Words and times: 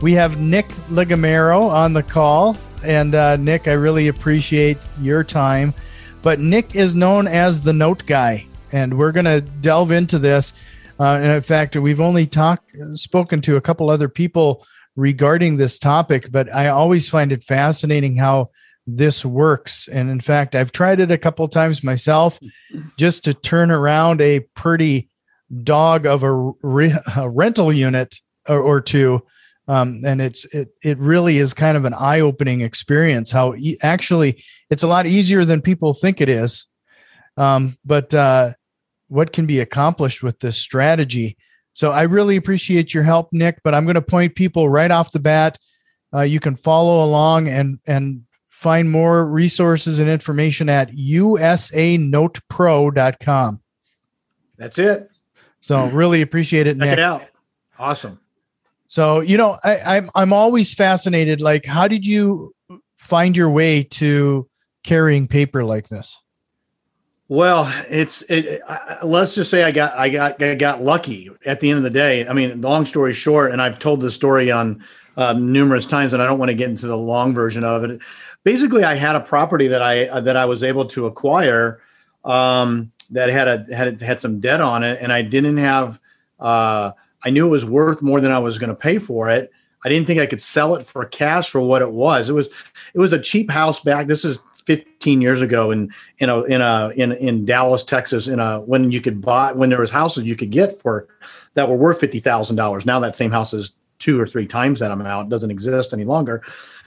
We 0.00 0.12
have 0.12 0.38
Nick 0.38 0.68
Legamaro 0.90 1.62
on 1.62 1.92
the 1.92 2.02
call. 2.02 2.56
And 2.82 3.14
uh, 3.14 3.36
Nick, 3.36 3.66
I 3.68 3.72
really 3.72 4.08
appreciate 4.08 4.78
your 5.00 5.24
time. 5.24 5.72
But 6.22 6.40
Nick 6.40 6.76
is 6.76 6.94
known 6.94 7.26
as 7.26 7.60
the 7.60 7.72
note 7.72 8.04
guy. 8.06 8.46
And 8.72 8.98
we're 8.98 9.12
going 9.12 9.24
to 9.24 9.40
delve 9.40 9.90
into 9.90 10.18
this. 10.18 10.52
Uh, 10.98 11.14
and 11.14 11.32
in 11.32 11.42
fact, 11.42 11.76
we've 11.76 12.00
only 12.00 12.26
talked, 12.26 12.70
spoken 12.94 13.40
to 13.42 13.56
a 13.56 13.60
couple 13.60 13.90
other 13.90 14.08
people 14.08 14.64
regarding 14.96 15.56
this 15.56 15.78
topic, 15.78 16.30
but 16.30 16.52
I 16.54 16.68
always 16.68 17.08
find 17.08 17.32
it 17.32 17.42
fascinating 17.42 18.16
how 18.16 18.50
this 18.86 19.24
works. 19.24 19.88
And 19.88 20.10
in 20.10 20.20
fact, 20.20 20.54
I've 20.54 20.70
tried 20.72 21.00
it 21.00 21.10
a 21.10 21.18
couple 21.18 21.48
times 21.48 21.82
myself 21.82 22.38
just 22.96 23.24
to 23.24 23.34
turn 23.34 23.70
around 23.70 24.20
a 24.20 24.40
pretty 24.54 25.08
dog 25.62 26.06
of 26.06 26.22
a, 26.22 26.32
re- 26.62 26.98
a 27.16 27.28
rental 27.28 27.72
unit 27.72 28.20
or, 28.48 28.60
or 28.60 28.80
two. 28.80 29.22
Um, 29.66 30.02
and 30.04 30.20
it's 30.20 30.44
it 30.46 30.70
it 30.82 30.98
really 30.98 31.38
is 31.38 31.54
kind 31.54 31.76
of 31.76 31.84
an 31.84 31.94
eye 31.94 32.18
opening 32.20 32.60
experience. 32.60 33.30
How 33.30 33.54
e- 33.54 33.78
actually 33.82 34.42
it's 34.68 34.82
a 34.82 34.88
lot 34.88 35.06
easier 35.06 35.44
than 35.44 35.62
people 35.62 35.94
think 35.94 36.20
it 36.20 36.28
is. 36.28 36.66
Um, 37.36 37.78
but 37.84 38.12
uh, 38.14 38.52
what 39.08 39.32
can 39.32 39.46
be 39.46 39.60
accomplished 39.60 40.22
with 40.22 40.40
this 40.40 40.58
strategy? 40.58 41.36
So 41.72 41.92
I 41.92 42.02
really 42.02 42.36
appreciate 42.36 42.92
your 42.92 43.04
help, 43.04 43.28
Nick. 43.32 43.60
But 43.64 43.74
I'm 43.74 43.84
going 43.84 43.94
to 43.94 44.02
point 44.02 44.34
people 44.34 44.68
right 44.68 44.90
off 44.90 45.12
the 45.12 45.18
bat. 45.18 45.58
Uh, 46.12 46.20
you 46.20 46.40
can 46.40 46.56
follow 46.56 47.02
along 47.04 47.48
and 47.48 47.78
and 47.86 48.24
find 48.50 48.90
more 48.90 49.26
resources 49.26 49.98
and 49.98 50.08
information 50.08 50.68
at 50.68 50.90
usanotepro.com. 50.92 53.60
That's 54.56 54.78
it. 54.78 55.10
So 55.60 55.86
really 55.88 56.22
appreciate 56.22 56.66
it. 56.66 56.78
Check 56.78 56.80
Nick. 56.80 56.92
it 56.92 57.00
out. 57.00 57.24
Awesome. 57.78 58.20
So 58.86 59.20
you 59.20 59.36
know, 59.36 59.58
I, 59.64 59.78
I'm 59.96 60.10
I'm 60.14 60.32
always 60.32 60.74
fascinated. 60.74 61.40
Like, 61.40 61.64
how 61.64 61.88
did 61.88 62.06
you 62.06 62.54
find 62.98 63.36
your 63.36 63.50
way 63.50 63.82
to 63.82 64.48
carrying 64.82 65.26
paper 65.26 65.64
like 65.64 65.88
this? 65.88 66.20
Well, 67.28 67.72
it's 67.88 68.22
it, 68.28 68.60
I, 68.68 68.98
let's 69.02 69.34
just 69.34 69.50
say 69.50 69.64
I 69.64 69.72
got 69.72 69.94
I 69.94 70.10
got 70.10 70.42
I 70.42 70.54
got 70.54 70.82
lucky 70.82 71.30
at 71.46 71.60
the 71.60 71.70
end 71.70 71.78
of 71.78 71.82
the 71.82 71.90
day. 71.90 72.26
I 72.26 72.34
mean, 72.34 72.60
long 72.60 72.84
story 72.84 73.14
short, 73.14 73.52
and 73.52 73.62
I've 73.62 73.78
told 73.78 74.02
this 74.02 74.14
story 74.14 74.50
on 74.50 74.84
um, 75.16 75.50
numerous 75.50 75.86
times, 75.86 76.12
and 76.12 76.22
I 76.22 76.26
don't 76.26 76.38
want 76.38 76.50
to 76.50 76.56
get 76.56 76.68
into 76.68 76.86
the 76.86 76.98
long 76.98 77.32
version 77.32 77.64
of 77.64 77.82
it. 77.84 78.02
Basically, 78.42 78.84
I 78.84 78.94
had 78.94 79.16
a 79.16 79.20
property 79.20 79.68
that 79.68 79.80
I 79.80 80.06
uh, 80.06 80.20
that 80.20 80.36
I 80.36 80.44
was 80.44 80.62
able 80.62 80.84
to 80.86 81.06
acquire 81.06 81.80
um, 82.24 82.92
that 83.10 83.30
had 83.30 83.48
a 83.48 83.74
had 83.74 84.00
had 84.02 84.20
some 84.20 84.38
debt 84.38 84.60
on 84.60 84.84
it, 84.84 84.98
and 85.00 85.12
I 85.12 85.22
didn't 85.22 85.56
have. 85.56 86.00
Uh, 86.38 86.92
I 87.24 87.30
knew 87.30 87.46
it 87.46 87.50
was 87.50 87.64
worth 87.64 88.02
more 88.02 88.20
than 88.20 88.32
I 88.32 88.38
was 88.38 88.58
going 88.58 88.68
to 88.68 88.76
pay 88.76 88.98
for 88.98 89.30
it. 89.30 89.50
I 89.84 89.88
didn't 89.88 90.06
think 90.06 90.20
I 90.20 90.26
could 90.26 90.40
sell 90.40 90.74
it 90.74 90.86
for 90.86 91.04
cash 91.04 91.50
for 91.50 91.60
what 91.60 91.82
it 91.82 91.92
was. 91.92 92.28
It 92.28 92.32
was 92.32 92.48
it 92.94 92.98
was 92.98 93.12
a 93.12 93.20
cheap 93.20 93.50
house 93.50 93.80
back. 93.80 94.06
This 94.06 94.24
is 94.24 94.38
15 94.66 95.20
years 95.20 95.42
ago 95.42 95.70
in 95.70 95.92
in 96.18 96.30
a 96.30 96.42
in 96.44 96.60
a 96.60 96.90
in 96.96 97.12
in 97.12 97.44
Dallas, 97.44 97.84
Texas, 97.84 98.26
in 98.26 98.40
a 98.40 98.60
when 98.60 98.90
you 98.90 99.00
could 99.00 99.20
buy 99.20 99.52
when 99.52 99.68
there 99.68 99.80
was 99.80 99.90
houses 99.90 100.24
you 100.24 100.36
could 100.36 100.50
get 100.50 100.80
for 100.80 101.08
that 101.54 101.68
were 101.68 101.76
worth 101.76 102.00
fifty 102.00 102.20
thousand 102.20 102.56
dollars. 102.56 102.86
Now 102.86 102.98
that 103.00 103.16
same 103.16 103.30
house 103.30 103.52
is 103.52 103.72
two 103.98 104.20
or 104.20 104.26
three 104.26 104.46
times 104.46 104.80
that 104.80 104.90
amount. 104.90 105.26
It 105.26 105.30
doesn't 105.30 105.50
exist 105.50 105.92
any 105.92 106.04
longer. 106.04 106.42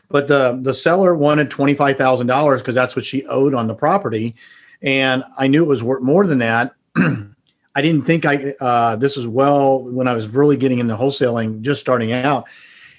But 0.09 0.27
the 0.27 0.59
the 0.61 0.73
seller 0.73 1.15
wanted 1.15 1.51
twenty 1.51 1.75
five 1.75 1.97
thousand 1.97 2.27
dollars 2.27 2.61
because 2.61 2.75
that's 2.75 2.95
what 2.95 3.05
she 3.05 3.25
owed 3.27 3.53
on 3.53 3.67
the 3.67 3.75
property, 3.75 4.35
and 4.81 5.23
I 5.37 5.47
knew 5.47 5.63
it 5.63 5.67
was 5.67 5.83
worth 5.83 6.01
more 6.01 6.25
than 6.25 6.39
that. 6.39 6.73
I 7.77 7.81
didn't 7.81 8.05
think 8.05 8.25
I 8.25 8.55
uh, 8.59 8.95
this 8.95 9.15
was 9.15 9.27
well 9.27 9.83
when 9.83 10.07
I 10.07 10.15
was 10.15 10.27
really 10.29 10.57
getting 10.57 10.79
into 10.79 10.97
wholesaling, 10.97 11.61
just 11.61 11.79
starting 11.79 12.11
out, 12.11 12.47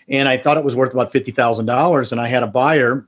and 0.08 0.28
I 0.28 0.36
thought 0.36 0.56
it 0.56 0.62
was 0.62 0.76
worth 0.76 0.92
about 0.92 1.10
fifty 1.10 1.32
thousand 1.32 1.66
dollars. 1.66 2.12
And 2.12 2.20
I 2.20 2.28
had 2.28 2.44
a 2.44 2.46
buyer 2.46 3.04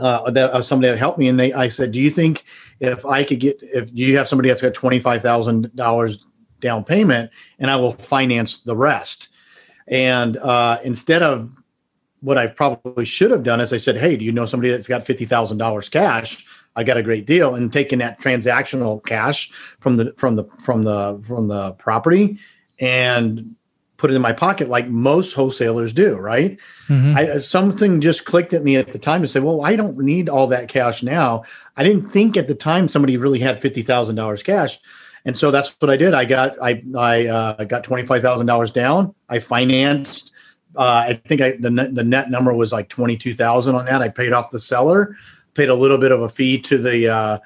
uh, 0.00 0.28
that 0.32 0.50
uh, 0.50 0.60
somebody 0.60 0.90
that 0.90 0.98
helped 0.98 1.20
me, 1.20 1.28
and 1.28 1.38
they 1.38 1.52
I 1.52 1.68
said, 1.68 1.92
"Do 1.92 2.00
you 2.00 2.10
think 2.10 2.42
if 2.80 3.06
I 3.06 3.22
could 3.22 3.38
get 3.38 3.60
if 3.62 3.88
you 3.92 4.16
have 4.16 4.26
somebody 4.26 4.48
that's 4.48 4.62
got 4.62 4.74
twenty 4.74 4.98
five 4.98 5.22
thousand 5.22 5.70
dollars 5.76 6.26
down 6.58 6.82
payment, 6.82 7.30
and 7.60 7.70
I 7.70 7.76
will 7.76 7.92
finance 7.92 8.58
the 8.58 8.76
rest?" 8.76 9.28
And 9.86 10.36
uh, 10.38 10.80
instead 10.82 11.22
of 11.22 11.52
what 12.20 12.36
I 12.36 12.48
probably 12.48 13.04
should 13.04 13.30
have 13.30 13.44
done 13.44 13.60
is 13.60 13.72
I 13.72 13.76
said, 13.76 13.96
"Hey, 13.96 14.16
do 14.16 14.24
you 14.24 14.32
know 14.32 14.46
somebody 14.46 14.72
that's 14.72 14.88
got 14.88 15.06
fifty 15.06 15.24
thousand 15.24 15.58
dollars 15.58 15.88
cash?" 15.88 16.44
I 16.76 16.84
got 16.84 16.96
a 16.96 17.02
great 17.02 17.26
deal, 17.26 17.54
and 17.54 17.72
taking 17.72 17.98
that 18.00 18.20
transactional 18.20 19.04
cash 19.04 19.50
from 19.80 19.96
the 19.96 20.14
from 20.16 20.36
the 20.36 20.44
from 20.64 20.82
the 20.82 21.20
from 21.24 21.48
the 21.48 21.72
property 21.72 22.38
and 22.80 23.54
put 23.96 24.10
it 24.10 24.14
in 24.14 24.22
my 24.22 24.32
pocket 24.32 24.68
like 24.68 24.88
most 24.88 25.34
wholesalers 25.34 25.92
do. 25.92 26.16
Right? 26.16 26.58
Mm-hmm. 26.88 27.16
I, 27.16 27.38
something 27.38 28.00
just 28.00 28.24
clicked 28.24 28.52
at 28.52 28.64
me 28.64 28.76
at 28.76 28.92
the 28.92 28.98
time 28.98 29.22
to 29.22 29.28
say, 29.28 29.40
"Well, 29.40 29.64
I 29.64 29.76
don't 29.76 29.98
need 29.98 30.28
all 30.28 30.46
that 30.48 30.68
cash 30.68 31.02
now." 31.02 31.44
I 31.76 31.84
didn't 31.84 32.10
think 32.10 32.36
at 32.36 32.48
the 32.48 32.54
time 32.54 32.88
somebody 32.88 33.16
really 33.16 33.38
had 33.38 33.62
fifty 33.62 33.82
thousand 33.82 34.16
dollars 34.16 34.42
cash. 34.42 34.78
And 35.26 35.38
so 35.38 35.50
that's 35.50 35.74
what 35.78 35.90
I 35.90 35.96
did. 35.96 36.12
I 36.12 36.24
got 36.24 36.56
I 36.62 36.82
I 36.96 37.26
uh, 37.26 37.64
got 37.64 37.84
twenty 37.84 38.04
five 38.04 38.22
thousand 38.22 38.46
dollars 38.46 38.72
down. 38.72 39.14
I 39.28 39.38
financed. 39.38 40.32
Uh, 40.76 41.06
I 41.08 41.14
think 41.24 41.40
I, 41.40 41.52
the 41.52 41.70
net, 41.70 41.94
the 41.94 42.04
net 42.04 42.30
number 42.30 42.52
was 42.52 42.72
like 42.72 42.88
twenty 42.88 43.16
two 43.16 43.34
thousand 43.34 43.74
on 43.74 43.86
that. 43.86 44.02
I 44.02 44.08
paid 44.08 44.32
off 44.32 44.50
the 44.50 44.60
seller, 44.60 45.16
paid 45.54 45.68
a 45.68 45.74
little 45.74 45.98
bit 45.98 46.12
of 46.12 46.22
a 46.22 46.28
fee 46.28 46.60
to 46.60 46.78
the 46.78 47.08
uh, 47.08 47.38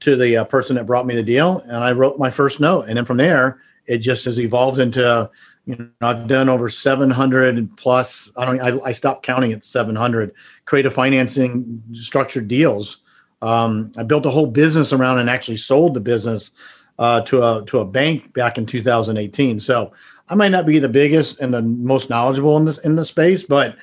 to 0.00 0.16
the 0.16 0.38
uh, 0.38 0.44
person 0.44 0.76
that 0.76 0.86
brought 0.86 1.06
me 1.06 1.14
the 1.14 1.22
deal, 1.22 1.58
and 1.66 1.76
I 1.76 1.92
wrote 1.92 2.18
my 2.18 2.30
first 2.30 2.60
note. 2.60 2.86
And 2.88 2.96
then 2.96 3.04
from 3.04 3.18
there, 3.18 3.60
it 3.86 3.98
just 3.98 4.24
has 4.24 4.38
evolved 4.38 4.78
into 4.78 5.30
you 5.66 5.76
know 5.76 5.88
I've 6.00 6.26
done 6.26 6.48
over 6.48 6.68
seven 6.68 7.10
hundred 7.10 7.76
plus. 7.76 8.30
I 8.36 8.44
don't 8.44 8.60
I, 8.60 8.78
I 8.84 8.92
stopped 8.92 9.24
counting 9.24 9.52
at 9.52 9.62
seven 9.62 9.96
hundred 9.96 10.34
creative 10.64 10.94
financing 10.94 11.82
structured 11.92 12.48
deals. 12.48 12.98
Um, 13.42 13.92
I 13.96 14.02
built 14.02 14.26
a 14.26 14.30
whole 14.30 14.46
business 14.46 14.92
around 14.92 15.18
and 15.18 15.30
actually 15.30 15.56
sold 15.56 15.94
the 15.94 16.00
business 16.00 16.52
uh, 16.98 17.22
to 17.22 17.42
a 17.42 17.64
to 17.66 17.80
a 17.80 17.84
bank 17.84 18.32
back 18.34 18.58
in 18.58 18.66
2018. 18.66 19.58
So 19.58 19.92
I 20.28 20.34
might 20.34 20.50
not 20.50 20.66
be 20.66 20.78
the 20.78 20.88
biggest 20.88 21.40
and 21.40 21.52
the 21.52 21.62
most 21.62 22.10
knowledgeable 22.10 22.56
in 22.56 22.66
this 22.66 22.78
in 22.78 22.96
the 22.96 23.04
space, 23.04 23.42
but 23.42 23.76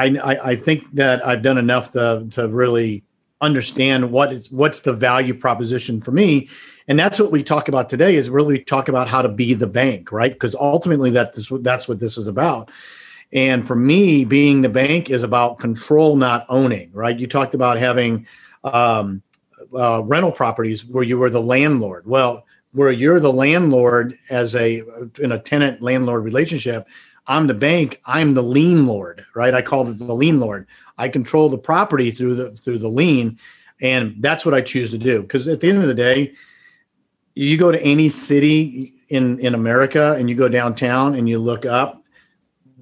I, 0.00 0.32
I, 0.32 0.50
I 0.50 0.56
think 0.56 0.90
that 0.92 1.26
I've 1.26 1.42
done 1.42 1.58
enough 1.58 1.92
to 1.92 2.26
to 2.30 2.48
really 2.48 3.04
understand 3.40 4.10
what 4.10 4.32
is 4.32 4.50
what's 4.50 4.80
the 4.80 4.92
value 4.92 5.34
proposition 5.34 6.00
for 6.00 6.12
me, 6.12 6.48
and 6.88 6.98
that's 6.98 7.20
what 7.20 7.30
we 7.30 7.42
talk 7.42 7.68
about 7.68 7.90
today. 7.90 8.16
Is 8.16 8.30
really 8.30 8.58
talk 8.58 8.88
about 8.88 9.08
how 9.08 9.22
to 9.22 9.28
be 9.28 9.54
the 9.54 9.66
bank, 9.66 10.10
right? 10.10 10.32
Because 10.32 10.54
ultimately 10.54 11.10
that 11.10 11.34
this 11.34 11.52
that's 11.60 11.88
what 11.88 12.00
this 12.00 12.16
is 12.16 12.26
about. 12.26 12.70
And 13.32 13.64
for 13.66 13.76
me, 13.76 14.24
being 14.24 14.62
the 14.62 14.68
bank 14.68 15.08
is 15.08 15.22
about 15.22 15.58
control, 15.58 16.16
not 16.16 16.44
owning, 16.48 16.90
right? 16.92 17.16
You 17.16 17.28
talked 17.28 17.54
about 17.54 17.78
having 17.78 18.26
um, 18.64 19.22
uh, 19.72 20.02
rental 20.04 20.32
properties 20.32 20.84
where 20.84 21.04
you 21.04 21.16
were 21.16 21.30
the 21.30 21.42
landlord. 21.42 22.06
Well, 22.06 22.44
where 22.72 22.92
you're 22.92 23.20
the 23.20 23.32
landlord 23.32 24.18
as 24.30 24.54
a 24.54 24.82
in 25.20 25.32
a 25.32 25.38
tenant 25.38 25.82
landlord 25.82 26.24
relationship, 26.24 26.86
I'm 27.30 27.46
the 27.46 27.54
bank. 27.54 28.00
I'm 28.06 28.34
the 28.34 28.42
lien 28.42 28.88
lord, 28.88 29.24
right? 29.36 29.54
I 29.54 29.62
call 29.62 29.86
it 29.86 29.98
the 29.98 30.12
lien 30.12 30.40
lord. 30.40 30.66
I 30.98 31.08
control 31.08 31.48
the 31.48 31.58
property 31.58 32.10
through 32.10 32.34
the 32.34 32.50
through 32.50 32.78
the 32.78 32.88
lien, 32.88 33.38
and 33.80 34.16
that's 34.18 34.44
what 34.44 34.52
I 34.52 34.60
choose 34.60 34.90
to 34.90 34.98
do. 34.98 35.22
Because 35.22 35.46
at 35.46 35.60
the 35.60 35.68
end 35.68 35.78
of 35.78 35.86
the 35.86 35.94
day, 35.94 36.34
you 37.36 37.56
go 37.56 37.70
to 37.70 37.80
any 37.82 38.08
city 38.08 38.92
in 39.10 39.38
in 39.38 39.54
America 39.54 40.16
and 40.18 40.28
you 40.28 40.34
go 40.34 40.48
downtown 40.48 41.14
and 41.14 41.28
you 41.28 41.38
look 41.38 41.64
up, 41.64 42.02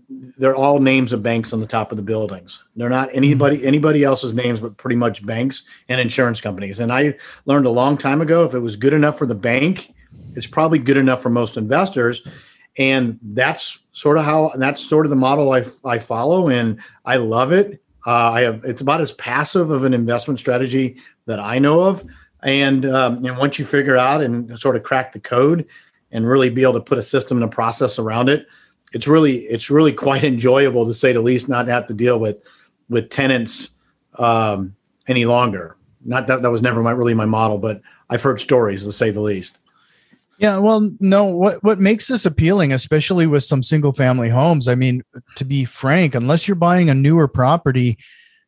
they're 0.09 0.57
all 0.57 0.79
names 0.79 1.13
of 1.13 1.23
banks 1.23 1.53
on 1.53 1.61
the 1.61 1.67
top 1.67 1.91
of 1.91 1.99
the 1.99 2.03
buildings. 2.03 2.65
They're 2.75 2.89
not 2.89 3.09
mm-hmm. 3.09 3.19
anybody 3.19 3.67
anybody 3.67 4.03
else's 4.03 4.33
names, 4.33 4.61
but 4.61 4.79
pretty 4.79 4.97
much 4.97 5.27
banks 5.27 5.67
and 5.91 6.01
insurance 6.01 6.41
companies. 6.41 6.81
And 6.81 6.91
I 6.91 7.19
learned 7.45 7.67
a 7.67 7.71
long 7.71 7.99
time 7.99 8.23
ago 8.23 8.47
if 8.47 8.55
it 8.55 8.61
was 8.61 8.77
good 8.77 8.95
enough 8.95 9.19
for 9.19 9.27
the 9.27 9.35
bank, 9.35 9.93
it's 10.35 10.47
probably 10.47 10.79
good 10.79 10.97
enough 10.97 11.21
for 11.21 11.29
most 11.29 11.59
investors. 11.59 12.27
And 12.79 13.19
that's 13.23 13.81
sort 13.93 14.19
of 14.19 14.25
how 14.25 14.53
that's 14.55 14.85
sort 14.85 15.05
of 15.05 15.11
the 15.11 15.17
model 15.17 15.53
I, 15.53 15.65
I 15.85 15.99
follow, 15.99 16.49
and 16.49 16.81
I 17.05 17.17
love 17.17 17.53
it. 17.53 17.83
Uh, 18.07 18.31
I 18.31 18.41
have 18.43 18.65
it's 18.65 18.81
about 18.81 19.01
as 19.01 19.13
passive 19.13 19.71
of 19.71 19.85
an 19.85 19.93
investment 19.93 20.39
strategy 20.39 21.01
that 21.27 21.41
I 21.41 21.59
know 21.59 21.81
of. 21.81 22.05
And 22.43 22.87
um, 22.87 23.25
and 23.25 23.37
once 23.37 23.59
you 23.59 23.65
figure 23.65 23.97
out 23.97 24.23
and 24.23 24.59
sort 24.59 24.77
of 24.77 24.85
crack 24.85 25.13
the 25.13 25.21
code 25.21 25.67
and 26.13 26.27
really 26.27 26.51
be 26.51 26.63
able 26.63 26.75
to 26.75 26.81
put 26.81 26.99
a 26.99 27.03
system 27.03 27.39
and 27.39 27.45
a 27.45 27.49
process 27.49 27.99
around 27.99 28.29
it, 28.29 28.47
it's 28.93 29.09
really 29.09 29.39
it's 29.41 29.71
really 29.71 29.93
quite 29.93 30.25
enjoyable 30.33 30.87
to 30.87 30.95
say 30.95 31.13
the 31.13 31.21
least 31.21 31.49
not 31.49 31.67
have 31.69 31.87
to 31.89 31.95
deal 31.95 32.19
with 32.19 32.43
with 32.89 33.11
tenants 33.11 33.71
um, 34.15 34.75
any 35.09 35.25
longer. 35.25 35.77
Not 36.05 36.29
that 36.29 36.43
that 36.43 36.51
was 36.51 36.63
never 36.63 36.83
my 36.83 36.93
really 36.93 37.15
my 37.15 37.27
model, 37.27 37.59
but 37.59 37.83
I've 38.09 38.23
heard 38.23 38.41
stories 38.41 38.85
to 38.85 38.93
say 38.93 39.11
the 39.11 39.21
least. 39.21 39.59
Yeah, 40.39 40.59
well, 40.59 40.91
no. 41.01 41.25
What 41.25 41.63
what 41.65 41.81
makes 41.81 42.07
this 42.07 42.25
appealing, 42.25 42.73
especially 42.73 43.27
with 43.27 43.43
some 43.43 43.63
single 43.63 43.93
family 43.93 44.29
homes? 44.29 44.69
I 44.69 44.77
mean, 44.77 45.03
to 45.37 45.45
be 45.45 45.65
frank, 45.65 46.15
unless 46.15 46.47
you're 46.47 46.55
buying 46.55 46.89
a 46.89 46.95
newer 46.95 47.27
property 47.27 47.99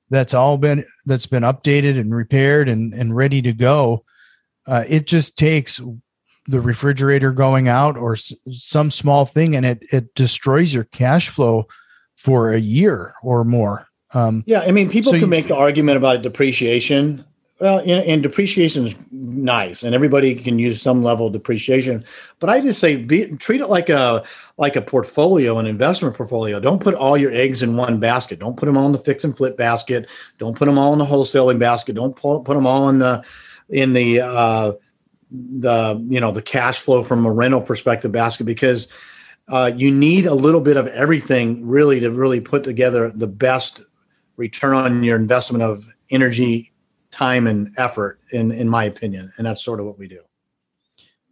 that's 0.09 0.33
all 0.33 0.57
been 0.57 0.85
that's 1.07 1.27
been 1.27 1.43
updated 1.43 1.99
and 1.99 2.15
repaired 2.15 2.69
and 2.69 2.95
and 2.95 3.17
ready 3.17 3.43
to 3.43 3.53
go, 3.53 4.05
uh, 4.69 4.85
it 4.89 5.09
just 5.09 5.37
takes 5.37 5.81
the 6.47 6.61
refrigerator 6.61 7.33
going 7.33 7.69
out 7.69 7.97
or 7.97 8.13
s- 8.13 8.33
some 8.51 8.91
small 8.93 9.27
thing, 9.27 9.57
and 9.57 9.67
it 9.67 9.83
it 9.93 10.15
destroys 10.15 10.73
your 10.73 10.85
cash 10.85 11.29
flow 11.29 11.67
for 12.17 12.53
a 12.53 12.61
year 12.61 13.15
or 13.23 13.45
more. 13.45 13.87
Um, 14.15 14.45
Yeah, 14.47 14.61
I 14.61 14.71
mean, 14.71 14.89
people 14.91 15.11
So 15.13 15.17
can 15.19 15.23
you- 15.23 15.27
make 15.29 15.49
the 15.49 15.57
argument 15.57 15.97
about 15.97 16.23
depreciation. 16.23 17.25
Well, 17.61 17.81
and, 17.81 17.91
and 17.91 18.23
depreciation 18.23 18.85
is 18.87 18.97
nice, 19.13 19.83
and 19.83 19.95
everybody 19.95 20.35
can 20.35 20.59
use 20.59 20.81
some 20.81 21.03
level 21.03 21.27
of 21.27 21.35
depreciation. 21.35 22.05
But 22.39 22.49
I 22.49 22.61
just 22.61 22.81
say, 22.81 22.97
be, 22.97 23.37
treat 23.37 23.61
it 23.61 23.69
like 23.69 23.91
a 23.91 24.25
like 24.57 24.77
a 24.77 24.83
portfolio, 24.83 25.59
an 25.59 25.67
investment 25.67 26.17
portfolio. 26.17 26.59
Don't 26.59 26.81
put 26.81 26.95
all 26.95 27.19
your 27.19 27.33
eggs 27.33 27.63
in 27.63 27.77
one 27.77 28.01
basket. 28.01 28.39
Don't 28.39 28.57
put 28.57 28.65
them 28.65 28.79
all 28.79 28.87
in 28.87 28.93
the 28.93 28.99
fix 28.99 29.25
and 29.25 29.37
flip 29.37 29.59
basket. 29.59 30.09
Don't 30.39 30.57
put 30.57 30.65
them 30.65 30.79
all 30.79 30.95
in 30.95 30.99
the 30.99 31.05
wholesaling 31.05 31.59
basket. 31.59 31.95
Don't 31.95 32.17
put, 32.17 32.45
put 32.45 32.55
them 32.55 32.67
all 32.67 32.89
in 32.89 32.99
the 32.99 33.23
in 33.69 33.93
the 33.93 34.21
uh, 34.21 34.73
the 35.31 36.07
you 36.09 36.19
know 36.19 36.33
the 36.33 36.43
cash 36.43 36.81
flow 36.81 37.03
from 37.03 37.27
a 37.27 37.33
rental 37.33 37.61
perspective 37.61 38.11
basket 38.11 38.45
because 38.45 38.89
uh, 39.49 39.71
you 39.77 39.91
need 39.91 40.25
a 40.25 40.35
little 40.35 40.63
bit 40.63 40.79
of 40.79 40.87
everything 40.89 41.69
really 41.69 42.01
to 42.01 42.11
really 42.11 42.41
put 42.41 42.65
together 42.65 43.11
the 43.15 43.27
best 43.27 43.83
return 44.37 44.75
on 44.75 45.03
your 45.03 45.17
investment 45.17 45.63
of 45.63 45.87
energy, 46.11 46.70
time, 47.11 47.47
and 47.47 47.75
effort. 47.77 48.21
In 48.33 48.53
in 48.53 48.69
my 48.69 48.85
opinion, 48.85 49.33
and 49.37 49.47
that's 49.47 49.63
sort 49.63 49.81
of 49.81 49.87
what 49.87 49.99
we 49.99 50.09
do. 50.09 50.21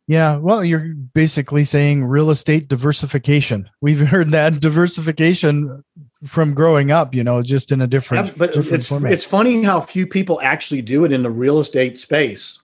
Yeah, 0.08 0.38
well, 0.38 0.64
you're 0.64 0.94
basically 0.94 1.64
saying 1.64 2.06
real 2.06 2.30
estate 2.30 2.66
diversification. 2.66 3.68
We've 3.82 4.00
heard 4.08 4.30
that 4.30 4.58
diversification 4.58 5.84
from 6.24 6.54
growing 6.54 6.90
up, 6.90 7.14
you 7.14 7.22
know, 7.22 7.42
just 7.42 7.70
in 7.70 7.82
a 7.82 7.86
different, 7.86 8.36
but 8.36 8.54
different 8.54 8.72
it's 8.72 8.88
format. 8.88 9.12
it's 9.12 9.24
funny 9.24 9.62
how 9.62 9.80
few 9.80 10.06
people 10.06 10.40
actually 10.40 10.82
do 10.82 11.04
it 11.04 11.12
in 11.12 11.22
the 11.22 11.30
real 11.30 11.60
estate 11.60 11.98
space. 11.98 12.58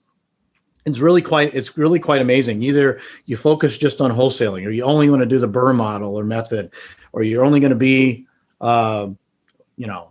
It's 0.86 1.00
really 1.00 1.22
quite 1.22 1.54
it's 1.54 1.76
really 1.76 2.00
quite 2.00 2.22
amazing. 2.22 2.62
Either 2.62 3.00
you 3.26 3.36
focus 3.36 3.76
just 3.76 4.00
on 4.00 4.10
wholesaling, 4.10 4.66
or 4.66 4.70
you 4.70 4.82
only 4.82 5.08
want 5.10 5.20
to 5.20 5.26
do 5.26 5.38
the 5.38 5.48
BRRRR 5.48 5.76
model 5.76 6.18
or 6.18 6.24
method, 6.24 6.72
or 7.12 7.22
you're 7.22 7.44
only 7.44 7.60
going 7.60 7.70
to 7.70 7.76
be, 7.76 8.26
uh, 8.60 9.08
you 9.76 9.86
know, 9.86 10.10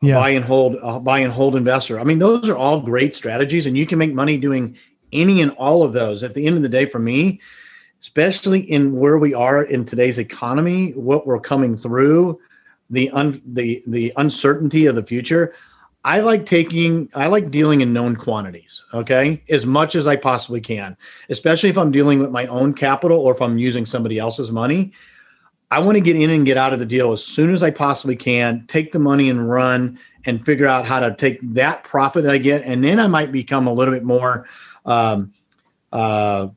Yeah. 0.00 0.14
buy 0.14 0.30
and 0.30 0.44
hold, 0.44 1.04
buy 1.04 1.18
and 1.20 1.32
hold 1.32 1.56
investor. 1.56 1.98
I 1.98 2.04
mean, 2.04 2.20
those 2.20 2.48
are 2.48 2.56
all 2.56 2.80
great 2.80 3.14
strategies, 3.14 3.66
and 3.66 3.76
you 3.76 3.84
can 3.84 3.98
make 3.98 4.14
money 4.14 4.36
doing 4.36 4.76
any 5.12 5.40
and 5.40 5.50
all 5.52 5.82
of 5.82 5.92
those. 5.92 6.22
At 6.22 6.34
the 6.34 6.46
end 6.46 6.56
of 6.56 6.62
the 6.62 6.68
day, 6.68 6.84
for 6.84 6.98
me, 6.98 7.40
especially 8.00 8.60
in 8.60 8.96
where 8.96 9.18
we 9.18 9.34
are 9.34 9.64
in 9.64 9.84
today's 9.84 10.18
economy, 10.18 10.92
what 10.92 11.26
we're 11.26 11.40
coming 11.40 11.76
through, 11.76 12.40
the 12.90 13.10
un, 13.10 13.42
the 13.44 13.82
the 13.86 14.12
uncertainty 14.16 14.86
of 14.86 14.94
the 14.94 15.02
future. 15.02 15.54
I 16.04 16.20
like 16.20 16.46
taking, 16.46 17.10
I 17.14 17.26
like 17.26 17.50
dealing 17.50 17.80
in 17.80 17.92
known 17.92 18.14
quantities, 18.14 18.84
okay, 18.94 19.42
as 19.50 19.66
much 19.66 19.96
as 19.96 20.06
I 20.06 20.14
possibly 20.16 20.60
can, 20.60 20.96
especially 21.28 21.70
if 21.70 21.76
I'm 21.76 21.90
dealing 21.90 22.20
with 22.20 22.30
my 22.30 22.46
own 22.46 22.72
capital 22.72 23.18
or 23.18 23.34
if 23.34 23.42
I'm 23.42 23.58
using 23.58 23.84
somebody 23.84 24.18
else's 24.18 24.52
money. 24.52 24.92
I 25.70 25.80
want 25.80 25.96
to 25.96 26.00
get 26.00 26.16
in 26.16 26.30
and 26.30 26.46
get 26.46 26.56
out 26.56 26.72
of 26.72 26.78
the 26.78 26.86
deal 26.86 27.12
as 27.12 27.22
soon 27.22 27.52
as 27.52 27.62
I 27.62 27.70
possibly 27.70 28.16
can, 28.16 28.64
take 28.68 28.92
the 28.92 28.98
money 28.98 29.28
and 29.28 29.48
run 29.48 29.98
and 30.24 30.42
figure 30.42 30.66
out 30.66 30.86
how 30.86 31.00
to 31.00 31.14
take 31.14 31.40
that 31.54 31.84
profit 31.84 32.24
that 32.24 32.32
I 32.32 32.38
get. 32.38 32.62
And 32.64 32.82
then 32.82 32.98
I 32.98 33.06
might 33.06 33.32
become 33.32 33.66
a 33.66 33.72
little 33.72 33.92
bit 33.92 34.02
more, 34.02 34.46
um, 34.86 35.34
uh, 35.92 36.48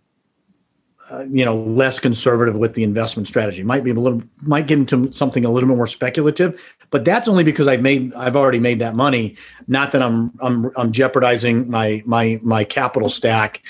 uh, 1.09 1.25
you 1.29 1.43
know, 1.43 1.61
less 1.61 1.99
conservative 1.99 2.55
with 2.55 2.73
the 2.73 2.83
investment 2.83 3.27
strategy. 3.27 3.63
Might 3.63 3.83
be 3.83 3.91
a 3.91 3.93
little, 3.93 4.23
might 4.43 4.67
get 4.67 4.79
into 4.79 5.11
something 5.11 5.43
a 5.43 5.49
little 5.49 5.67
bit 5.67 5.75
more 5.75 5.87
speculative, 5.87 6.77
but 6.89 7.03
that's 7.03 7.27
only 7.27 7.43
because 7.43 7.67
I've 7.67 7.81
made, 7.81 8.13
I've 8.13 8.37
already 8.37 8.59
made 8.59 8.79
that 8.79 8.95
money. 8.95 9.35
Not 9.67 9.91
that 9.91 10.01
I'm, 10.01 10.31
I'm, 10.39 10.71
I'm 10.77 10.93
jeopardizing 10.93 11.69
my, 11.69 12.01
my, 12.05 12.39
my 12.43 12.63
capital 12.63 13.09
stack 13.09 13.61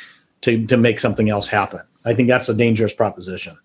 to, 0.41 0.67
to 0.67 0.77
make 0.77 0.99
something 0.99 1.29
else 1.31 1.47
happen. 1.47 1.81
I 2.05 2.13
think 2.13 2.27
that's 2.27 2.47
a 2.47 2.53
dangerous 2.53 2.93
proposition. 2.93 3.57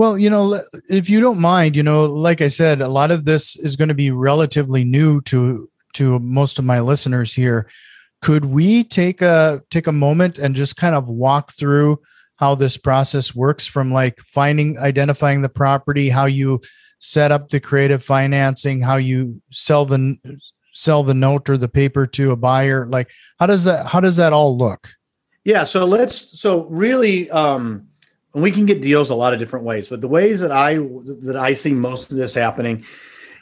Well, 0.00 0.16
you 0.16 0.30
know, 0.30 0.62
if 0.88 1.10
you 1.10 1.20
don't 1.20 1.42
mind, 1.42 1.76
you 1.76 1.82
know, 1.82 2.06
like 2.06 2.40
I 2.40 2.48
said, 2.48 2.80
a 2.80 2.88
lot 2.88 3.10
of 3.10 3.26
this 3.26 3.54
is 3.56 3.76
going 3.76 3.88
to 3.88 3.94
be 3.94 4.10
relatively 4.10 4.82
new 4.82 5.20
to 5.26 5.68
to 5.92 6.18
most 6.20 6.58
of 6.58 6.64
my 6.64 6.80
listeners 6.80 7.34
here. 7.34 7.68
Could 8.22 8.46
we 8.46 8.82
take 8.82 9.20
a 9.20 9.60
take 9.68 9.86
a 9.86 9.92
moment 9.92 10.38
and 10.38 10.56
just 10.56 10.76
kind 10.78 10.94
of 10.94 11.10
walk 11.10 11.52
through 11.52 12.00
how 12.36 12.54
this 12.54 12.78
process 12.78 13.34
works 13.34 13.66
from 13.66 13.92
like 13.92 14.18
finding 14.20 14.78
identifying 14.78 15.42
the 15.42 15.50
property, 15.50 16.08
how 16.08 16.24
you 16.24 16.62
set 16.98 17.30
up 17.30 17.50
the 17.50 17.60
creative 17.60 18.02
financing, 18.02 18.80
how 18.80 18.96
you 18.96 19.42
sell 19.52 19.84
the 19.84 20.16
sell 20.72 21.02
the 21.02 21.12
note 21.12 21.50
or 21.50 21.58
the 21.58 21.68
paper 21.68 22.06
to 22.06 22.30
a 22.30 22.36
buyer, 22.36 22.86
like 22.86 23.10
how 23.38 23.44
does 23.44 23.64
that 23.64 23.84
how 23.88 24.00
does 24.00 24.16
that 24.16 24.32
all 24.32 24.56
look? 24.56 24.94
Yeah, 25.44 25.64
so 25.64 25.84
let's 25.84 26.40
so 26.40 26.64
really 26.68 27.30
um 27.32 27.89
and 28.34 28.42
we 28.42 28.50
can 28.50 28.66
get 28.66 28.82
deals 28.82 29.10
a 29.10 29.14
lot 29.14 29.32
of 29.32 29.38
different 29.38 29.64
ways, 29.64 29.88
but 29.88 30.00
the 30.00 30.08
ways 30.08 30.40
that 30.40 30.52
I 30.52 30.74
that 30.74 31.36
I 31.38 31.54
see 31.54 31.74
most 31.74 32.10
of 32.10 32.16
this 32.16 32.34
happening 32.34 32.84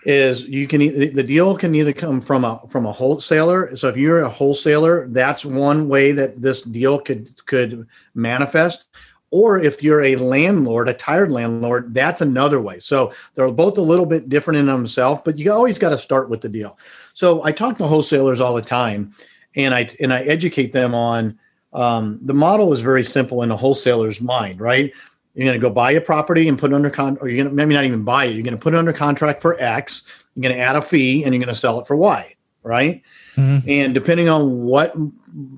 is 0.04 0.48
you 0.48 0.66
can 0.66 0.80
the 0.80 1.22
deal 1.22 1.56
can 1.56 1.74
either 1.74 1.92
come 1.92 2.20
from 2.20 2.44
a 2.44 2.60
from 2.68 2.86
a 2.86 2.92
wholesaler. 2.92 3.76
So 3.76 3.88
if 3.88 3.96
you're 3.96 4.20
a 4.20 4.28
wholesaler, 4.28 5.08
that's 5.08 5.44
one 5.44 5.88
way 5.88 6.12
that 6.12 6.40
this 6.40 6.62
deal 6.62 6.98
could 7.00 7.44
could 7.46 7.86
manifest. 8.14 8.84
Or 9.30 9.60
if 9.60 9.82
you're 9.82 10.02
a 10.02 10.16
landlord, 10.16 10.88
a 10.88 10.94
tired 10.94 11.30
landlord, 11.30 11.92
that's 11.92 12.22
another 12.22 12.62
way. 12.62 12.78
So 12.78 13.12
they're 13.34 13.50
both 13.50 13.76
a 13.76 13.82
little 13.82 14.06
bit 14.06 14.30
different 14.30 14.58
in 14.58 14.64
themselves, 14.64 15.20
but 15.22 15.38
you 15.38 15.52
always 15.52 15.78
got 15.78 15.90
to 15.90 15.98
start 15.98 16.30
with 16.30 16.40
the 16.40 16.48
deal. 16.48 16.78
So 17.12 17.44
I 17.44 17.52
talk 17.52 17.76
to 17.76 17.86
wholesalers 17.86 18.40
all 18.40 18.54
the 18.54 18.62
time, 18.62 19.12
and 19.54 19.74
I 19.74 19.90
and 20.00 20.14
I 20.14 20.22
educate 20.22 20.72
them 20.72 20.94
on 20.94 21.38
um, 21.72 22.18
the 22.22 22.34
model 22.34 22.72
is 22.72 22.80
very 22.80 23.04
simple 23.04 23.42
in 23.42 23.50
a 23.50 23.56
wholesaler's 23.56 24.20
mind, 24.20 24.60
right? 24.60 24.92
You're 25.34 25.44
going 25.44 25.60
to 25.60 25.64
go 25.64 25.70
buy 25.72 25.92
a 25.92 26.00
property 26.00 26.48
and 26.48 26.58
put 26.58 26.72
it 26.72 26.74
under 26.74 26.90
con, 26.90 27.16
or 27.20 27.28
you're 27.28 27.36
going 27.36 27.48
to 27.48 27.54
maybe 27.54 27.74
not 27.74 27.84
even 27.84 28.02
buy 28.02 28.24
it. 28.24 28.34
You're 28.34 28.42
going 28.42 28.56
to 28.56 28.60
put 28.60 28.74
it 28.74 28.78
under 28.78 28.92
contract 28.92 29.40
for 29.40 29.60
X. 29.60 30.24
You're 30.34 30.42
going 30.42 30.54
to 30.54 30.60
add 30.60 30.76
a 30.76 30.82
fee, 30.82 31.24
and 31.24 31.34
you're 31.34 31.42
going 31.42 31.54
to 31.54 31.60
sell 31.60 31.78
it 31.80 31.86
for 31.86 31.96
Y, 31.96 32.34
right? 32.62 33.02
Mhm. 33.36 33.68
And 33.68 33.94
depending 33.94 34.28
on 34.28 34.62
what 34.64 34.94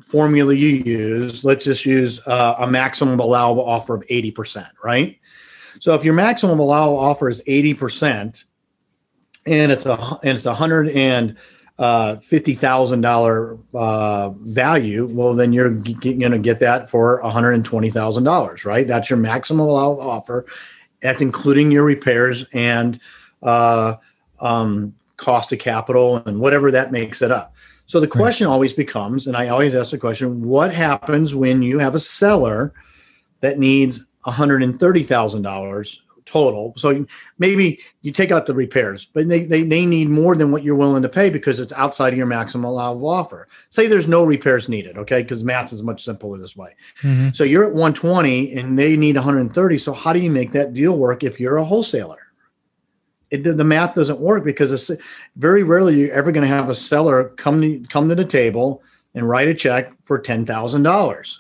formula 0.06 0.52
you 0.52 0.68
use, 0.68 1.44
let's 1.44 1.64
just 1.64 1.86
use 1.86 2.20
uh, 2.26 2.56
a 2.58 2.66
maximum 2.66 3.20
allowable 3.20 3.64
offer 3.64 3.94
of 3.94 4.02
80%, 4.08 4.66
right? 4.84 5.18
So 5.78 5.94
if 5.94 6.04
your 6.04 6.14
maximum 6.14 6.58
allowable 6.58 6.98
offer 6.98 7.30
is 7.30 7.42
80%, 7.46 8.44
and 9.46 9.72
it's 9.72 9.86
a 9.86 9.94
and 10.22 10.36
it's 10.36 10.46
a 10.46 10.54
hundred 10.54 10.88
and 10.90 11.36
uh, 11.80 12.16
fifty 12.16 12.52
thousand 12.52 13.00
dollar 13.00 13.56
uh, 13.72 14.28
value, 14.28 15.06
well, 15.06 15.34
then 15.34 15.50
you're 15.54 15.70
going 15.70 16.30
to 16.30 16.38
get 16.38 16.60
that 16.60 16.90
for 16.90 17.22
one 17.22 17.32
hundred 17.32 17.52
and 17.52 17.64
twenty 17.64 17.88
thousand 17.88 18.24
dollars, 18.24 18.66
right? 18.66 18.86
That's 18.86 19.08
your 19.08 19.18
maximum 19.18 19.66
allowable 19.66 20.02
offer. 20.02 20.44
That's 21.00 21.22
including 21.22 21.72
your 21.72 21.84
repairs 21.84 22.46
and 22.52 23.00
uh, 23.42 23.94
um, 24.40 24.94
cost 25.16 25.52
of 25.52 25.58
capital 25.58 26.18
and 26.26 26.38
whatever 26.38 26.70
that 26.70 26.92
makes 26.92 27.22
it 27.22 27.30
up. 27.30 27.54
So 27.86 27.98
the 27.98 28.06
question 28.06 28.46
always 28.46 28.74
becomes, 28.74 29.26
and 29.26 29.34
I 29.34 29.48
always 29.48 29.74
ask 29.74 29.90
the 29.90 29.98
question: 29.98 30.42
What 30.42 30.74
happens 30.74 31.34
when 31.34 31.62
you 31.62 31.78
have 31.78 31.94
a 31.94 32.00
seller 32.00 32.74
that 33.40 33.58
needs 33.58 34.04
one 34.24 34.34
hundred 34.34 34.62
and 34.62 34.78
thirty 34.78 35.02
thousand 35.02 35.42
dollars 35.42 36.02
total? 36.30 36.72
So 36.76 37.04
maybe 37.38 37.80
you 38.02 38.12
take 38.12 38.30
out 38.30 38.46
the 38.46 38.54
repairs, 38.54 39.06
but 39.12 39.28
they, 39.28 39.44
they 39.44 39.64
they 39.64 39.84
need 39.84 40.08
more 40.08 40.36
than 40.36 40.52
what 40.52 40.62
you're 40.62 40.76
willing 40.76 41.02
to 41.02 41.08
pay 41.08 41.28
because 41.28 41.58
it's 41.58 41.72
outside 41.72 42.12
of 42.12 42.16
your 42.16 42.26
maximum 42.26 42.64
allowable 42.64 43.08
offer. 43.08 43.48
Say 43.70 43.86
there's 43.86 44.08
no 44.08 44.24
repairs 44.24 44.68
needed, 44.68 44.96
okay? 44.96 45.22
Because 45.22 45.42
math 45.42 45.72
is 45.72 45.82
much 45.82 46.04
simpler 46.04 46.38
this 46.38 46.56
way. 46.56 46.74
Mhm. 47.02 47.34
So 47.34 47.44
you're 47.44 47.64
at 47.64 47.72
120 47.72 48.52
and 48.52 48.78
they 48.78 48.96
need 48.96 49.16
130. 49.16 49.78
So 49.78 49.92
how 49.92 50.12
do 50.12 50.20
you 50.20 50.30
make 50.30 50.52
that 50.52 50.72
deal 50.72 50.96
work 50.96 51.24
if 51.24 51.40
you're 51.40 51.56
a 51.56 51.64
wholesaler? 51.64 52.18
It, 53.30 53.44
the 53.44 53.64
math 53.64 53.94
doesn't 53.94 54.20
work 54.20 54.44
because 54.44 54.72
it's 54.72 54.90
very 55.36 55.62
rarely 55.62 56.00
you're 56.00 56.12
ever 56.12 56.32
going 56.32 56.48
to 56.48 56.54
have 56.54 56.68
a 56.68 56.74
seller 56.74 57.30
come 57.36 57.60
to, 57.60 57.80
come 57.88 58.08
to 58.08 58.14
the 58.14 58.24
table 58.24 58.82
and 59.14 59.28
write 59.28 59.48
a 59.48 59.54
check 59.54 59.92
for 60.04 60.18
ten 60.18 60.46
thousand 60.46 60.82
dollars 60.84 61.38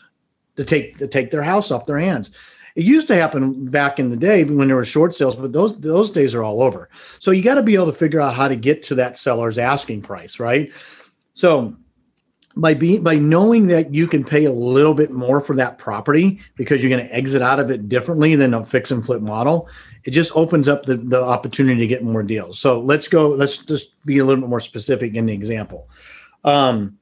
to 0.56 0.64
take 0.64 0.98
to 0.98 1.06
take 1.06 1.30
their 1.30 1.42
house 1.42 1.70
off 1.70 1.86
their 1.86 1.98
hands. 1.98 2.30
It 2.76 2.84
used 2.84 3.08
to 3.08 3.14
happen 3.14 3.66
back 3.66 3.98
in 3.98 4.10
the 4.10 4.16
day 4.16 4.44
when 4.44 4.68
there 4.68 4.76
were 4.76 4.84
short 4.84 5.14
sales, 5.14 5.36
but 5.36 5.52
those 5.52 5.78
those 5.80 6.10
days 6.10 6.34
are 6.34 6.42
all 6.42 6.62
over. 6.62 6.88
So 7.18 7.30
you 7.30 7.42
got 7.42 7.56
to 7.56 7.62
be 7.62 7.74
able 7.74 7.86
to 7.86 7.92
figure 7.92 8.20
out 8.20 8.34
how 8.34 8.48
to 8.48 8.56
get 8.56 8.82
to 8.84 8.94
that 8.96 9.16
seller's 9.16 9.58
asking 9.58 10.02
price, 10.02 10.38
right? 10.38 10.72
So 11.32 11.76
by 12.56 12.74
being 12.74 13.02
by 13.02 13.14
knowing 13.14 13.68
that 13.68 13.94
you 13.94 14.06
can 14.06 14.24
pay 14.24 14.44
a 14.44 14.52
little 14.52 14.94
bit 14.94 15.12
more 15.12 15.40
for 15.40 15.54
that 15.54 15.78
property 15.78 16.40
because 16.56 16.82
you're 16.82 16.90
going 16.90 17.06
to 17.06 17.14
exit 17.14 17.42
out 17.42 17.60
of 17.60 17.70
it 17.70 17.88
differently 17.88 18.34
than 18.34 18.54
a 18.54 18.64
fix 18.64 18.90
and 18.90 19.04
flip 19.04 19.22
model 19.22 19.68
it 20.04 20.10
just 20.10 20.34
opens 20.34 20.66
up 20.66 20.84
the, 20.84 20.96
the 20.96 21.22
opportunity 21.22 21.78
to 21.78 21.86
get 21.86 22.02
more 22.02 22.22
deals 22.22 22.58
so 22.58 22.80
let's 22.80 23.06
go 23.06 23.28
let's 23.28 23.58
just 23.58 24.02
be 24.04 24.18
a 24.18 24.24
little 24.24 24.40
bit 24.40 24.50
more 24.50 24.60
specific 24.60 25.14
in 25.14 25.26
the 25.26 25.32
example 25.32 25.88
um, 26.42 26.98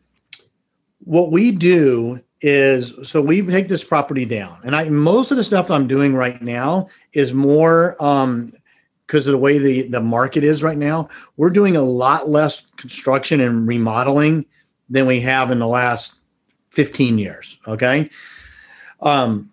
what 1.00 1.30
we 1.30 1.50
do 1.50 2.20
is 2.40 2.94
so 3.02 3.20
we 3.20 3.42
take 3.42 3.68
this 3.68 3.84
property 3.84 4.24
down. 4.24 4.58
And 4.62 4.76
i 4.76 4.88
most 4.88 5.30
of 5.30 5.36
the 5.36 5.44
stuff 5.44 5.70
i'm 5.70 5.86
doing 5.86 6.14
right 6.14 6.40
now 6.40 6.88
is 7.12 7.32
more 7.32 8.02
um 8.02 8.52
because 9.06 9.26
of 9.26 9.32
the 9.32 9.38
way 9.38 9.58
the 9.58 9.88
the 9.88 10.00
market 10.00 10.44
is 10.44 10.62
right 10.62 10.78
now 10.78 11.08
we're 11.36 11.50
doing 11.50 11.76
a 11.76 11.82
lot 11.82 12.28
less 12.28 12.60
construction 12.76 13.40
and 13.40 13.66
remodeling 13.66 14.46
than 14.88 15.06
we 15.06 15.20
have 15.20 15.50
in 15.50 15.58
the 15.58 15.66
last 15.66 16.14
15 16.70 17.18
years 17.18 17.58
okay? 17.66 18.10
Um 19.00 19.50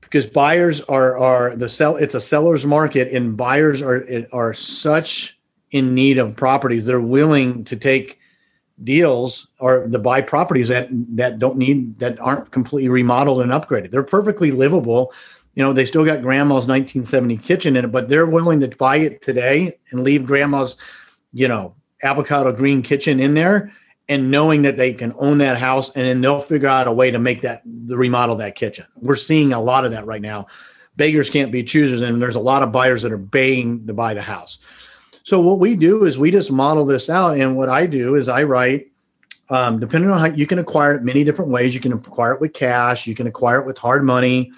because 0.00 0.26
buyers 0.26 0.80
are 0.82 1.18
are 1.18 1.54
the 1.54 1.68
sell 1.68 1.96
it's 1.96 2.14
a 2.14 2.20
seller's 2.20 2.66
market 2.66 3.12
and 3.12 3.36
buyers 3.36 3.82
are 3.82 4.04
are 4.32 4.54
such 4.54 5.38
in 5.70 5.94
need 5.94 6.18
of 6.18 6.34
properties 6.34 6.86
they're 6.86 7.00
willing 7.00 7.62
to 7.64 7.76
take 7.76 8.18
deals 8.84 9.48
or 9.58 9.86
the 9.88 9.98
buy 9.98 10.20
properties 10.22 10.68
that 10.68 10.88
that 10.90 11.38
don't 11.38 11.56
need 11.56 11.98
that 11.98 12.18
aren't 12.20 12.50
completely 12.50 12.88
remodeled 12.88 13.42
and 13.42 13.50
upgraded. 13.50 13.90
They're 13.90 14.02
perfectly 14.02 14.50
livable. 14.50 15.12
You 15.54 15.64
know, 15.64 15.72
they 15.72 15.84
still 15.84 16.04
got 16.04 16.22
grandma's 16.22 16.68
1970 16.68 17.38
kitchen 17.38 17.76
in 17.76 17.86
it, 17.86 17.88
but 17.88 18.08
they're 18.08 18.26
willing 18.26 18.60
to 18.60 18.68
buy 18.68 18.96
it 18.96 19.22
today 19.22 19.76
and 19.90 20.04
leave 20.04 20.26
grandma's, 20.26 20.76
you 21.32 21.48
know, 21.48 21.74
avocado 22.02 22.52
green 22.52 22.82
kitchen 22.82 23.18
in 23.18 23.34
there 23.34 23.72
and 24.08 24.30
knowing 24.30 24.62
that 24.62 24.76
they 24.76 24.92
can 24.92 25.12
own 25.18 25.38
that 25.38 25.58
house 25.58 25.94
and 25.96 26.06
then 26.06 26.20
they'll 26.20 26.40
figure 26.40 26.68
out 26.68 26.86
a 26.86 26.92
way 26.92 27.10
to 27.10 27.18
make 27.18 27.42
that 27.42 27.62
the 27.64 27.96
remodel 27.96 28.36
that 28.36 28.54
kitchen. 28.54 28.86
We're 28.96 29.16
seeing 29.16 29.52
a 29.52 29.60
lot 29.60 29.84
of 29.84 29.92
that 29.92 30.06
right 30.06 30.22
now. 30.22 30.46
Beggars 30.96 31.30
can't 31.30 31.52
be 31.52 31.62
choosers, 31.62 32.00
and 32.00 32.20
there's 32.20 32.34
a 32.34 32.40
lot 32.40 32.64
of 32.64 32.72
buyers 32.72 33.02
that 33.02 33.12
are 33.12 33.18
baying 33.18 33.86
to 33.86 33.94
buy 33.94 34.14
the 34.14 34.22
house. 34.22 34.58
So 35.28 35.38
what 35.40 35.58
we 35.58 35.76
do 35.76 36.06
is 36.06 36.18
we 36.18 36.30
just 36.30 36.50
model 36.50 36.86
this 36.86 37.10
out, 37.10 37.36
and 37.36 37.54
what 37.54 37.68
I 37.68 37.84
do 37.84 38.14
is 38.14 38.30
I 38.30 38.44
write. 38.44 38.90
Um, 39.50 39.78
depending 39.78 40.10
on 40.10 40.18
how 40.18 40.34
you 40.34 40.46
can 40.46 40.58
acquire 40.58 40.94
it 40.94 41.02
many 41.02 41.22
different 41.22 41.50
ways. 41.50 41.74
You 41.74 41.82
can 41.82 41.92
acquire 41.92 42.32
it 42.32 42.40
with 42.40 42.54
cash. 42.54 43.06
You 43.06 43.14
can 43.14 43.26
acquire 43.26 43.60
it 43.60 43.66
with 43.66 43.76
hard 43.76 44.04
money, 44.04 44.52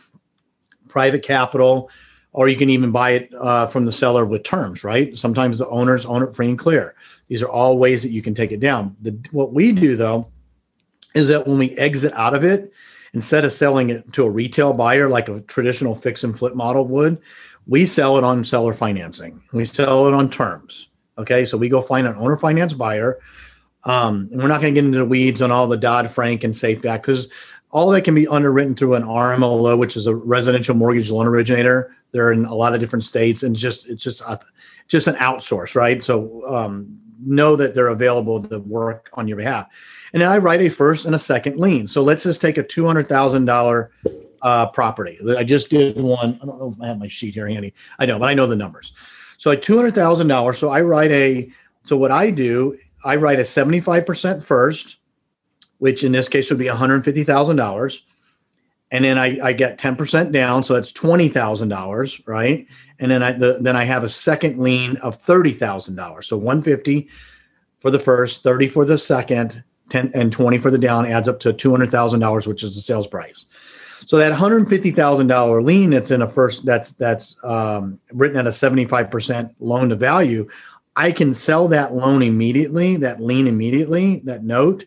private 0.87 1.25
capital, 1.25 1.91
or 2.33 2.47
you 2.47 2.57
can 2.57 2.71
even 2.71 2.93
buy 2.93 3.11
it 3.11 3.33
uh, 3.37 3.67
from 3.67 3.85
the 3.85 3.91
seller 3.91 4.25
with 4.25 4.45
terms. 4.45 4.85
Right? 4.85 5.19
Sometimes 5.19 5.59
the 5.59 5.67
owners 5.67 6.07
own 6.07 6.23
it 6.23 6.37
free 6.37 6.49
and 6.49 6.59
clear. 6.59 6.95
These 7.27 7.43
are 7.43 7.49
all 7.49 7.77
ways 7.77 8.05
that 8.05 8.13
you 8.13 8.23
can 8.23 8.37
take 8.37 8.53
it 8.53 8.61
down. 8.61 8.95
The, 9.03 9.19
what 9.33 9.53
we 9.53 9.73
do 9.73 9.97
though 9.97 10.29
is 11.17 11.27
that 11.29 11.49
when 11.49 11.59
we 11.59 11.77
exit 11.79 12.13
out 12.15 12.37
of 12.37 12.45
it, 12.45 12.73
instead 13.13 13.45
of 13.45 13.53
selling 13.53 13.91
it 13.91 14.13
to 14.13 14.25
a 14.25 14.31
retail 14.31 14.73
buyer 14.73 15.09
like 15.09 15.29
a 15.29 15.41
traditional 15.43 15.97
fix 15.97 16.23
and 16.23 16.39
flip 16.39 16.55
model 16.55 16.87
would, 16.87 17.19
we 17.67 17.87
sell 17.87 18.17
it 18.19 18.25
on 18.25 18.45
seller 18.45 18.73
financing. 18.73 19.43
We 19.53 19.65
sell 19.65 20.09
it 20.09 20.15
on 20.15 20.31
terms. 20.31 20.89
Okay, 21.19 21.45
so 21.45 21.59
we 21.59 21.69
go 21.69 21.83
find 21.83 22.07
an 22.07 22.17
owner 22.17 22.37
finance 22.37 22.73
buyer. 22.73 23.21
Um, 23.85 24.29
and 24.33 24.41
we're 24.41 24.49
not 24.49 24.61
going 24.61 24.75
to 24.75 24.81
get 24.81 24.87
into 24.87 24.99
the 24.99 25.05
weeds 25.05 25.41
on 25.41 25.51
all 25.51 25.67
the 25.67 25.77
Dodd 25.77 26.11
Frank 26.11 26.45
and 26.45 26.55
Safe 26.55 26.85
Act 26.85 27.05
because 27.05 27.29
all 27.71 27.91
that 27.91 28.03
can 28.03 28.15
be 28.15 28.27
underwritten 28.27 28.75
through 28.75 28.95
an 28.95 29.05
RMLO, 29.05 29.79
which 29.79 29.97
is 29.97 30.07
a 30.07 30.15
residential 30.15 30.75
mortgage 30.75 31.11
loan 31.11 31.27
originator. 31.27 31.95
They're 32.13 32.33
in 32.33 32.45
a 32.45 32.55
lot 32.55 32.75
of 32.75 32.81
different 32.81 33.05
states, 33.05 33.43
and 33.43 33.55
just 33.55 33.89
it's 33.89 34.03
just 34.03 34.23
a, 34.23 34.41
just 34.89 35.07
an 35.07 35.15
outsource, 35.17 35.77
right? 35.77 36.03
So 36.03 36.43
um, 36.47 36.99
know 37.25 37.57
that 37.57 37.75
they're 37.75 37.89
available 37.89 38.43
to 38.43 38.59
work 38.59 39.11
on 39.15 39.29
your 39.29 39.37
behalf. 39.37 39.69
And 40.13 40.21
then 40.21 40.31
I 40.31 40.39
write 40.39 40.61
a 40.61 40.69
first 40.69 41.05
and 41.05 41.15
a 41.15 41.19
second 41.19 41.59
lien. 41.59 41.87
So 41.87 42.03
let's 42.03 42.25
just 42.25 42.41
take 42.41 42.59
a 42.59 42.63
two 42.63 42.87
hundred 42.87 43.07
thousand 43.07 43.45
dollar 43.45 43.93
uh, 44.43 44.67
property. 44.71 45.19
I 45.37 45.45
just 45.45 45.71
did 45.71 46.01
one. 46.01 46.39
I 46.43 46.47
don't 46.47 46.59
know 46.59 46.69
if 46.69 46.81
I 46.81 46.87
have 46.89 46.99
my 46.99 47.09
sheet 47.09 47.35
here 47.35 47.49
handy. 47.49 47.75
I 47.99 48.07
know, 48.07 48.19
but 48.19 48.29
I 48.29 48.35
know 48.35 48.47
the 48.47 48.57
numbers. 48.57 48.93
So 49.39 49.51
at 49.51 49.63
two 49.63 49.77
hundred 49.77 49.95
thousand 49.95 50.29
dollars. 50.29 50.59
So 50.59 50.71
I 50.71 50.81
write 50.81 51.11
a. 51.11 51.51
So 51.85 51.97
what 51.97 52.11
I 52.11 52.31
do, 52.31 52.77
I 53.05 53.17
write 53.17 53.41
a 53.41 53.45
seventy 53.45 53.81
five 53.81 54.07
percent 54.07 54.43
first, 54.43 55.01
which 55.79 56.05
in 56.05 56.13
this 56.13 56.29
case 56.29 56.51
would 56.51 56.59
be 56.59 56.69
one 56.69 56.77
hundred 56.77 57.05
fifty 57.05 57.25
thousand 57.25 57.57
dollars, 57.57 58.03
and 58.91 59.05
then 59.05 59.17
I, 59.17 59.39
I 59.43 59.53
get 59.55 59.79
ten 59.79 59.97
percent 59.97 60.31
down, 60.31 60.63
so 60.63 60.75
that's 60.75 60.93
twenty 60.93 61.29
thousand 61.29 61.69
dollars, 61.69 62.21
right? 62.27 62.67
And 62.99 63.11
then 63.11 63.23
I 63.23 63.33
the, 63.33 63.59
then 63.61 63.77
I 63.77 63.85
have 63.85 64.05
a 64.05 64.11
second 64.11 64.59
lien 64.59 64.97
of 64.99 65.17
thirty 65.17 65.53
thousand 65.53 65.95
dollars. 65.97 66.29
So 66.29 66.37
one 66.37 66.61
fifty 66.61 67.09
for 67.79 67.91
the 67.91 67.99
first, 67.99 68.43
thirty 68.43 68.67
for 68.67 68.85
the 68.85 68.99
second, 68.99 69.65
ten 69.89 70.11
and 70.15 70.31
twenty 70.31 70.59
for 70.59 70.71
the 70.71 70.79
down 70.79 71.07
adds 71.07 71.29
up 71.29 71.41
to 71.41 71.53
two 71.55 71.71
hundred 71.71 71.91
thousand 71.91 72.21
dollars, 72.21 72.47
which 72.47 72.63
is 72.63 72.75
the 72.75 72.83
sales 72.83 73.09
price. 73.09 73.47
So 74.07 74.17
that 74.19 74.33
hundred 74.33 74.69
fifty 74.69 74.91
thousand 74.91 75.27
dollar 75.27 75.63
lien 75.63 75.91
that's 75.91 76.11
in 76.11 76.23
a 76.23 76.29
first 76.29 76.65
that's 76.65 76.93
that's 76.93 77.37
um, 77.45 77.99
written 78.13 78.39
at 78.39 78.47
a 78.47 78.53
seventy 78.53 78.85
five 78.85 79.11
percent 79.11 79.55
loan 79.61 79.91
to 79.91 79.97
value, 79.97 80.49
I 80.97 81.13
can 81.13 81.35
sell 81.35 81.69
that 81.69 81.95
loan 81.95 82.23
immediately, 82.23 82.97
that 82.99 83.21
lien 83.21 83.47
immediately, 83.47 84.21
that 84.25 84.45
note 84.45 84.85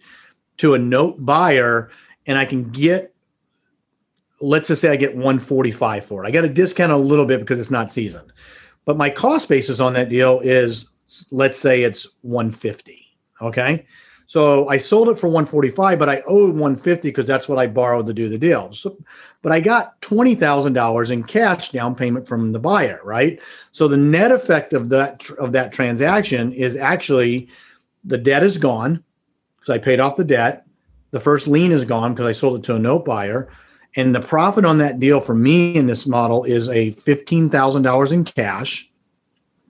to 0.58 0.74
a 0.74 0.80
note 0.80 1.24
buyer, 1.26 1.90
and 2.26 2.38
I 2.38 2.46
can 2.46 2.70
get. 2.72 3.12
Let's 4.42 4.68
just 4.68 4.82
say 4.82 4.90
I 4.90 4.98
get 4.98 5.14
145 5.14 6.06
for 6.06 6.26
it. 6.26 6.28
I 6.28 6.32
got 6.32 6.44
a 6.44 6.50
discount 6.50 6.92
a 6.92 6.98
little 6.98 7.26
bit 7.26 7.40
because 7.40 7.60
it's 7.60 7.72
not 7.72 7.90
seasoned, 7.90 8.34
but 8.84 8.98
my 8.98 9.10
cost 9.10 9.48
basis 9.48 9.80
on 9.80 9.94
that 9.94 10.10
deal 10.10 10.42
is, 10.44 10.86
let's 11.32 11.58
say 11.58 11.84
it's 11.84 12.06
150. 12.24 13.08
Okay. 13.42 13.86
So 14.34 14.68
I 14.68 14.78
sold 14.78 15.10
it 15.10 15.20
for 15.20 15.28
145, 15.28 16.00
but 16.00 16.10
I 16.10 16.24
owed 16.26 16.56
150 16.56 17.08
because 17.08 17.28
that's 17.28 17.48
what 17.48 17.60
I 17.60 17.68
borrowed 17.68 18.08
to 18.08 18.16
do 18.16 18.30
the 18.30 18.38
deal. 18.40 18.72
So, 18.72 18.98
but 19.44 19.52
I 19.52 19.60
got 19.60 20.02
$20,000 20.02 21.12
in 21.12 21.24
cash 21.24 21.70
down 21.70 21.94
payment 21.94 22.28
from 22.28 22.52
the 22.52 22.58
buyer, 22.58 23.00
right? 23.04 23.40
So 23.74 23.88
the 23.88 23.96
net 23.96 24.32
effect 24.32 24.74
of 24.74 24.90
that 24.90 25.30
of 25.38 25.52
that 25.52 25.72
transaction 25.72 26.52
is 26.52 26.76
actually 26.76 27.48
the 28.06 28.18
debt 28.18 28.42
is 28.42 28.58
gone 28.58 29.04
because 29.60 29.70
I 29.70 29.78
paid 29.78 30.00
off 30.00 30.16
the 30.16 30.24
debt. 30.24 30.66
The 31.12 31.20
first 31.20 31.48
lien 31.48 31.72
is 31.72 31.86
gone 31.86 32.16
because 32.16 32.26
I 32.26 32.32
sold 32.32 32.58
it 32.58 32.64
to 32.64 32.76
a 32.78 32.80
note 32.80 33.06
buyer. 33.06 33.52
And 33.98 34.16
the 34.16 34.20
profit 34.20 34.66
on 34.66 34.80
that 34.80 35.00
deal 35.00 35.22
for 35.22 35.36
me 35.36 35.76
in 35.76 35.86
this 35.86 36.08
model 36.08 36.44
is 36.44 36.70
a 36.70 36.92
$15,000 36.94 38.12
in 38.12 38.26
cash 38.26 38.92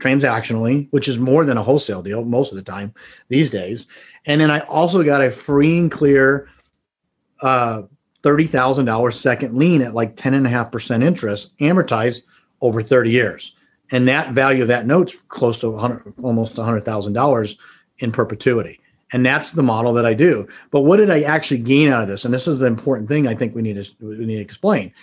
transactionally, 0.03 0.87
which 0.91 1.07
is 1.07 1.17
more 1.17 1.45
than 1.45 1.57
a 1.57 1.63
wholesale 1.63 2.01
deal 2.01 2.25
most 2.25 2.51
of 2.51 2.57
the 2.57 2.63
time 2.63 2.93
these 3.29 3.49
days. 3.49 3.87
And 4.25 4.41
then 4.41 4.51
I 4.51 4.59
also 4.61 5.03
got 5.03 5.21
a 5.21 5.31
free 5.31 5.79
and 5.79 5.91
clear 5.91 6.49
uh, 7.41 7.83
$30,000 8.23 9.13
second 9.13 9.55
lien 9.55 9.81
at 9.81 9.93
like 9.93 10.15
10.5% 10.15 11.03
interest 11.03 11.57
amortized 11.59 12.23
over 12.61 12.81
30 12.81 13.11
years. 13.11 13.55
And 13.91 14.07
that 14.07 14.31
value 14.31 14.63
of 14.63 14.69
that 14.69 14.85
note's 14.85 15.21
close 15.23 15.59
to 15.59 15.69
100, 15.71 16.13
almost 16.21 16.55
$100,000 16.55 17.57
in 17.99 18.11
perpetuity. 18.11 18.79
And 19.11 19.25
that's 19.25 19.51
the 19.51 19.63
model 19.63 19.93
that 19.93 20.05
I 20.05 20.13
do. 20.15 20.47
But 20.71 20.81
what 20.81 20.97
did 20.97 21.11
I 21.11 21.21
actually 21.21 21.59
gain 21.59 21.89
out 21.89 22.01
of 22.01 22.07
this? 22.07 22.25
And 22.25 22.33
this 22.33 22.47
is 22.47 22.59
the 22.59 22.65
important 22.65 23.07
thing 23.07 23.27
I 23.27 23.35
think 23.35 23.53
we 23.53 23.61
need 23.61 23.75
to, 23.75 23.95
we 23.99 24.25
need 24.25 24.37
to 24.37 24.41
explain 24.41 24.93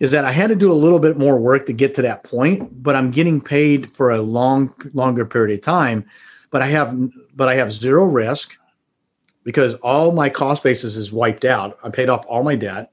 is 0.00 0.10
that 0.12 0.24
I 0.24 0.32
had 0.32 0.48
to 0.48 0.56
do 0.56 0.70
a 0.70 0.74
little 0.74 0.98
bit 0.98 1.18
more 1.18 1.38
work 1.38 1.66
to 1.66 1.72
get 1.72 1.94
to 1.96 2.02
that 2.02 2.22
point, 2.24 2.82
but 2.82 2.94
I'm 2.94 3.10
getting 3.10 3.40
paid 3.40 3.90
for 3.90 4.10
a 4.10 4.20
long, 4.20 4.72
longer 4.94 5.24
period 5.24 5.58
of 5.58 5.64
time. 5.64 6.06
But 6.50 6.62
I 6.62 6.68
have, 6.68 6.94
but 7.34 7.48
I 7.48 7.54
have 7.54 7.72
zero 7.72 8.04
risk 8.04 8.56
because 9.44 9.74
all 9.74 10.12
my 10.12 10.28
cost 10.28 10.62
basis 10.62 10.96
is 10.96 11.12
wiped 11.12 11.44
out. 11.44 11.78
I 11.82 11.90
paid 11.90 12.08
off 12.08 12.24
all 12.26 12.42
my 12.42 12.54
debt. 12.54 12.92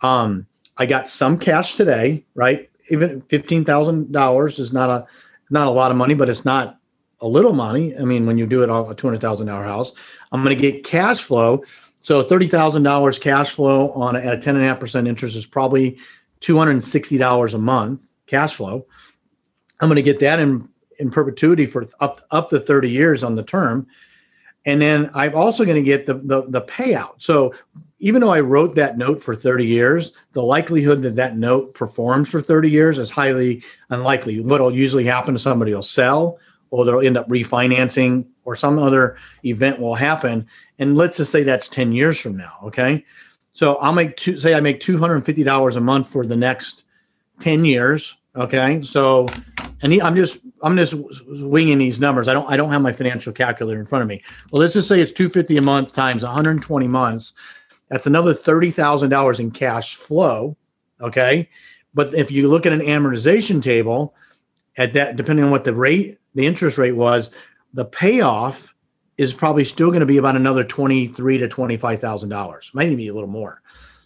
Um, 0.00 0.46
I 0.76 0.86
got 0.86 1.08
some 1.08 1.38
cash 1.38 1.74
today, 1.74 2.24
right? 2.34 2.70
Even 2.90 3.20
fifteen 3.22 3.64
thousand 3.64 4.12
dollars 4.12 4.58
is 4.58 4.72
not 4.72 4.90
a 4.90 5.06
not 5.50 5.68
a 5.68 5.70
lot 5.70 5.90
of 5.90 5.96
money, 5.96 6.14
but 6.14 6.28
it's 6.28 6.44
not 6.44 6.78
a 7.20 7.28
little 7.28 7.52
money. 7.52 7.96
I 7.96 8.04
mean, 8.04 8.26
when 8.26 8.38
you 8.38 8.46
do 8.46 8.62
it 8.62 8.70
on 8.70 8.90
a 8.90 8.94
two 8.94 9.06
hundred 9.06 9.20
thousand 9.20 9.46
dollar 9.46 9.64
house, 9.64 9.92
I'm 10.32 10.42
going 10.42 10.56
to 10.56 10.60
get 10.60 10.84
cash 10.84 11.22
flow 11.22 11.62
so 12.04 12.22
thirty 12.22 12.46
thousand 12.46 12.82
dollars 12.82 13.18
cash 13.18 13.50
flow 13.50 13.90
on 13.92 14.14
a, 14.14 14.18
at 14.18 14.34
a 14.34 14.38
ten 14.38 14.56
and 14.56 14.64
a 14.64 14.68
half 14.68 14.78
percent 14.78 15.08
interest 15.08 15.34
is 15.36 15.46
probably 15.46 15.98
two 16.40 16.58
hundred 16.58 16.72
and 16.72 16.84
sixty 16.84 17.16
dollars 17.16 17.54
a 17.54 17.58
month 17.58 18.12
cash 18.26 18.54
flow. 18.54 18.86
I'm 19.80 19.88
going 19.88 19.96
to 19.96 20.02
get 20.02 20.20
that 20.20 20.38
in 20.38 20.68
in 21.00 21.10
perpetuity 21.10 21.64
for 21.64 21.88
up 22.00 22.20
up 22.30 22.50
to 22.50 22.60
thirty 22.60 22.90
years 22.90 23.24
on 23.24 23.36
the 23.36 23.42
term, 23.42 23.86
and 24.66 24.82
then 24.82 25.08
I'm 25.14 25.34
also 25.34 25.64
going 25.64 25.76
to 25.76 25.82
get 25.82 26.04
the, 26.04 26.14
the 26.14 26.44
the 26.46 26.60
payout. 26.60 27.22
So 27.22 27.54
even 28.00 28.20
though 28.20 28.32
I 28.34 28.40
wrote 28.40 28.74
that 28.74 28.98
note 28.98 29.24
for 29.24 29.34
30 29.34 29.64
years, 29.64 30.12
the 30.32 30.42
likelihood 30.42 31.00
that 31.02 31.16
that 31.16 31.38
note 31.38 31.72
performs 31.72 32.30
for 32.30 32.42
30 32.42 32.68
years 32.68 32.98
is 32.98 33.10
highly 33.10 33.64
unlikely. 33.88 34.40
What 34.40 34.60
will 34.60 34.74
usually 34.74 35.04
happen 35.04 35.32
to 35.32 35.40
somebody 35.40 35.72
will 35.72 35.80
sell 35.80 36.38
or 36.68 36.84
they'll 36.84 37.00
end 37.00 37.16
up 37.16 37.26
refinancing 37.30 38.26
or 38.44 38.56
some 38.56 38.78
other 38.78 39.16
event 39.44 39.78
will 39.78 39.94
happen. 39.94 40.46
And 40.78 40.96
let's 40.96 41.16
just 41.16 41.30
say 41.30 41.42
that's 41.42 41.68
10 41.68 41.92
years 41.92 42.20
from 42.20 42.36
now. 42.36 42.58
Okay. 42.64 43.04
So 43.52 43.76
I'll 43.76 43.92
make 43.92 44.16
two, 44.16 44.38
say 44.38 44.54
I 44.54 44.60
make 44.60 44.80
$250 44.80 45.76
a 45.76 45.80
month 45.80 46.08
for 46.08 46.26
the 46.26 46.36
next 46.36 46.84
10 47.40 47.64
years. 47.64 48.16
Okay, 48.36 48.82
so 48.82 49.26
and 49.82 49.92
he, 49.92 50.02
I'm 50.02 50.16
just 50.16 50.40
I'm 50.62 50.76
just 50.76 50.96
winging 51.28 51.78
these 51.78 52.00
numbers. 52.00 52.26
I 52.26 52.34
don't 52.34 52.50
I 52.50 52.56
don't 52.56 52.70
have 52.70 52.82
my 52.82 52.92
financial 52.92 53.32
calculator 53.32 53.78
in 53.78 53.86
front 53.86 54.02
of 54.02 54.08
me. 54.08 54.22
Well, 54.50 54.60
let's 54.60 54.74
just 54.74 54.88
say 54.88 55.00
it's 55.00 55.12
250 55.12 55.56
a 55.56 55.62
month 55.62 55.92
times 55.92 56.24
120 56.24 56.88
months. 56.88 57.32
That's 57.90 58.06
another 58.06 58.34
thirty 58.34 58.72
thousand 58.72 59.10
dollars 59.10 59.38
in 59.38 59.52
cash 59.52 59.94
flow. 59.94 60.56
Okay, 61.00 61.48
but 61.92 62.12
if 62.14 62.32
you 62.32 62.48
look 62.48 62.66
at 62.66 62.72
an 62.72 62.80
amortization 62.80 63.62
table, 63.62 64.14
at 64.76 64.94
that 64.94 65.14
depending 65.14 65.44
on 65.44 65.52
what 65.52 65.64
the 65.64 65.74
rate 65.74 66.18
the 66.34 66.46
interest 66.46 66.76
rate 66.76 66.96
was, 66.96 67.30
the 67.74 67.84
payoff 67.84 68.74
is 69.18 69.34
probably 69.34 69.64
still 69.64 69.88
going 69.88 70.00
to 70.00 70.06
be 70.06 70.16
about 70.16 70.36
another 70.36 70.64
twenty 70.64 71.06
three 71.06 71.38
to 71.38 71.48
twenty 71.48 71.76
five 71.76 72.00
thousand 72.00 72.30
dollars. 72.30 72.70
Might 72.72 72.86
even 72.86 72.96
be 72.96 73.08
a 73.08 73.14
little 73.14 73.28
more. 73.28 73.60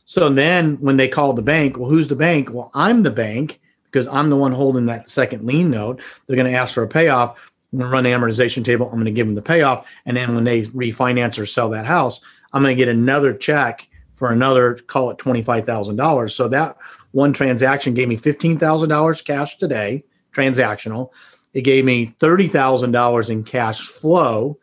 So 0.04 0.28
then 0.30 0.76
when 0.76 0.96
they 0.96 1.06
call 1.06 1.34
the 1.34 1.42
bank, 1.42 1.78
well, 1.78 1.90
who's 1.90 2.08
the 2.08 2.16
bank? 2.16 2.50
Well, 2.52 2.70
I'm 2.74 3.02
the 3.02 3.10
bank 3.10 3.60
because 3.84 4.08
I'm 4.08 4.30
the 4.30 4.36
one 4.36 4.52
holding 4.52 4.86
that 4.86 5.08
second 5.08 5.44
lien 5.44 5.70
note. 5.70 6.00
They're 6.26 6.36
going 6.36 6.50
to 6.50 6.58
ask 6.58 6.74
for 6.74 6.82
a 6.82 6.88
payoff. 6.88 7.52
I'm 7.72 7.78
going 7.78 7.90
to 7.90 7.92
run 7.92 8.04
the 8.04 8.10
amortization 8.10 8.64
table. 8.64 8.86
I'm 8.86 8.94
going 8.94 9.04
to 9.04 9.10
give 9.10 9.26
them 9.26 9.34
the 9.34 9.42
payoff. 9.42 9.86
And 10.06 10.16
then 10.16 10.34
when 10.34 10.44
they 10.44 10.62
refinance 10.62 11.38
or 11.38 11.44
sell 11.44 11.68
that 11.70 11.84
house, 11.84 12.22
I'm 12.52 12.62
going 12.62 12.74
to 12.74 12.82
get 12.82 12.88
another 12.88 13.34
check 13.34 13.86
for 14.14 14.32
another, 14.32 14.74
call 14.74 15.10
it 15.10 15.18
$25,000. 15.18 16.30
So 16.30 16.48
that 16.48 16.76
one 17.12 17.32
transaction 17.32 17.94
gave 17.94 18.08
me 18.08 18.16
$15,000 18.16 19.24
cash 19.24 19.56
today, 19.56 20.04
transactional. 20.32 21.10
It 21.54 21.62
gave 21.62 21.84
me 21.84 22.14
$30,000 22.20 23.30
in 23.30 23.44
cash 23.44 23.80
flow 23.80 24.58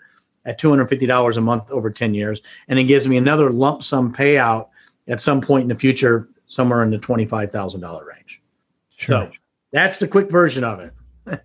at 0.46 0.60
$250 0.60 1.38
a 1.38 1.42
month 1.42 1.70
over 1.72 1.90
10 1.90 2.14
years. 2.14 2.42
And 2.68 2.78
it 2.78 2.84
gives 2.86 3.08
me 3.08 3.18
another 3.18 3.52
lump 3.52 3.84
sum 3.84 4.14
payout 4.14 4.70
at 5.08 5.20
some 5.20 5.42
point 5.42 5.64
in 5.64 5.70
the 5.70 5.76
future, 5.76 6.30
somewhere 6.48 6.84
in 6.84 6.92
the 6.92 6.98
$25,000 6.98 8.06
range. 8.06 8.42
Sure. 8.96 9.30
So 9.32 9.32
that's 9.72 9.98
the 9.98 10.08
quick 10.08 10.32
version 10.32 10.64
of 10.64 10.80
it. 10.80 10.94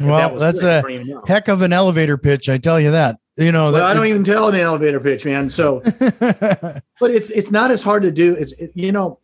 well, 0.00 0.38
that 0.38 0.38
that's 0.38 0.60
quick, 0.82 1.06
a 1.06 1.26
heck 1.26 1.48
of 1.48 1.62
an 1.62 1.72
elevator 1.72 2.16
pitch, 2.16 2.48
I 2.48 2.58
tell 2.58 2.80
you 2.80 2.92
that. 2.92 3.16
You 3.36 3.50
know, 3.50 3.72
well, 3.72 3.86
I 3.86 3.94
don't 3.94 4.06
even 4.06 4.24
tell 4.24 4.48
an 4.50 4.54
elevator 4.56 5.00
pitch, 5.00 5.24
man. 5.24 5.48
So, 5.48 5.80
but 6.20 6.82
it's 7.00 7.30
it's 7.30 7.50
not 7.50 7.70
as 7.70 7.82
hard 7.82 8.02
to 8.02 8.10
do. 8.10 8.34
It's 8.34 8.52
it, 8.52 8.72
you 8.74 8.92
know, 8.92 9.20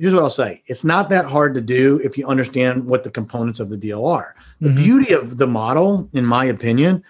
here's 0.00 0.14
what 0.14 0.22
I'll 0.22 0.30
say: 0.30 0.62
it's 0.66 0.84
not 0.84 1.10
that 1.10 1.26
hard 1.26 1.54
to 1.54 1.60
do 1.60 2.00
if 2.02 2.16
you 2.18 2.26
understand 2.26 2.86
what 2.86 3.04
the 3.04 3.10
components 3.10 3.60
of 3.60 3.70
the 3.70 3.76
deal 3.76 4.06
are. 4.06 4.34
The 4.60 4.70
mm-hmm. 4.70 4.82
beauty 4.82 5.12
of 5.12 5.36
the 5.36 5.46
model, 5.46 6.08
in 6.12 6.24
my 6.24 6.46
opinion, 6.46 7.04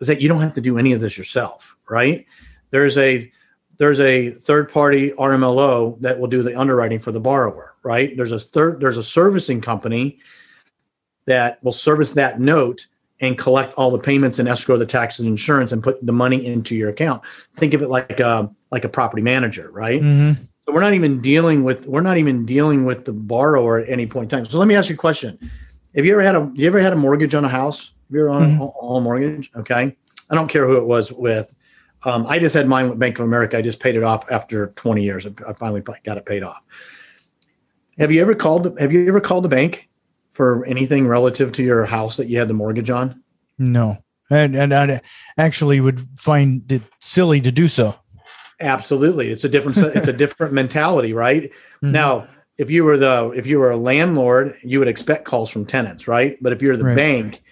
is 0.00 0.06
that 0.06 0.22
you 0.22 0.28
don't 0.28 0.40
have 0.40 0.54
to 0.54 0.60
do 0.60 0.78
any 0.78 0.92
of 0.92 1.00
this 1.00 1.18
yourself. 1.18 1.76
Right? 1.88 2.26
There's 2.70 2.96
a 2.96 3.30
there's 3.78 4.00
a 4.00 4.30
third 4.30 4.70
party 4.70 5.10
RMLO 5.10 6.00
that 6.00 6.18
will 6.18 6.28
do 6.28 6.42
the 6.42 6.58
underwriting 6.58 6.98
for 6.98 7.12
the 7.12 7.20
borrower, 7.20 7.74
right? 7.82 8.16
There's 8.16 8.32
a 8.32 8.38
third 8.38 8.80
there's 8.80 8.96
a 8.96 9.02
servicing 9.02 9.60
company 9.60 10.18
that 11.26 11.62
will 11.62 11.72
service 11.72 12.14
that 12.14 12.40
note 12.40 12.86
and 13.20 13.38
collect 13.38 13.74
all 13.74 13.90
the 13.90 13.98
payments 13.98 14.38
and 14.38 14.48
escrow 14.48 14.76
the 14.76 14.86
taxes 14.86 15.20
and 15.20 15.28
insurance 15.28 15.72
and 15.72 15.82
put 15.82 16.04
the 16.04 16.12
money 16.12 16.44
into 16.44 16.76
your 16.76 16.90
account. 16.90 17.22
Think 17.54 17.74
of 17.74 17.82
it 17.82 17.88
like 17.88 18.20
a 18.20 18.50
like 18.70 18.84
a 18.84 18.88
property 18.88 19.22
manager, 19.22 19.70
right? 19.70 20.00
Mm-hmm. 20.00 20.42
So 20.66 20.74
we're 20.74 20.80
not 20.80 20.94
even 20.94 21.20
dealing 21.20 21.62
with 21.62 21.86
we're 21.86 22.00
not 22.00 22.18
even 22.18 22.44
dealing 22.44 22.84
with 22.84 23.04
the 23.04 23.12
borrower 23.12 23.80
at 23.80 23.88
any 23.88 24.06
point 24.06 24.32
in 24.32 24.38
time. 24.38 24.46
So 24.46 24.58
let 24.58 24.66
me 24.66 24.74
ask 24.74 24.88
you 24.88 24.94
a 24.94 24.98
question: 24.98 25.38
Have 25.94 26.04
you 26.04 26.12
ever 26.12 26.22
had 26.22 26.34
a 26.34 26.50
you 26.54 26.66
ever 26.66 26.80
had 26.80 26.92
a 26.92 26.96
mortgage 26.96 27.34
on 27.34 27.44
a 27.44 27.48
house? 27.48 27.92
Have 28.08 28.14
you 28.14 28.20
ever 28.20 28.30
on 28.30 28.42
mm-hmm. 28.42 28.62
a, 28.62 28.96
a 28.96 29.00
mortgage? 29.00 29.50
Okay, 29.54 29.96
I 30.30 30.34
don't 30.34 30.48
care 30.48 30.66
who 30.66 30.76
it 30.76 30.86
was 30.86 31.12
with. 31.12 31.54
Um, 32.02 32.26
I 32.26 32.38
just 32.38 32.54
had 32.54 32.66
mine 32.68 32.88
with 32.88 32.98
Bank 32.98 33.18
of 33.18 33.24
America. 33.24 33.56
I 33.56 33.62
just 33.62 33.80
paid 33.80 33.96
it 33.96 34.02
off 34.02 34.30
after 34.30 34.68
20 34.68 35.02
years. 35.02 35.26
I 35.26 35.52
finally 35.54 35.80
got 35.80 36.18
it 36.18 36.26
paid 36.26 36.42
off. 36.42 36.64
Have 37.98 38.12
you 38.12 38.20
ever 38.20 38.34
called? 38.34 38.78
Have 38.78 38.92
you 38.92 39.08
ever 39.08 39.20
called 39.20 39.44
the 39.44 39.48
bank 39.48 39.88
for 40.30 40.64
anything 40.66 41.06
relative 41.06 41.52
to 41.52 41.62
your 41.62 41.84
house 41.84 42.16
that 42.16 42.28
you 42.28 42.38
had 42.38 42.48
the 42.48 42.54
mortgage 42.54 42.90
on? 42.90 43.22
No, 43.56 43.98
and 44.30 44.56
and 44.56 44.74
I 44.74 45.00
actually 45.38 45.80
would 45.80 46.08
find 46.16 46.70
it 46.70 46.82
silly 47.00 47.40
to 47.40 47.52
do 47.52 47.68
so. 47.68 47.94
Absolutely, 48.58 49.30
it's 49.30 49.44
a 49.44 49.48
different 49.48 49.76
it's 49.96 50.08
a 50.08 50.12
different 50.12 50.52
mentality, 50.52 51.12
right? 51.12 51.44
Mm-hmm. 51.44 51.92
Now, 51.92 52.28
if 52.58 52.70
you 52.70 52.84
were 52.84 52.96
the 52.96 53.32
if 53.36 53.46
you 53.46 53.58
were 53.58 53.70
a 53.70 53.76
landlord, 53.76 54.56
you 54.62 54.78
would 54.78 54.88
expect 54.88 55.24
calls 55.24 55.50
from 55.50 55.66
tenants, 55.66 56.08
right? 56.08 56.38
But 56.40 56.52
if 56.52 56.62
you're 56.62 56.76
the 56.76 56.84
right. 56.84 56.96
bank, 56.96 57.42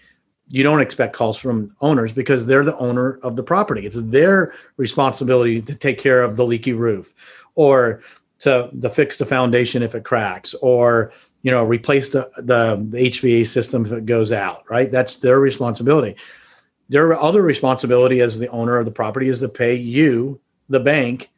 you 0.49 0.63
don't 0.63 0.81
expect 0.81 1.15
calls 1.15 1.39
from 1.39 1.75
owners 1.81 2.13
because 2.13 2.47
they're 2.47 2.65
the 2.65 2.77
owner 2.79 3.19
of 3.23 3.37
the 3.37 3.43
property. 3.43 3.87
It's 3.87 3.97
their 3.97 4.55
responsibility 4.77 5.61
to 5.63 5.75
take 5.75 5.99
care 5.99 6.23
of 6.23 6.37
the 6.37 6.47
leaky 6.47 6.73
roof 6.73 7.15
or 7.55 8.03
to, 8.41 8.71
to 8.83 8.91
fix 8.91 9.17
the 9.17 9.27
foundation 9.27 9.83
if 9.83 9.95
it 9.95 10.05
cracks 10.05 10.55
or 10.61 11.13
you 11.43 11.51
know 11.51 11.65
replace 11.65 12.11
the, 12.11 12.31
the, 12.37 12.85
the 12.89 12.99
HVAC 13.11 13.47
system 13.47 13.85
if 13.85 13.93
it 13.93 14.07
goes 14.07 14.33
out, 14.33 14.65
right? 14.71 14.91
That's 14.91 15.17
their 15.17 15.41
responsibility. 15.41 16.17
Their 16.91 17.15
other 17.15 17.43
responsibility 17.43 18.21
as 18.21 18.39
the 18.39 18.49
owner 18.49 18.79
of 18.79 18.85
the 18.85 18.91
property 18.91 19.29
is 19.29 19.41
to 19.41 19.49
pay 19.49 19.75
you, 19.75 20.41
the 20.69 20.81
bank, 20.81 21.31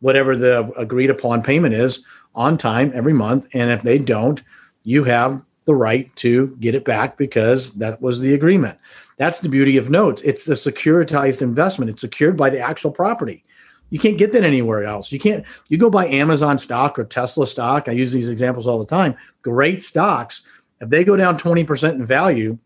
whatever 0.00 0.36
the 0.36 0.70
agreed 0.76 1.10
upon 1.10 1.42
payment 1.42 1.74
is 1.74 2.04
on 2.34 2.58
time 2.58 2.92
every 2.94 3.12
month. 3.12 3.48
And 3.54 3.70
if 3.70 3.82
they 3.82 3.98
don't, 3.98 4.42
you 4.84 5.04
have 5.04 5.44
the 5.64 5.74
right 5.74 6.14
to 6.16 6.48
get 6.56 6.74
it 6.74 6.84
back 6.84 7.16
because 7.16 7.72
that 7.74 8.00
was 8.00 8.20
the 8.20 8.34
agreement. 8.34 8.78
That's 9.16 9.40
the 9.40 9.48
beauty 9.48 9.76
of 9.78 9.90
notes. 9.90 10.22
It's 10.22 10.46
a 10.46 10.52
securitized 10.52 11.42
investment. 11.42 11.90
It's 11.90 12.02
secured 12.02 12.36
by 12.36 12.50
the 12.50 12.60
actual 12.60 12.90
property. 12.90 13.42
You 13.90 13.98
can't 13.98 14.18
get 14.18 14.32
that 14.32 14.44
anywhere 14.44 14.84
else. 14.84 15.10
You 15.10 15.18
can't. 15.18 15.44
You 15.68 15.78
go 15.78 15.90
buy 15.90 16.06
Amazon 16.06 16.58
stock 16.58 16.98
or 16.98 17.04
Tesla 17.04 17.46
stock. 17.46 17.88
I 17.88 17.92
use 17.92 18.12
these 18.12 18.28
examples 18.28 18.66
all 18.66 18.78
the 18.78 18.86
time. 18.86 19.16
Great 19.42 19.82
stocks. 19.82 20.44
If 20.80 20.90
they 20.90 21.04
go 21.04 21.16
down 21.16 21.38
twenty 21.38 21.64
percent 21.64 21.96
in 21.96 22.04
value, 22.04 22.58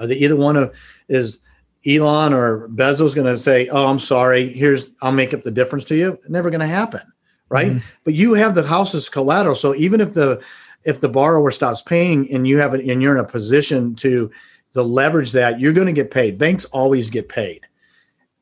either 0.00 0.36
one 0.36 0.56
of 0.56 0.74
is 1.08 1.40
Elon 1.86 2.32
or 2.32 2.68
Bezos 2.68 3.14
going 3.14 3.26
to 3.26 3.38
say, 3.38 3.68
"Oh, 3.68 3.88
I'm 3.88 4.00
sorry. 4.00 4.52
Here's 4.52 4.90
I'll 5.02 5.12
make 5.12 5.32
up 5.32 5.42
the 5.42 5.50
difference 5.50 5.84
to 5.84 5.96
you." 5.96 6.18
Never 6.28 6.50
going 6.50 6.60
to 6.60 6.66
happen, 6.66 7.02
right? 7.48 7.72
Mm-hmm. 7.72 7.86
But 8.04 8.14
you 8.14 8.34
have 8.34 8.54
the 8.54 8.66
house 8.66 8.94
as 8.94 9.08
collateral. 9.08 9.54
So 9.54 9.74
even 9.74 10.00
if 10.00 10.14
the 10.14 10.42
if 10.84 11.00
the 11.00 11.08
borrower 11.08 11.50
stops 11.50 11.82
paying 11.82 12.30
and 12.32 12.46
you 12.46 12.58
have 12.58 12.74
it 12.74 12.84
and 12.84 13.02
you're 13.02 13.16
in 13.16 13.24
a 13.24 13.28
position 13.28 13.94
to 13.96 14.30
to 14.74 14.82
leverage 14.82 15.32
that, 15.32 15.58
you're 15.60 15.72
going 15.72 15.86
to 15.86 15.92
get 15.92 16.10
paid. 16.10 16.38
Banks 16.38 16.64
always 16.66 17.10
get 17.10 17.28
paid. 17.28 17.66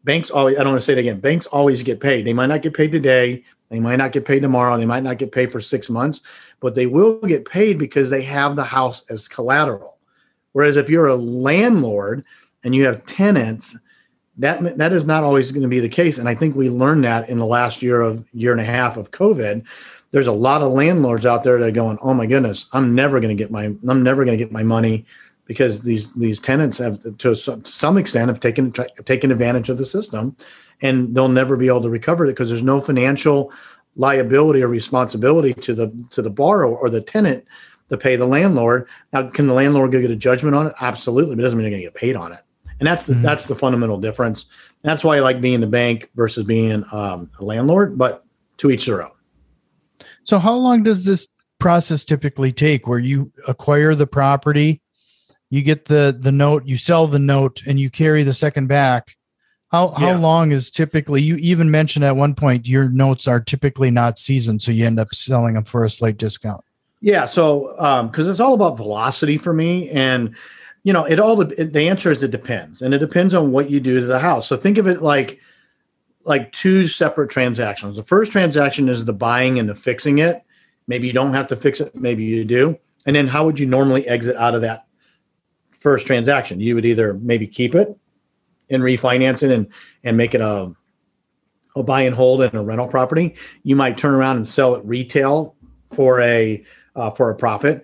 Banks 0.03 0.31
always, 0.31 0.59
I 0.59 0.65
don't 0.65 0.73
want 0.73 0.81
to 0.81 0.85
say 0.85 0.93
it 0.93 0.99
again. 0.99 1.21
Banks 1.21 1.47
always 1.47 1.83
get 1.83 2.01
paid. 2.01 2.27
They 2.27 2.35
might 2.35 2.47
not 2.47 2.61
get 2.61 2.75
paid 2.75 2.93
today. 2.93 3.45
They 3.71 3.81
might 3.81 3.97
not 3.97 4.13
get 4.13 4.27
paid 4.27 4.41
tomorrow. 4.41 4.77
They 4.77 4.85
might 4.85 5.03
not 5.03 5.19
get 5.19 5.33
paid 5.33 5.51
for 5.51 5.61
six 5.61 5.89
months, 5.89 6.21
but 6.61 6.75
they 6.75 6.87
will 6.87 7.21
get 7.21 7.49
paid 7.49 7.79
because 7.79 8.11
they 8.11 8.23
have 8.23 8.57
the 8.57 8.65
house 8.65 9.05
as 9.09 9.29
collateral. 9.29 9.97
Whereas 10.53 10.77
if 10.77 10.91
you're 10.91 11.09
a 11.09 11.17
landlord 11.17 12.25
and 12.65 12.75
you 12.75 12.85
have 12.87 13.05
tenants, 13.07 13.77
that 14.39 14.79
that 14.79 14.93
is 14.93 15.07
not 15.07 15.23
always 15.23 15.53
going 15.53 15.63
to 15.63 15.69
be 15.69 15.81
the 15.81 15.89
case. 15.89 16.19
And 16.19 16.29
I 16.29 16.35
think 16.35 16.57
we 16.57 16.69
learned 16.71 17.05
that 17.05 17.29
in 17.29 17.39
the 17.39 17.47
last 17.47 17.83
year 17.83 18.01
of 18.01 18.25
year 18.33 18.51
and 18.51 18.61
a 18.61 18.65
half 18.65 18.97
of 18.97 19.13
COVID, 19.13 19.65
there's 20.11 20.27
a 20.27 20.33
lot 20.33 20.63
of 20.63 20.73
landlords 20.73 21.27
out 21.27 21.45
there 21.45 21.59
that 21.59 21.69
are 21.69 21.73
going, 21.73 21.99
oh 22.03 22.15
my 22.15 22.27
goodness, 22.27 22.67
I'm 22.73 22.95
never 22.95 23.21
going 23.21 23.37
to 23.37 23.41
get 23.41 23.51
my 23.51 23.65
I'm 23.65 24.03
never 24.03 24.25
going 24.25 24.37
to 24.37 24.43
get 24.43 24.53
my 24.53 24.63
money 24.63 25.05
because 25.47 25.83
these 25.83 26.15
these 26.15 26.41
tenants 26.41 26.79
have 26.79 26.99
to 27.19 27.35
some 27.35 27.99
extent 27.99 28.29
have 28.29 28.41
taken 28.41 28.73
taken 28.73 29.31
advantage 29.31 29.69
of 29.69 29.79
the 29.79 29.87
system, 29.87 30.37
and 30.81 31.15
they'll 31.15 31.29
never 31.29 31.57
be 31.57 31.69
able 31.69 31.83
to 31.83 31.91
recover 31.91 32.25
it 32.25 32.31
because 32.31 32.49
there's 32.49 32.63
no 32.63 32.81
financial 32.81 33.53
liability 33.97 34.63
or 34.63 34.69
responsibility 34.69 35.55
to 35.55 35.75
the 35.75 36.07
to 36.11 36.23
the 36.23 36.31
borrower 36.31 36.77
or 36.77 36.89
the 36.89 37.01
tenant 37.01 37.45
to 37.91 37.99
pay 37.99 38.17
the 38.17 38.27
landlord. 38.27 38.89
Now, 39.13 39.29
can 39.29 39.47
the 39.47 39.55
landlord 39.55 39.93
go 39.93 40.01
get 40.01 40.11
a 40.11 40.17
judgment 40.17 40.57
on 40.57 40.69
it? 40.69 40.75
Absolutely, 40.81 41.35
but 41.35 41.43
it 41.43 41.45
doesn't 41.45 41.59
mean 41.59 41.65
they're 41.65 41.79
going 41.79 41.83
to 41.83 41.87
get 41.87 41.95
paid 41.95 42.17
on 42.17 42.33
it. 42.33 42.44
And 42.81 42.87
that's 42.87 43.07
the, 43.07 43.15
mm-hmm. 43.15 43.23
that's 43.23 43.47
the 43.47 43.55
fundamental 43.55 43.99
difference. 44.01 44.47
That's 44.83 45.05
why 45.05 45.17
I 45.17 45.21
like 45.21 45.41
being 45.41 45.61
the 45.61 45.67
bank 45.67 46.11
versus 46.15 46.45
being 46.45 46.85
um, 46.93 47.31
a 47.39 47.45
landlord. 47.45 47.97
But 47.97 48.25
to 48.59 48.71
each 48.71 48.87
their 48.87 49.03
own. 49.03 49.11
So, 50.25 50.39
how 50.39 50.55
long 50.55 50.83
does 50.83 51.05
this 51.05 51.29
process 51.61 52.05
typically 52.05 52.53
take 52.53 52.87
where 52.87 52.99
you 52.99 53.33
acquire 53.49 53.95
the 53.95 54.07
property, 54.07 54.81
you 55.51 55.63
get 55.63 55.87
the, 55.87 56.17
the 56.19 56.33
note, 56.33 56.67
you 56.67 56.77
sell 56.77 57.07
the 57.07 57.19
note, 57.19 57.63
and 57.67 57.79
you 57.79 57.91
carry 57.91 58.23
the 58.23 58.33
second 58.33 58.67
back? 58.67 59.17
How, 59.71 59.89
how 59.89 60.11
yeah. 60.11 60.19
long 60.19 60.53
is 60.53 60.71
typically, 60.71 61.21
you 61.21 61.37
even 61.37 61.71
mentioned 61.71 62.05
at 62.05 62.15
one 62.15 62.35
point, 62.35 62.69
your 62.69 62.89
notes 62.89 63.27
are 63.27 63.41
typically 63.41 63.91
not 63.91 64.19
seasoned, 64.19 64.63
so 64.63 64.71
you 64.71 64.87
end 64.87 65.01
up 65.01 65.13
selling 65.13 65.55
them 65.55 65.65
for 65.65 65.85
a 65.85 65.91
slight 65.91 66.17
discount. 66.17 66.63
Yeah. 67.01 67.25
So, 67.25 67.73
because 68.09 68.27
um, 68.27 68.31
it's 68.31 68.41
all 68.41 68.55
about 68.55 68.77
velocity 68.77 69.37
for 69.37 69.53
me. 69.53 69.91
And, 69.91 70.37
you 70.85 70.93
know, 70.93 71.05
it 71.05 71.19
all, 71.19 71.37
the 71.37 71.89
answer 71.89 72.13
is 72.13 72.23
it 72.23 72.31
depends. 72.31 72.83
And 72.83 72.95
it 72.95 72.99
depends 72.99 73.35
on 73.35 73.51
what 73.51 73.71
you 73.71 73.81
do 73.81 74.01
to 74.01 74.07
the 74.07 74.19
house. 74.19 74.47
So, 74.47 74.57
think 74.57 74.79
of 74.79 74.87
it 74.87 75.03
like, 75.03 75.41
like 76.25 76.53
two 76.53 76.85
separate 76.85 77.31
transactions. 77.31 77.97
The 77.97 78.03
first 78.03 78.33
transaction 78.33 78.89
is 78.89 79.05
the 79.05 79.13
buying 79.13 79.59
and 79.59 79.69
the 79.69 79.75
fixing 79.75 80.19
it. 80.19 80.43
Maybe 80.87 81.07
you 81.07 81.13
don't 81.13 81.33
have 81.33 81.47
to 81.49 81.57
fix 81.57 81.81
it, 81.81 81.95
maybe 81.95 82.25
you 82.25 82.45
do. 82.45 82.79
And 83.07 83.17
then 83.17 83.27
how 83.27 83.45
would 83.45 83.59
you 83.59 83.67
normally 83.67 84.07
exit 84.07 84.37
out 84.37 84.55
of 84.55 84.61
that 84.63 84.87
first 85.81 86.07
transaction? 86.07 86.61
You 86.61 86.75
would 86.75 86.85
either 86.85 87.15
maybe 87.15 87.47
keep 87.47 87.75
it 87.75 87.97
and 88.71 88.83
refinance 88.83 89.43
it 89.43 89.51
and 89.51 89.69
and 90.05 90.17
make 90.17 90.35
it 90.35 90.41
a 90.41 90.73
a 91.77 91.83
buy 91.83 92.03
and 92.03 92.15
hold 92.15 92.43
and 92.43 92.55
a 92.55 92.61
rental 92.61 92.89
property. 92.89 93.35
You 93.63 93.77
might 93.77 93.99
turn 93.99 94.15
around 94.15 94.37
and 94.37 94.49
sell 94.49 94.75
it 94.75 94.85
retail 94.85 95.55
for 95.91 96.21
a 96.21 96.65
uh, 96.97 97.11
for 97.11 97.31
a 97.31 97.35
profit. 97.35 97.83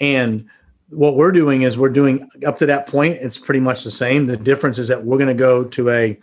And 0.00 0.48
what 0.90 1.16
we're 1.16 1.32
doing 1.32 1.62
is 1.62 1.78
we're 1.78 1.88
doing 1.88 2.28
up 2.46 2.58
to 2.58 2.66
that 2.66 2.86
point, 2.86 3.16
it's 3.20 3.38
pretty 3.38 3.60
much 3.60 3.84
the 3.84 3.90
same. 3.90 4.26
The 4.26 4.36
difference 4.36 4.78
is 4.78 4.88
that 4.88 5.04
we're 5.04 5.18
going 5.18 5.28
to 5.28 5.34
go 5.34 5.64
to 5.64 5.90
a 5.90 6.18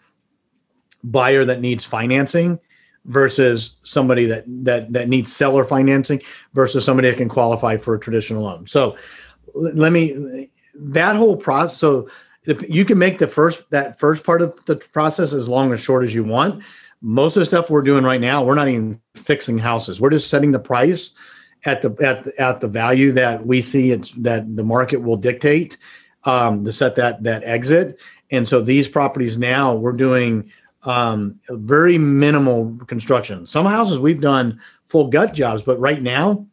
buyer 1.04 1.44
that 1.46 1.62
needs 1.62 1.84
financing 1.84 2.60
versus 3.06 3.78
somebody 3.82 4.26
that 4.26 4.44
that 4.48 4.94
that 4.94 5.10
needs 5.10 5.36
seller 5.36 5.64
financing 5.64 6.22
versus 6.54 6.86
somebody 6.86 7.10
that 7.10 7.18
can 7.18 7.30
qualify 7.30 7.76
for 7.78 7.96
a 7.96 8.00
traditional 8.00 8.44
loan. 8.44 8.68
So 8.68 8.96
let 9.54 9.92
me 9.92 10.48
that 10.76 11.16
whole 11.16 11.36
process 11.36 11.78
so 11.78 12.10
you 12.68 12.86
can 12.86 12.98
make 12.98 13.20
the 13.20 13.28
first 13.28 13.70
that 13.72 14.00
first 14.00 14.26
part 14.26 14.42
of 14.42 14.66
the 14.66 14.76
process 14.76 15.34
as 15.34 15.48
long 15.48 15.72
or 15.72 15.78
short 15.78 16.04
as 16.04 16.14
you 16.14 16.24
want 16.24 16.64
most 17.02 17.36
of 17.36 17.42
the 17.42 17.46
stuff 17.46 17.70
we're 17.70 17.82
doing 17.82 18.04
right 18.04 18.22
now 18.22 18.44
we're 18.44 18.56
not 18.56 18.68
even 18.68 19.00
fixing 19.16 19.58
houses 19.58 20.00
we're 20.00 20.10
just 20.10 20.30
setting 20.30 20.52
the 20.52 20.60
price 20.60 21.14
at 21.66 21.82
the 21.82 21.96
at 22.02 22.24
the, 22.24 22.34
at 22.40 22.62
the 22.62 22.68
value 22.68 23.12
that 23.12 23.46
we 23.46 23.62
see 23.62 23.92
it's 23.92 24.12
that 24.12 24.56
the 24.56 24.64
market 24.64 24.98
will 24.98 25.18
dictate 25.18 25.78
um, 26.24 26.64
to 26.64 26.72
set 26.72 26.96
that 26.96 27.24
that 27.24 27.44
exit 27.44 28.02
and 28.32 28.48
so 28.48 28.62
these 28.62 28.88
properties 28.88 29.38
now 29.38 29.76
we're 29.76 29.92
doing 29.92 30.52
um, 30.84 31.40
very 31.50 31.98
minimal 31.98 32.78
construction 32.88 33.46
some 33.46 33.66
houses 33.66 34.00
we've 34.00 34.22
done 34.22 34.60
full 34.86 35.08
gut 35.08 35.34
jobs 35.34 35.64
but 35.64 35.80
right 35.80 36.02
now 36.02 36.46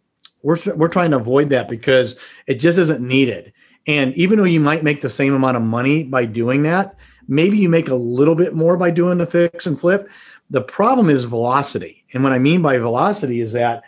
we're 0.42 0.57
we're 0.77 0.88
trying 0.88 1.11
to 1.11 1.16
avoid 1.16 1.51
that 1.51 1.68
because 1.68 2.16
it 2.47 2.55
just 2.55 2.79
isn't 2.79 3.07
needed 3.07 3.53
and 3.88 4.14
even 4.16 4.38
though 4.38 4.44
you 4.44 4.61
might 4.61 4.85
make 4.85 5.01
the 5.01 5.11
same 5.11 5.33
amount 5.33 5.57
of 5.57 5.62
money 5.62 6.05
by 6.05 6.27
doing 6.27 6.62
that, 6.64 6.94
maybe 7.27 7.57
you 7.57 7.71
make 7.71 7.88
a 7.88 7.94
little 7.94 8.35
bit 8.35 8.55
more 8.55 8.77
by 8.77 8.90
doing 8.90 9.16
the 9.16 9.27
fix 9.27 9.66
and 9.66 9.81
flip. 9.81 10.11
The 10.51 10.61
problem 10.61 11.09
is 11.09 11.25
velocity. 11.25 12.05
And 12.12 12.23
what 12.23 12.35
I 12.35 12.38
mean 12.38 12.61
by 12.61 12.77
velocity 12.77 13.40
is 13.40 13.55
that 13.55 13.85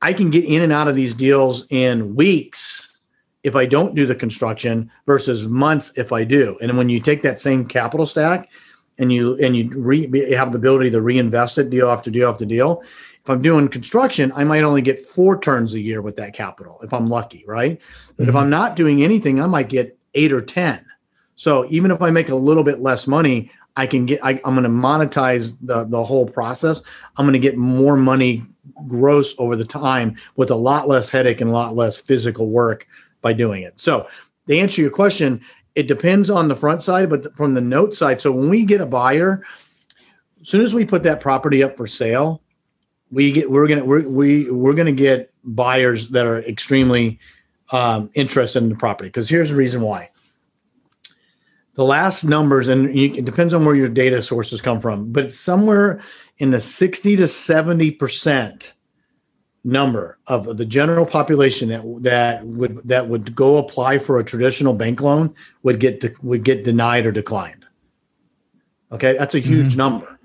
I 0.00 0.12
can 0.12 0.30
get 0.30 0.44
in 0.44 0.62
and 0.62 0.72
out 0.72 0.88
of 0.88 0.96
these 0.96 1.14
deals 1.14 1.66
in 1.70 2.14
weeks 2.14 2.88
if 3.42 3.56
I 3.56 3.66
don't 3.66 3.94
do 3.94 4.06
the 4.06 4.14
construction 4.14 4.90
versus 5.06 5.46
months 5.46 5.96
if 5.96 6.12
I 6.12 6.24
do. 6.24 6.58
And 6.60 6.76
when 6.76 6.88
you 6.88 7.00
take 7.00 7.22
that 7.22 7.40
same 7.40 7.66
capital 7.66 8.06
stack 8.06 8.48
and 8.98 9.12
you 9.12 9.36
and 9.36 9.56
you 9.56 9.70
re, 9.76 10.32
have 10.32 10.52
the 10.52 10.58
ability 10.58 10.90
to 10.90 11.00
reinvest 11.00 11.58
it 11.58 11.70
deal 11.70 11.90
after 11.90 12.10
deal 12.10 12.28
after 12.28 12.44
deal, 12.44 12.82
if 13.28 13.30
I'm 13.30 13.42
doing 13.42 13.68
construction, 13.68 14.32
I 14.34 14.44
might 14.44 14.64
only 14.64 14.82
get 14.82 15.04
four 15.04 15.38
turns 15.40 15.74
a 15.74 15.80
year 15.80 16.02
with 16.02 16.16
that 16.16 16.34
capital 16.34 16.80
if 16.82 16.92
I'm 16.92 17.08
lucky, 17.08 17.44
right? 17.46 17.80
But 18.16 18.22
mm-hmm. 18.22 18.30
if 18.30 18.36
I'm 18.36 18.50
not 18.50 18.76
doing 18.76 19.02
anything, 19.02 19.40
I 19.40 19.46
might 19.46 19.68
get 19.68 19.98
eight 20.14 20.32
or 20.32 20.40
10. 20.40 20.84
So 21.36 21.66
even 21.70 21.90
if 21.90 22.02
I 22.02 22.10
make 22.10 22.30
a 22.30 22.34
little 22.34 22.64
bit 22.64 22.80
less 22.80 23.06
money, 23.06 23.50
I 23.78 23.86
can 23.86 24.06
get, 24.06 24.18
I, 24.24 24.32
am 24.32 24.56
going 24.56 24.64
to 24.64 24.68
monetize 24.68 25.56
the, 25.62 25.84
the 25.84 26.02
whole 26.02 26.26
process. 26.26 26.82
I'm 27.16 27.24
going 27.24 27.32
to 27.34 27.38
get 27.38 27.56
more 27.56 27.96
money 27.96 28.42
gross 28.88 29.36
over 29.38 29.54
the 29.54 29.64
time 29.64 30.16
with 30.34 30.50
a 30.50 30.56
lot 30.56 30.88
less 30.88 31.08
headache 31.08 31.40
and 31.40 31.48
a 31.48 31.52
lot 31.52 31.76
less 31.76 31.96
physical 31.96 32.48
work 32.48 32.88
by 33.22 33.32
doing 33.32 33.62
it. 33.62 33.78
So 33.78 34.08
to 34.48 34.58
answer 34.58 34.82
your 34.82 34.90
question, 34.90 35.40
it 35.76 35.86
depends 35.86 36.28
on 36.28 36.48
the 36.48 36.56
front 36.56 36.82
side, 36.82 37.08
but 37.08 37.36
from 37.36 37.54
the 37.54 37.60
note 37.60 37.94
side. 37.94 38.20
So 38.20 38.32
when 38.32 38.48
we 38.48 38.64
get 38.64 38.80
a 38.80 38.86
buyer, 38.86 39.44
as 40.40 40.48
soon 40.48 40.62
as 40.62 40.74
we 40.74 40.84
put 40.84 41.04
that 41.04 41.20
property 41.20 41.62
up 41.62 41.76
for 41.76 41.86
sale, 41.86 42.42
we 43.12 43.30
get 43.30 43.48
we're 43.48 43.68
gonna 43.68 43.84
we're, 43.84 44.08
we 44.08 44.50
we're 44.50 44.74
gonna 44.74 44.90
get 44.90 45.30
buyers 45.44 46.08
that 46.08 46.26
are 46.26 46.42
extremely 46.42 47.20
um, 47.70 48.10
interested 48.14 48.60
in 48.60 48.70
the 48.70 48.74
property 48.74 49.08
because 49.08 49.28
here's 49.28 49.50
the 49.50 49.56
reason 49.56 49.80
why 49.82 50.10
the 51.78 51.84
last 51.84 52.24
numbers 52.24 52.66
and 52.66 52.92
you, 52.98 53.14
it 53.14 53.24
depends 53.24 53.54
on 53.54 53.64
where 53.64 53.76
your 53.76 53.88
data 53.88 54.20
sources 54.20 54.60
come 54.60 54.80
from 54.80 55.12
but 55.12 55.32
somewhere 55.32 56.00
in 56.38 56.50
the 56.50 56.60
60 56.60 57.14
to 57.14 57.28
70 57.28 57.92
percent 57.92 58.74
number 59.64 60.18
of 60.26 60.56
the 60.56 60.64
general 60.64 61.04
population 61.04 61.68
that 61.68 61.82
that 62.02 62.44
would 62.46 62.76
that 62.88 63.08
would 63.08 63.34
go 63.34 63.58
apply 63.58 63.98
for 63.98 64.18
a 64.18 64.24
traditional 64.24 64.72
bank 64.72 65.00
loan 65.00 65.34
would 65.62 65.78
get 65.78 66.00
de, 66.00 66.12
would 66.22 66.44
get 66.44 66.64
denied 66.64 67.06
or 67.06 67.12
declined. 67.12 67.66
Okay? 68.92 69.16
That's 69.18 69.34
a 69.34 69.40
huge 69.40 69.70
mm-hmm. 69.70 69.78
number. 69.78 70.18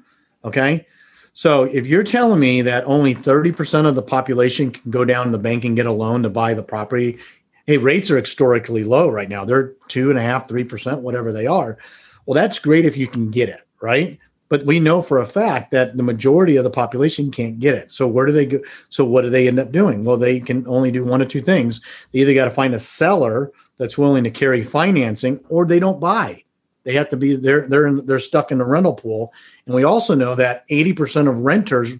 Okay? 0.46 0.86
So 1.34 1.63
if 1.63 1.88
you're 1.88 2.04
telling 2.04 2.39
me 2.39 2.62
that 2.62 2.84
only 2.86 3.16
30% 3.16 3.88
of 3.88 3.96
the 3.96 4.04
population 4.04 4.72
can 4.72 4.92
go 4.92 5.04
down 5.04 5.26
to 5.26 5.32
the 5.32 5.39
bank 5.39 5.66
and 5.66 5.76
get 5.76 5.88
a 5.88 5.92
loan 5.92 6.24
to 6.24 6.30
buy 6.30 6.54
the 6.54 6.63
property, 6.63 7.18
hey, 7.65 7.78
rates 7.78 8.12
are 8.12 8.19
historically 8.19 8.84
low 8.84 9.10
right 9.10 9.30
now. 9.30 9.45
They're 9.45 9.73
two 9.88 10.10
and 10.10 10.19
a 10.19 10.21
half, 10.21 10.47
three 10.47 10.63
percent, 10.63 11.02
whatever 11.02 11.32
they 11.32 11.47
are. 11.47 11.78
Well, 12.26 12.36
that's 12.36 12.60
great 12.60 12.86
if 12.86 12.95
you 12.97 13.08
can 13.08 13.30
get 13.30 13.49
it, 13.49 13.62
right? 13.82 14.19
But 14.49 14.65
we 14.65 14.80
know 14.80 15.02
for 15.02 15.19
a 15.19 15.26
fact 15.26 15.71
that 15.71 15.97
the 15.97 16.04
majority 16.04 16.58
of 16.58 16.63
the 16.63 16.69
population 16.69 17.32
can't 17.32 17.60
get 17.60 17.76
it. 17.76 17.91
So 17.91 18.08
where 18.08 18.26
do 18.26 18.32
they 18.32 18.45
go? 18.45 18.60
So 18.89 19.04
what 19.04 19.23
do 19.23 19.30
they 19.30 19.47
end 19.47 19.60
up 19.60 19.71
doing? 19.71 20.04
Well, 20.04 20.17
they 20.17 20.39
can 20.39 20.67
only 20.67 20.91
do 20.91 21.04
one 21.04 21.21
of 21.21 21.30
two 21.30 21.41
things. 21.41 21.82
They 22.12 22.19
either 22.19 22.34
got 22.34 22.45
to 22.45 22.52
find 22.52 22.76
a 22.76 22.80
seller 22.80 23.52
that's 23.78 23.97
willing 23.97 24.23
to 24.26 24.30
carry 24.30 24.62
financing, 24.62 25.43
or 25.49 25.65
they 25.65 25.80
don't 25.80 25.99
buy. 25.99 26.43
They 26.84 26.93
have 26.93 27.10
to 27.10 27.17
be 27.17 27.36
they're 27.36 27.67
they're 27.67 27.88
in, 27.88 28.06
they're 28.06 28.19
stuck 28.19 28.52
in 28.52 28.58
the 28.58 28.65
rental 28.65 28.93
pool, 28.93 29.34
and 29.65 29.73
we 29.73 29.84
also 29.84 30.15
know 30.15 30.36
that 30.36 30.65
eighty 30.69 30.93
percent 30.93 31.28
of 31.28 31.39
renters 31.39 31.95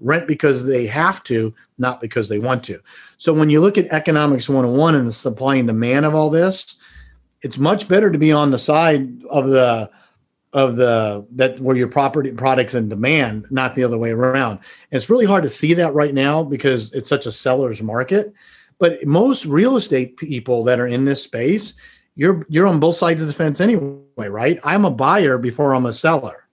rent 0.00 0.26
because 0.26 0.66
they 0.66 0.86
have 0.86 1.22
to, 1.24 1.54
not 1.78 2.00
because 2.00 2.28
they 2.28 2.38
want 2.38 2.64
to. 2.64 2.80
So 3.18 3.32
when 3.32 3.50
you 3.50 3.60
look 3.60 3.78
at 3.78 3.86
economics 3.86 4.48
101 4.48 4.94
and 4.94 5.08
the 5.08 5.12
supply 5.12 5.56
and 5.56 5.68
demand 5.68 6.06
of 6.06 6.14
all 6.14 6.30
this, 6.30 6.76
it's 7.42 7.58
much 7.58 7.88
better 7.88 8.10
to 8.10 8.18
be 8.18 8.32
on 8.32 8.50
the 8.50 8.58
side 8.58 9.22
of 9.30 9.48
the 9.48 9.90
of 10.52 10.76
the 10.76 11.26
that 11.32 11.60
where 11.60 11.76
your 11.76 11.88
property 11.88 12.32
products 12.32 12.74
in 12.74 12.88
demand, 12.88 13.46
not 13.50 13.74
the 13.74 13.84
other 13.84 13.98
way 13.98 14.10
around. 14.10 14.58
And 14.90 14.98
it's 14.98 15.10
really 15.10 15.26
hard 15.26 15.44
to 15.44 15.48
see 15.48 15.74
that 15.74 15.94
right 15.94 16.12
now 16.12 16.42
because 16.42 16.92
it's 16.92 17.08
such 17.08 17.26
a 17.26 17.32
seller's 17.32 17.82
market. 17.82 18.32
But 18.78 19.06
most 19.06 19.46
real 19.46 19.76
estate 19.76 20.16
people 20.16 20.64
that 20.64 20.80
are 20.80 20.86
in 20.86 21.04
this 21.04 21.22
space, 21.22 21.74
you're 22.16 22.44
you're 22.48 22.66
on 22.66 22.80
both 22.80 22.96
sides 22.96 23.22
of 23.22 23.28
the 23.28 23.34
fence 23.34 23.60
anyway, 23.60 24.28
right? 24.28 24.58
I'm 24.64 24.84
a 24.84 24.90
buyer 24.90 25.38
before 25.38 25.74
I'm 25.74 25.86
a 25.86 25.92
seller, 25.92 26.48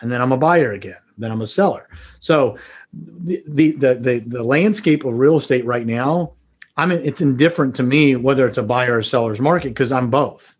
and 0.00 0.10
then 0.10 0.20
I'm 0.20 0.32
a 0.32 0.36
buyer 0.36 0.72
again, 0.72 0.98
then 1.18 1.30
I'm 1.30 1.42
a 1.42 1.46
seller. 1.46 1.88
So 2.20 2.58
the 2.92 3.42
the 3.48 3.72
the 3.72 4.22
the, 4.26 4.42
landscape 4.42 5.04
of 5.04 5.14
real 5.14 5.36
estate 5.36 5.64
right 5.64 5.86
now, 5.86 6.32
I 6.76 6.86
mean, 6.86 7.00
it's 7.02 7.20
indifferent 7.20 7.76
to 7.76 7.82
me 7.82 8.16
whether 8.16 8.46
it's 8.46 8.58
a 8.58 8.62
buyer 8.62 8.98
or 8.98 9.02
seller's 9.02 9.40
market 9.40 9.70
because 9.70 9.92
I'm 9.92 10.10
both. 10.10 10.56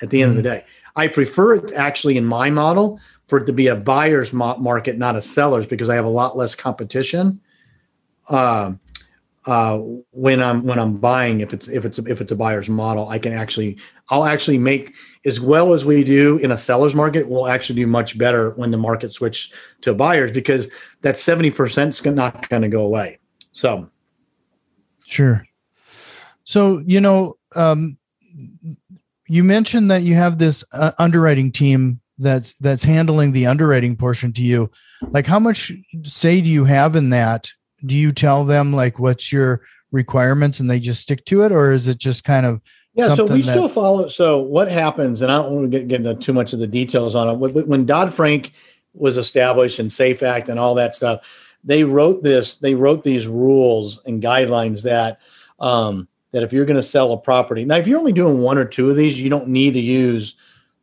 At 0.00 0.10
the 0.10 0.22
end 0.22 0.30
mm-hmm. 0.30 0.38
of 0.38 0.44
the 0.44 0.50
mm-hmm. 0.50 0.58
day, 0.60 0.66
I 0.96 1.08
prefer 1.08 1.56
it 1.56 1.72
actually 1.74 2.16
in 2.16 2.24
my 2.24 2.50
model 2.50 3.00
for 3.26 3.38
it 3.38 3.46
to 3.46 3.52
be 3.52 3.66
a 3.66 3.76
buyer's 3.76 4.32
market, 4.32 4.96
not 4.96 5.16
a 5.16 5.22
seller's, 5.22 5.66
because 5.66 5.90
I 5.90 5.94
have 5.94 6.04
a 6.04 6.10
lot 6.10 6.36
less 6.36 6.54
competition. 6.54 7.40
Um, 8.30 8.80
uh, 9.46 9.78
when 10.10 10.42
I'm 10.42 10.64
when 10.64 10.78
I'm 10.78 10.98
buying 10.98 11.40
if 11.40 11.54
it's 11.54 11.68
if 11.68 11.86
it's 11.86 11.98
if 11.98 12.20
it's 12.20 12.32
a 12.32 12.36
buyer's 12.36 12.68
model 12.68 13.08
I 13.08 13.18
can 13.18 13.32
actually 13.32 13.78
I'll 14.10 14.26
actually 14.26 14.58
make 14.58 14.92
as 15.24 15.40
well 15.40 15.72
as 15.72 15.84
we 15.84 16.04
do 16.04 16.38
in 16.38 16.52
a 16.52 16.58
seller's 16.58 16.94
market 16.94 17.28
we'll 17.28 17.48
actually 17.48 17.76
do 17.76 17.86
much 17.86 18.16
better 18.18 18.50
when 18.52 18.70
the 18.70 18.76
market 18.76 19.12
switch 19.12 19.52
to 19.80 19.94
buyers 19.94 20.32
because 20.32 20.70
that 21.02 21.16
70% 21.16 21.88
is 21.88 22.04
not 22.04 22.48
going 22.48 22.62
to 22.62 22.68
go 22.68 22.82
away. 22.82 23.18
So. 23.52 23.88
Sure. 25.06 25.44
So 26.44 26.82
you 26.86 27.00
know 27.00 27.36
um, 27.54 27.98
you 29.28 29.44
mentioned 29.44 29.90
that 29.90 30.02
you 30.02 30.14
have 30.14 30.38
this 30.38 30.64
uh, 30.72 30.92
underwriting 30.98 31.52
team 31.52 32.00
that's 32.18 32.54
that's 32.54 32.84
handling 32.84 33.32
the 33.32 33.46
underwriting 33.46 33.96
portion 33.96 34.32
to 34.34 34.42
you. 34.42 34.70
Like 35.10 35.26
how 35.26 35.38
much 35.38 35.72
say 36.02 36.40
do 36.40 36.48
you 36.48 36.64
have 36.64 36.96
in 36.96 37.10
that? 37.10 37.50
Do 37.84 37.94
you 37.94 38.12
tell 38.12 38.44
them 38.44 38.72
like 38.72 38.98
what's 38.98 39.32
your 39.32 39.62
requirements 39.92 40.60
and 40.60 40.70
they 40.70 40.80
just 40.80 41.00
stick 41.00 41.24
to 41.26 41.42
it 41.42 41.52
or 41.52 41.72
is 41.72 41.88
it 41.88 41.98
just 41.98 42.24
kind 42.24 42.44
of 42.44 42.60
yeah 42.98 43.14
so 43.14 43.24
we 43.24 43.40
that- 43.42 43.50
still 43.50 43.68
follow 43.68 44.08
so 44.08 44.40
what 44.40 44.70
happens 44.70 45.22
and 45.22 45.32
i 45.32 45.36
don't 45.36 45.52
want 45.52 45.70
to 45.70 45.78
get, 45.78 45.88
get 45.88 46.04
into 46.04 46.14
too 46.14 46.32
much 46.32 46.52
of 46.52 46.58
the 46.58 46.66
details 46.66 47.14
on 47.14 47.28
it 47.28 47.34
when 47.34 47.86
dodd-frank 47.86 48.52
was 48.94 49.16
established 49.16 49.78
and 49.78 49.92
safe 49.92 50.22
act 50.22 50.48
and 50.48 50.58
all 50.58 50.74
that 50.74 50.94
stuff 50.94 51.56
they 51.64 51.84
wrote 51.84 52.22
this 52.22 52.56
they 52.56 52.74
wrote 52.74 53.02
these 53.02 53.26
rules 53.26 54.04
and 54.06 54.22
guidelines 54.22 54.82
that 54.82 55.20
um, 55.60 56.06
that 56.30 56.42
if 56.42 56.52
you're 56.52 56.64
going 56.64 56.76
to 56.76 56.82
sell 56.82 57.12
a 57.12 57.16
property 57.18 57.64
now 57.64 57.76
if 57.76 57.86
you're 57.86 57.98
only 57.98 58.12
doing 58.12 58.40
one 58.40 58.58
or 58.58 58.64
two 58.64 58.90
of 58.90 58.96
these 58.96 59.20
you 59.20 59.30
don't 59.30 59.48
need 59.48 59.74
to 59.74 59.80
use 59.80 60.34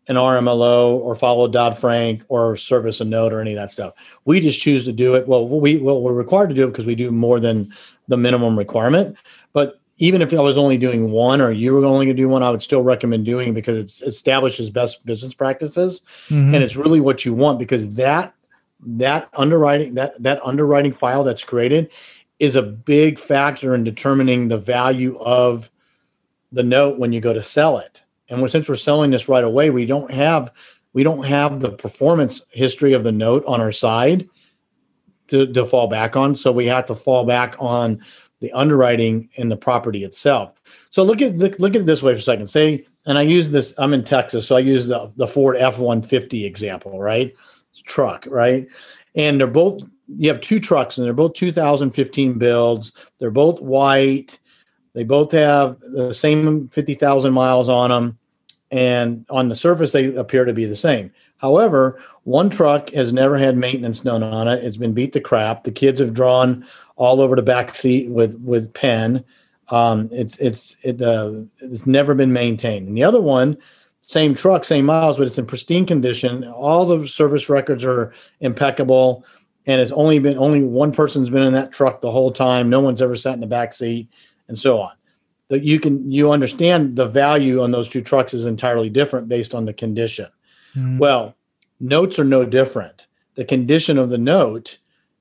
an 0.07 0.15
RMLO 0.15 0.99
or 0.99 1.15
follow 1.15 1.47
Dodd 1.47 1.77
Frank 1.77 2.23
or 2.27 2.55
service 2.55 3.01
a 3.01 3.05
note 3.05 3.33
or 3.33 3.41
any 3.41 3.53
of 3.53 3.55
that 3.55 3.71
stuff. 3.71 3.93
We 4.25 4.39
just 4.39 4.61
choose 4.61 4.85
to 4.85 4.93
do 4.93 5.15
it. 5.15 5.27
Well, 5.27 5.47
we 5.47 5.77
well 5.77 6.01
we're 6.01 6.13
required 6.13 6.49
to 6.49 6.55
do 6.55 6.65
it 6.65 6.71
because 6.71 6.85
we 6.85 6.95
do 6.95 7.11
more 7.11 7.39
than 7.39 7.73
the 8.07 8.17
minimum 8.17 8.57
requirement. 8.57 9.17
But 9.53 9.77
even 9.97 10.21
if 10.21 10.33
I 10.33 10.41
was 10.41 10.57
only 10.57 10.77
doing 10.77 11.11
one 11.11 11.41
or 11.41 11.51
you 11.51 11.73
were 11.73 11.85
only 11.85 12.05
going 12.05 12.15
to 12.15 12.21
do 12.21 12.27
one, 12.27 12.43
I 12.43 12.51
would 12.51 12.61
still 12.61 12.83
recommend 12.83 13.25
doing 13.25 13.53
because 13.53 13.77
it's 13.77 14.01
establishes 14.01 14.69
best 14.69 15.05
business 15.05 15.33
practices, 15.33 16.01
mm-hmm. 16.27 16.53
and 16.53 16.63
it's 16.63 16.75
really 16.75 16.99
what 16.99 17.25
you 17.25 17.33
want 17.33 17.59
because 17.59 17.95
that 17.95 18.33
that 18.85 19.29
underwriting 19.33 19.95
that 19.95 20.21
that 20.21 20.45
underwriting 20.45 20.93
file 20.93 21.23
that's 21.23 21.43
created 21.43 21.91
is 22.39 22.55
a 22.55 22.61
big 22.61 23.17
factor 23.17 23.73
in 23.73 23.83
determining 23.83 24.49
the 24.49 24.57
value 24.57 25.17
of 25.19 25.69
the 26.51 26.63
note 26.63 26.99
when 26.99 27.13
you 27.13 27.21
go 27.21 27.33
to 27.33 27.41
sell 27.41 27.77
it 27.77 28.05
and 28.29 28.49
since 28.49 28.67
we're 28.67 28.75
selling 28.75 29.11
this 29.11 29.29
right 29.29 29.43
away, 29.43 29.69
we 29.69 29.85
don't 29.85 30.11
have 30.11 30.51
we 30.93 31.03
don't 31.03 31.25
have 31.25 31.59
the 31.59 31.71
performance 31.71 32.41
history 32.51 32.93
of 32.93 33.03
the 33.03 33.11
note 33.11 33.43
on 33.45 33.61
our 33.61 33.71
side 33.71 34.29
to, 35.27 35.51
to 35.51 35.65
fall 35.65 35.87
back 35.87 36.15
on. 36.15 36.35
So 36.35 36.51
we 36.51 36.67
have 36.67 36.85
to 36.85 36.95
fall 36.95 37.25
back 37.25 37.55
on 37.59 38.03
the 38.41 38.51
underwriting 38.51 39.29
and 39.37 39.51
the 39.51 39.57
property 39.57 40.03
itself. 40.03 40.61
So 40.89 41.03
look 41.03 41.21
at 41.21 41.35
look, 41.37 41.57
look 41.59 41.75
at 41.75 41.81
it 41.81 41.85
this 41.85 42.03
way 42.03 42.13
for 42.13 42.19
a 42.19 42.21
second. 42.21 42.47
Say, 42.47 42.85
and 43.05 43.17
I 43.17 43.21
use 43.21 43.49
this. 43.49 43.73
I'm 43.77 43.93
in 43.93 44.03
Texas, 44.03 44.47
so 44.47 44.55
I 44.55 44.59
use 44.59 44.87
the 44.87 45.11
the 45.17 45.27
Ford 45.27 45.57
F 45.57 45.79
one 45.79 46.01
fifty 46.01 46.45
example, 46.45 46.99
right? 46.99 47.33
Truck, 47.85 48.25
right? 48.29 48.67
And 49.15 49.39
they're 49.39 49.47
both. 49.47 49.81
You 50.17 50.29
have 50.29 50.41
two 50.41 50.59
trucks, 50.59 50.97
and 50.97 51.05
they're 51.05 51.13
both 51.13 51.33
2015 51.33 52.37
builds. 52.37 52.93
They're 53.19 53.31
both 53.31 53.59
white. 53.59 54.39
They 54.93 55.03
both 55.03 55.31
have 55.33 55.79
the 55.79 56.13
same 56.13 56.69
50,000 56.69 57.33
miles 57.33 57.67
on 57.67 57.89
them, 57.89 58.17
and 58.71 59.25
on 59.29 59.49
the 59.49 59.55
surface 59.55 59.91
they 59.91 60.15
appear 60.15 60.45
to 60.45 60.53
be 60.53 60.65
the 60.65 60.75
same. 60.75 61.11
However, 61.37 61.99
one 62.23 62.49
truck 62.49 62.89
has 62.91 63.11
never 63.11 63.37
had 63.37 63.57
maintenance 63.57 63.99
done 64.01 64.23
on 64.23 64.47
it. 64.47 64.63
It's 64.63 64.77
been 64.77 64.93
beat 64.93 65.11
to 65.13 65.19
crap. 65.19 65.63
The 65.63 65.71
kids 65.71 65.99
have 65.99 66.13
drawn 66.13 66.65
all 66.95 67.21
over 67.21 67.35
the 67.35 67.41
back 67.41 67.75
seat 67.75 68.09
with 68.09 68.39
with 68.39 68.73
pen. 68.73 69.23
Um, 69.69 70.09
it's 70.11 70.37
it's 70.39 70.77
it, 70.83 71.01
uh, 71.01 71.31
it's 71.61 71.87
never 71.87 72.13
been 72.13 72.33
maintained. 72.33 72.87
And 72.87 72.97
the 72.97 73.03
other 73.03 73.21
one, 73.21 73.57
same 74.01 74.33
truck, 74.35 74.63
same 74.63 74.85
miles, 74.85 75.17
but 75.17 75.27
it's 75.27 75.37
in 75.37 75.45
pristine 75.45 75.85
condition. 75.85 76.43
All 76.45 76.85
the 76.85 77.07
service 77.07 77.49
records 77.49 77.83
are 77.85 78.13
impeccable, 78.39 79.25
and 79.65 79.81
it's 79.81 79.91
only 79.91 80.19
been 80.19 80.37
only 80.37 80.61
one 80.61 80.91
person's 80.91 81.29
been 81.29 81.43
in 81.43 81.53
that 81.53 81.71
truck 81.71 82.01
the 82.01 82.11
whole 82.11 82.31
time. 82.31 82.69
No 82.69 82.79
one's 82.79 83.01
ever 83.01 83.15
sat 83.15 83.33
in 83.33 83.41
the 83.41 83.47
back 83.47 83.73
seat, 83.73 84.07
and 84.47 84.57
so 84.57 84.79
on. 84.79 84.91
That 85.49 85.63
you 85.63 85.79
can 85.79 86.09
you 86.11 86.31
understand 86.31 86.95
the 86.95 87.07
value 87.07 87.61
on 87.61 87.71
those 87.71 87.89
two 87.89 88.01
trucks 88.01 88.33
is 88.33 88.45
entirely 88.45 88.89
different 88.89 89.27
based 89.27 89.55
on 89.55 89.65
the 89.65 89.73
condition. 89.73 90.27
Mm-hmm. 90.75 90.99
Well, 90.99 91.35
notes 91.79 92.19
are 92.19 92.25
no 92.25 92.45
different. 92.45 93.07
The 93.35 93.45
condition 93.45 93.97
of 93.97 94.09
the 94.09 94.17
note 94.17 94.77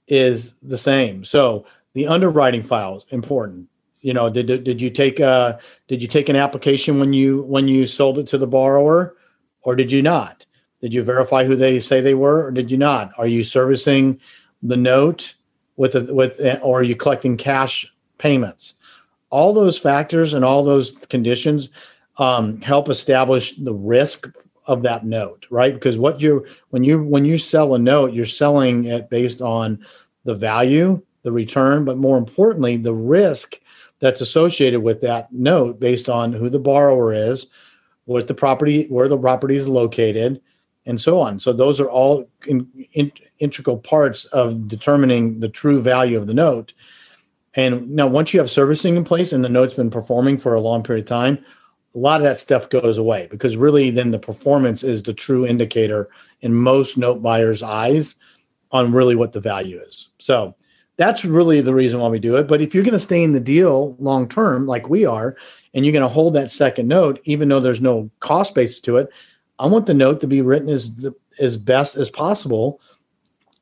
is 0.09 0.61
the 0.61 0.79
same. 0.79 1.25
So 1.25 1.67
the 1.95 2.07
underwriting 2.07 2.63
file 2.63 2.99
is 2.99 3.13
important. 3.13 3.69
You 4.01 4.13
know, 4.13 4.29
did 4.29 4.65
did 4.65 4.81
you 4.83 4.91
take 4.91 5.19
a 5.19 5.59
did 5.89 6.03
you 6.03 6.09
take 6.09 6.29
an 6.29 6.37
application 6.37 7.01
when 7.01 7.13
you 7.13 7.43
when 7.43 7.69
you 7.69 7.87
sold 7.87 8.19
it 8.19 8.27
to 8.29 8.39
the 8.39 8.47
borrower, 8.47 9.17
or 9.63 9.75
did 9.75 9.91
you 9.91 10.03
not? 10.03 10.45
Did 10.83 10.93
you 10.93 11.03
verify 11.03 11.45
who 11.45 11.57
they 11.57 11.81
say 11.81 12.03
they 12.03 12.15
were, 12.15 12.45
or 12.45 12.53
did 12.53 12.71
you 12.71 12.77
not? 12.77 13.13
Are 13.17 13.27
you 13.27 13.43
servicing 13.45 14.21
the 14.63 14.77
note 14.77 15.35
with 15.77 15.93
the, 15.95 16.15
with, 16.15 16.39
or 16.63 16.81
are 16.81 16.83
you 16.83 16.95
collecting 16.95 17.39
cash 17.39 17.91
payments? 18.19 18.75
All 19.31 19.55
those 19.55 19.79
factors 19.79 20.35
and 20.35 20.45
all 20.45 20.63
those 20.63 20.91
conditions 21.09 21.71
um, 22.19 22.61
help 22.61 22.91
establish 22.91 23.57
the 23.57 23.73
risk 23.73 24.29
of 24.67 24.83
that 24.83 25.05
note, 25.05 25.47
right? 25.51 25.75
Because 25.75 25.99
what 25.99 26.21
you 26.21 26.47
when 26.71 26.85
you 26.85 27.03
when 27.03 27.25
you 27.25 27.39
sell 27.39 27.75
a 27.75 27.79
note, 27.79 28.13
you're 28.13 28.25
selling 28.25 28.85
it 28.85 29.11
based 29.11 29.41
on 29.41 29.85
the 30.25 30.35
value, 30.35 31.03
the 31.23 31.33
return, 31.33 31.85
but 31.85 31.99
more 31.99 32.19
importantly, 32.19 32.77
the 32.77 32.95
risk 32.95 33.61
that's 34.01 34.21
associated 34.21 34.81
with 34.81 35.01
that 35.03 35.33
note 35.33 35.81
based 35.81 36.09
on 36.09 36.33
who 36.33 36.51
the 36.51 36.59
borrower 36.59 37.13
is, 37.13 37.47
what 38.05 38.29
the 38.29 38.35
property, 38.35 38.87
where 38.89 39.09
the 39.09 39.19
property 39.19 39.57
is 39.57 39.69
located, 39.69 40.41
and 40.87 41.01
so 41.01 41.21
on. 41.21 41.39
So 41.41 41.53
those 41.53 41.81
are 41.81 41.91
all 41.91 42.29
in, 42.47 42.69
in, 42.93 43.13
integral 43.39 43.79
parts 43.79 44.25
of 44.27 44.69
determining 44.69 45.41
the 45.41 45.49
true 45.49 45.81
value 45.81 46.19
of 46.19 46.27
the 46.27 46.35
note. 46.35 46.73
And 47.55 47.91
now, 47.91 48.07
once 48.07 48.35
you 48.35 48.41
have 48.41 48.51
servicing 48.51 48.97
in 48.97 49.05
place 49.05 49.33
and 49.33 49.45
the 49.45 49.49
note's 49.49 49.75
been 49.75 49.91
performing 49.91 50.39
for 50.39 50.55
a 50.55 50.61
long 50.61 50.83
period 50.83 51.05
of 51.05 51.09
time, 51.09 51.45
a 51.95 51.99
lot 51.99 52.21
of 52.21 52.25
that 52.25 52.39
stuff 52.39 52.69
goes 52.69 52.99
away 52.99 53.29
because 53.31 53.57
really 53.57 53.91
then 53.91 54.11
the 54.11 54.19
performance 54.19 54.83
is 54.83 55.03
the 55.03 55.15
true 55.15 55.47
indicator 55.47 56.09
in 56.41 56.55
most 56.55 56.99
note 56.99 57.23
buyers' 57.23 57.63
eyes 57.63 58.17
on 58.73 58.93
really 58.93 59.15
what 59.15 59.33
the 59.33 59.41
value 59.41 59.81
is. 59.81 60.09
So 60.19 60.55
that's 60.97 61.25
really 61.25 61.61
the 61.61 61.75
reason 61.75 62.01
why 62.01 62.09
we 62.09 62.19
do 62.19 62.37
it. 62.37 62.49
But 62.49 62.61
if 62.61 62.75
you're 62.75 62.85
going 62.85 62.93
to 62.93 63.01
stay 63.01 63.23
in 63.23 63.33
the 63.33 63.41
deal 63.41 63.97
long 63.99 64.29
term, 64.29 64.67
like 64.67 64.89
we 64.89 65.07
are, 65.07 65.37
and 65.73 65.85
you're 65.85 65.93
going 65.93 66.03
to 66.03 66.09
hold 66.09 66.35
that 66.35 66.51
second 66.51 66.89
note, 66.89 67.21
even 67.25 67.49
though 67.49 67.61
there's 67.61 67.81
no 67.81 68.11
cost 68.21 68.55
basis 68.55 68.81
to 68.81 68.97
it, 68.97 69.09
I 69.59 69.67
want 69.67 69.87
the 69.87 69.95
note 69.95 70.21
to 70.21 70.27
be 70.27 70.41
written 70.41 70.69
as 70.69 70.95
the, 70.95 71.15
as 71.41 71.57
best 71.57 71.97
as 71.97 72.11
possible 72.11 72.81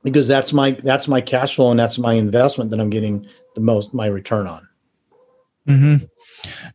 because 0.02 0.26
that's 0.26 0.52
my 0.52 0.72
that's 0.72 1.06
my 1.06 1.20
cash 1.20 1.56
flow 1.56 1.70
and 1.70 1.78
that's 1.78 1.98
my 1.98 2.14
investment 2.14 2.70
that 2.70 2.80
I'm 2.80 2.90
getting 2.90 3.26
the 3.54 3.60
most 3.60 3.94
my 3.94 4.06
return 4.06 4.46
on. 4.46 4.68
Mm-hmm. 5.68 6.04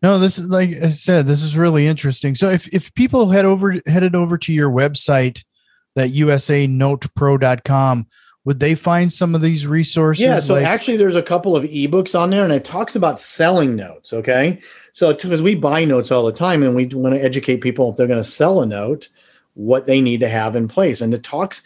No, 0.01 0.19
this 0.19 0.38
is 0.38 0.45
like 0.45 0.71
I 0.82 0.89
said, 0.89 1.27
this 1.27 1.43
is 1.43 1.58
really 1.58 1.88
interesting. 1.88 2.36
So 2.36 2.49
if 2.49 2.67
if 2.73 2.93
people 2.93 3.30
head 3.30 3.45
over 3.45 3.75
headed 3.86 4.15
over 4.15 4.38
to 4.39 4.53
your 4.53 4.69
website, 4.69 5.43
that 5.95 6.12
usanotepro.com, 6.12 8.08
would 8.45 8.60
they 8.60 8.75
find 8.75 9.12
some 9.12 9.36
of 9.36 9.41
these 9.41 9.67
resources? 9.67 10.25
Yeah, 10.25 10.39
so 10.39 10.53
like- 10.53 10.65
actually 10.65 10.97
there's 10.97 11.15
a 11.15 11.23
couple 11.23 11.56
of 11.56 11.63
ebooks 11.65 12.17
on 12.17 12.30
there 12.30 12.43
and 12.43 12.53
it 12.53 12.63
talks 12.63 12.95
about 12.95 13.19
selling 13.19 13.75
notes, 13.75 14.13
okay? 14.13 14.62
So 14.93 15.13
because 15.13 15.43
we 15.43 15.56
buy 15.56 15.84
notes 15.86 16.12
all 16.12 16.25
the 16.25 16.32
time 16.32 16.63
and 16.63 16.75
we 16.75 16.86
want 16.86 17.15
to 17.15 17.21
educate 17.21 17.58
people 17.58 17.89
if 17.89 17.97
they're 17.97 18.08
going 18.08 18.23
to 18.23 18.30
sell 18.30 18.62
a 18.62 18.65
note, 18.65 19.10
what 19.56 19.86
they 19.86 19.99
need 19.99 20.21
to 20.21 20.30
have 20.30 20.56
in 20.56 20.67
place. 20.67 21.01
And 21.01 21.13
it 21.13 21.23
talks 21.23 21.62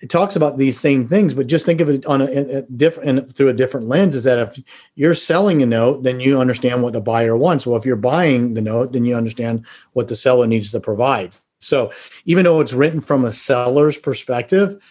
it 0.00 0.10
talks 0.10 0.36
about 0.36 0.58
these 0.58 0.78
same 0.78 1.08
things, 1.08 1.34
but 1.34 1.46
just 1.46 1.64
think 1.64 1.80
of 1.80 1.88
it 1.88 2.04
on 2.06 2.20
a, 2.20 2.26
a 2.26 2.62
different 2.62 3.34
through 3.34 3.48
a 3.48 3.54
different 3.54 3.88
lens. 3.88 4.14
Is 4.14 4.24
that 4.24 4.38
if 4.38 4.58
you're 4.96 5.14
selling 5.14 5.62
a 5.62 5.66
note, 5.66 6.02
then 6.02 6.20
you 6.20 6.40
understand 6.40 6.82
what 6.82 6.92
the 6.92 7.00
buyer 7.00 7.36
wants. 7.36 7.66
Well, 7.66 7.78
if 7.78 7.86
you're 7.86 7.96
buying 7.96 8.54
the 8.54 8.60
note, 8.60 8.92
then 8.92 9.04
you 9.04 9.14
understand 9.14 9.64
what 9.92 10.08
the 10.08 10.16
seller 10.16 10.46
needs 10.46 10.72
to 10.72 10.80
provide. 10.80 11.36
So 11.58 11.92
even 12.24 12.44
though 12.44 12.60
it's 12.60 12.74
written 12.74 13.00
from 13.00 13.24
a 13.24 13.32
seller's 13.32 13.98
perspective, 13.98 14.82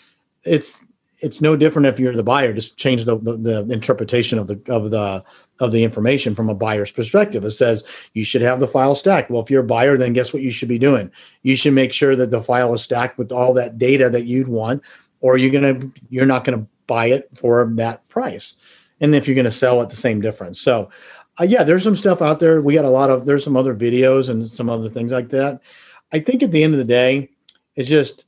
it's 0.44 0.78
it's 1.22 1.42
no 1.42 1.56
different 1.56 1.88
if 1.88 2.00
you're 2.00 2.16
the 2.16 2.24
buyer. 2.24 2.54
Just 2.54 2.78
change 2.78 3.06
the, 3.06 3.18
the, 3.18 3.38
the 3.38 3.60
interpretation 3.72 4.40
of 4.40 4.48
the 4.48 4.62
of 4.68 4.92
the 4.92 5.24
of 5.64 5.72
the 5.72 5.84
information 5.84 6.36
from 6.36 6.50
a 6.50 6.54
buyer's 6.54 6.92
perspective. 6.92 7.44
It 7.46 7.52
says 7.52 7.84
you 8.14 8.24
should 8.24 8.42
have 8.42 8.60
the 8.60 8.68
file 8.68 8.96
stacked. 8.96 9.32
Well, 9.32 9.42
if 9.42 9.50
you're 9.50 9.64
a 9.64 9.68
buyer, 9.68 9.98
then 9.98 10.14
guess 10.14 10.34
what 10.34 10.44
you 10.44 10.52
should 10.52 10.70
be 10.70 10.80
doing? 10.80 11.12
You 11.42 11.56
should 11.56 11.74
make 11.74 11.94
sure 11.94 12.16
that 12.16 12.32
the 12.32 12.42
file 12.42 12.74
is 12.74 12.84
stacked 12.84 13.18
with 13.18 13.32
all 13.32 13.54
that 13.54 13.78
data 13.78 14.10
that 14.10 14.26
you'd 14.26 14.48
want 14.48 14.84
or 15.22 15.38
you're 15.38 15.52
gonna 15.52 15.90
you're 16.10 16.26
not 16.26 16.44
gonna 16.44 16.68
buy 16.86 17.08
it 17.08 17.30
for 17.34 17.66
that 17.76 18.08
price. 18.10 18.58
And 19.00 19.16
if 19.16 19.28
you're 19.28 19.36
gonna 19.36 19.52
sell 19.52 19.82
at 19.82 19.90
the 19.90 19.96
same 19.96 20.22
difference. 20.22 20.62
So 20.62 20.92
uh, 21.40 21.46
yeah, 21.46 21.64
there's 21.64 21.84
some 21.84 21.96
stuff 21.96 22.22
out 22.22 22.40
there. 22.40 22.62
We 22.62 22.76
got 22.76 22.86
a 22.86 22.90
lot 22.90 23.10
of 23.10 23.26
there's 23.26 23.44
some 23.44 23.58
other 23.58 23.74
videos 23.74 24.30
and 24.30 24.48
some 24.48 24.70
other 24.70 24.90
things 24.90 25.12
like 25.12 25.30
that. 25.30 25.62
I 26.12 26.20
think 26.20 26.44
at 26.44 26.52
the 26.52 26.64
end 26.64 26.74
of 26.74 26.78
the 26.78 26.86
day, 26.86 27.30
it's 27.76 27.90
just 27.90 28.26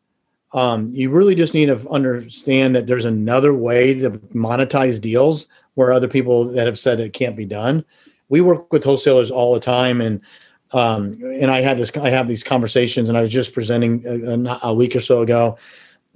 um, 0.54 0.88
you 0.90 1.10
really 1.10 1.36
just 1.36 1.54
need 1.54 1.68
to 1.68 1.90
understand 1.90 2.76
that 2.76 2.88
there's 2.88 3.06
another 3.06 3.54
way 3.54 3.94
to 3.94 4.12
monetize 4.34 5.02
deals 5.02 5.50
where 5.76 5.94
other 5.94 6.08
people 6.08 6.46
that 6.46 6.66
have 6.66 6.80
said 6.80 7.00
it 7.00 7.14
can't 7.14 7.36
be 7.36 7.46
done. 7.46 7.86
We 8.30 8.42
work 8.42 8.74
with 8.74 8.84
wholesalers 8.84 9.30
all 9.30 9.54
the 9.54 9.60
time, 9.60 10.02
and 10.02 10.20
um, 10.74 11.14
and 11.22 11.52
I 11.52 11.62
had 11.62 11.78
this 11.78 11.96
I 11.96 12.10
have 12.10 12.28
these 12.28 12.44
conversations, 12.44 13.08
and 13.08 13.18
I 13.18 13.22
was 13.22 13.32
just 13.32 13.54
presenting 13.54 14.06
a, 14.06 14.60
a 14.64 14.74
week 14.74 14.96
or 14.96 15.00
so 15.00 15.22
ago 15.22 15.58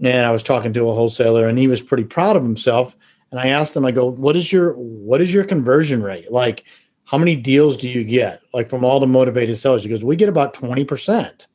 and 0.02 0.26
I 0.26 0.32
was 0.32 0.44
talking 0.44 0.74
to 0.74 0.90
a 0.90 0.94
wholesaler 0.94 1.48
and 1.48 1.58
he 1.58 1.68
was 1.68 1.82
pretty 1.82 2.04
proud 2.04 2.36
of 2.36 2.44
himself. 2.44 2.96
And 3.32 3.40
I 3.40 3.48
asked 3.48 3.76
him, 3.76 3.86
I 3.86 3.92
go, 3.92 4.06
what 4.06 4.36
is 4.36 4.52
your 4.52 4.74
what 4.74 5.22
is 5.22 5.34
your 5.34 5.44
conversion 5.44 6.02
rate? 6.02 6.32
Like, 6.32 6.64
how 7.06 7.18
many 7.18 7.36
deals 7.36 7.78
do 7.78 7.90
you 7.90 8.04
get? 8.04 8.42
Like 8.54 8.70
from 8.70 8.84
all 8.84 9.00
the 9.00 9.08
motivated 9.08 9.58
sellers? 9.58 9.84
He 9.84 9.90
goes, 9.90 10.04
we 10.04 10.16
get 10.16 10.30
about 10.30 10.54
20%. 10.54 11.48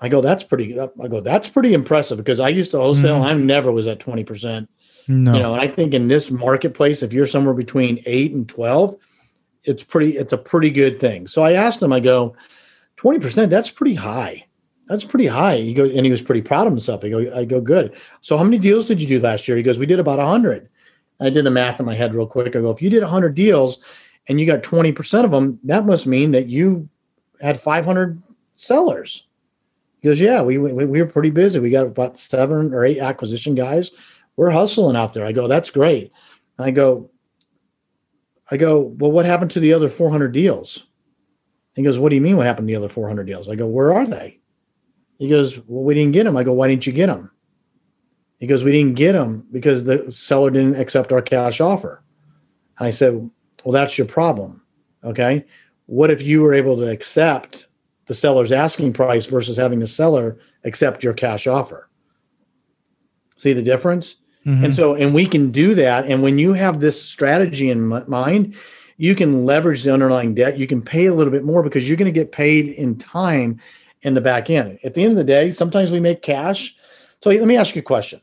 I 0.00 0.08
go, 0.08 0.20
that's 0.20 0.42
pretty 0.42 0.78
I 0.78 1.08
go, 1.08 1.20
that's 1.20 1.48
pretty 1.48 1.74
impressive 1.74 2.18
because 2.18 2.40
I 2.40 2.48
used 2.48 2.72
to 2.72 2.78
wholesale, 2.78 3.20
mm. 3.20 3.26
I 3.26 3.34
never 3.34 3.70
was 3.70 3.86
at 3.86 4.00
20%. 4.00 4.66
No. 5.06 5.34
You 5.34 5.38
know, 5.40 5.54
and 5.54 5.62
I 5.62 5.68
think 5.68 5.94
in 5.94 6.08
this 6.08 6.30
marketplace, 6.30 7.02
if 7.02 7.12
you're 7.12 7.26
somewhere 7.26 7.54
between 7.54 8.02
eight 8.06 8.32
and 8.32 8.48
12, 8.48 8.96
it's 9.64 9.82
pretty, 9.82 10.16
it's 10.16 10.32
a 10.32 10.38
pretty 10.38 10.70
good 10.70 11.00
thing. 11.00 11.26
So 11.26 11.42
I 11.42 11.52
asked 11.52 11.82
him, 11.82 11.92
I 11.92 12.00
go, 12.00 12.36
20%, 12.96 13.48
that's 13.50 13.70
pretty 13.70 13.94
high 13.94 14.46
that's 14.86 15.04
pretty 15.04 15.26
high. 15.26 15.56
He 15.58 15.72
goes, 15.72 15.94
and 15.94 16.04
he 16.04 16.10
was 16.10 16.22
pretty 16.22 16.42
proud 16.42 16.66
of 16.66 16.72
himself. 16.72 17.04
I 17.04 17.08
go, 17.08 17.34
I 17.34 17.44
go, 17.44 17.60
good. 17.60 17.96
So 18.20 18.36
how 18.36 18.44
many 18.44 18.58
deals 18.58 18.86
did 18.86 19.00
you 19.00 19.06
do 19.06 19.20
last 19.20 19.48
year? 19.48 19.56
He 19.56 19.62
goes, 19.62 19.78
we 19.78 19.86
did 19.86 20.00
about 20.00 20.18
hundred. 20.18 20.68
I 21.20 21.30
did 21.30 21.46
the 21.46 21.50
math 21.50 21.80
in 21.80 21.86
my 21.86 21.94
head 21.94 22.14
real 22.14 22.26
quick. 22.26 22.54
I 22.54 22.60
go, 22.60 22.70
if 22.70 22.82
you 22.82 22.90
did 22.90 23.02
hundred 23.02 23.34
deals 23.34 23.78
and 24.28 24.40
you 24.40 24.46
got 24.46 24.62
20% 24.62 25.24
of 25.24 25.30
them, 25.30 25.58
that 25.64 25.86
must 25.86 26.06
mean 26.06 26.32
that 26.32 26.48
you 26.48 26.88
had 27.40 27.60
500 27.60 28.20
sellers. 28.56 29.26
He 30.00 30.08
goes, 30.08 30.20
yeah, 30.20 30.42
we, 30.42 30.58
we, 30.58 30.72
we 30.72 31.02
were 31.02 31.08
pretty 31.08 31.30
busy. 31.30 31.60
We 31.60 31.70
got 31.70 31.86
about 31.86 32.18
seven 32.18 32.74
or 32.74 32.84
eight 32.84 32.98
acquisition 32.98 33.54
guys. 33.54 33.90
We're 34.36 34.50
hustling 34.50 34.96
out 34.96 35.14
there. 35.14 35.24
I 35.24 35.32
go, 35.32 35.48
that's 35.48 35.70
great. 35.70 36.12
And 36.58 36.66
I 36.66 36.70
go, 36.70 37.10
I 38.50 38.56
go, 38.56 38.80
well, 38.80 39.12
what 39.12 39.26
happened 39.26 39.50
to 39.52 39.60
the 39.60 39.72
other 39.72 39.88
400 39.88 40.32
deals? 40.32 40.86
He 41.74 41.82
goes, 41.82 41.98
what 41.98 42.10
do 42.10 42.14
you 42.14 42.20
mean? 42.20 42.36
What 42.36 42.46
happened 42.46 42.68
to 42.68 42.72
the 42.72 42.78
other 42.78 42.88
400 42.88 43.24
deals? 43.24 43.48
I 43.48 43.54
go, 43.54 43.66
where 43.66 43.92
are 43.92 44.06
they? 44.06 44.40
He 45.18 45.28
goes, 45.28 45.58
Well, 45.66 45.84
we 45.84 45.94
didn't 45.94 46.12
get 46.12 46.24
them. 46.24 46.36
I 46.36 46.42
go, 46.42 46.52
Why 46.52 46.68
didn't 46.68 46.86
you 46.86 46.92
get 46.92 47.06
them? 47.06 47.30
He 48.38 48.46
goes, 48.46 48.64
We 48.64 48.72
didn't 48.72 48.94
get 48.94 49.12
them 49.12 49.46
because 49.52 49.84
the 49.84 50.10
seller 50.10 50.50
didn't 50.50 50.80
accept 50.80 51.12
our 51.12 51.22
cash 51.22 51.60
offer. 51.60 52.02
I 52.78 52.90
said, 52.90 53.30
Well, 53.64 53.72
that's 53.72 53.96
your 53.96 54.06
problem. 54.06 54.62
Okay. 55.02 55.44
What 55.86 56.10
if 56.10 56.22
you 56.22 56.42
were 56.42 56.54
able 56.54 56.76
to 56.76 56.90
accept 56.90 57.68
the 58.06 58.14
seller's 58.14 58.52
asking 58.52 58.92
price 58.92 59.26
versus 59.26 59.56
having 59.56 59.78
the 59.78 59.86
seller 59.86 60.38
accept 60.64 61.04
your 61.04 61.14
cash 61.14 61.46
offer? 61.46 61.88
See 63.36 63.52
the 63.52 63.62
difference? 63.62 64.16
Mm-hmm. 64.46 64.64
And 64.64 64.74
so, 64.74 64.94
and 64.94 65.14
we 65.14 65.26
can 65.26 65.50
do 65.50 65.74
that. 65.74 66.06
And 66.06 66.22
when 66.22 66.38
you 66.38 66.52
have 66.52 66.80
this 66.80 67.00
strategy 67.00 67.70
in 67.70 67.88
mind, 68.08 68.54
you 68.96 69.14
can 69.14 69.44
leverage 69.44 69.82
the 69.82 69.92
underlying 69.92 70.34
debt. 70.34 70.58
You 70.58 70.66
can 70.66 70.82
pay 70.82 71.06
a 71.06 71.14
little 71.14 71.32
bit 71.32 71.44
more 71.44 71.62
because 71.62 71.88
you're 71.88 71.96
going 71.96 72.12
to 72.12 72.20
get 72.20 72.32
paid 72.32 72.68
in 72.68 72.96
time 72.96 73.60
in 74.02 74.14
the 74.14 74.20
back 74.20 74.50
end. 74.50 74.78
At 74.84 74.94
the 74.94 75.02
end 75.02 75.12
of 75.12 75.16
the 75.16 75.24
day, 75.24 75.50
sometimes 75.50 75.90
we 75.90 76.00
make 76.00 76.22
cash. 76.22 76.76
So 77.22 77.30
let 77.30 77.46
me 77.46 77.56
ask 77.56 77.74
you 77.74 77.80
a 77.80 77.82
question. 77.82 78.20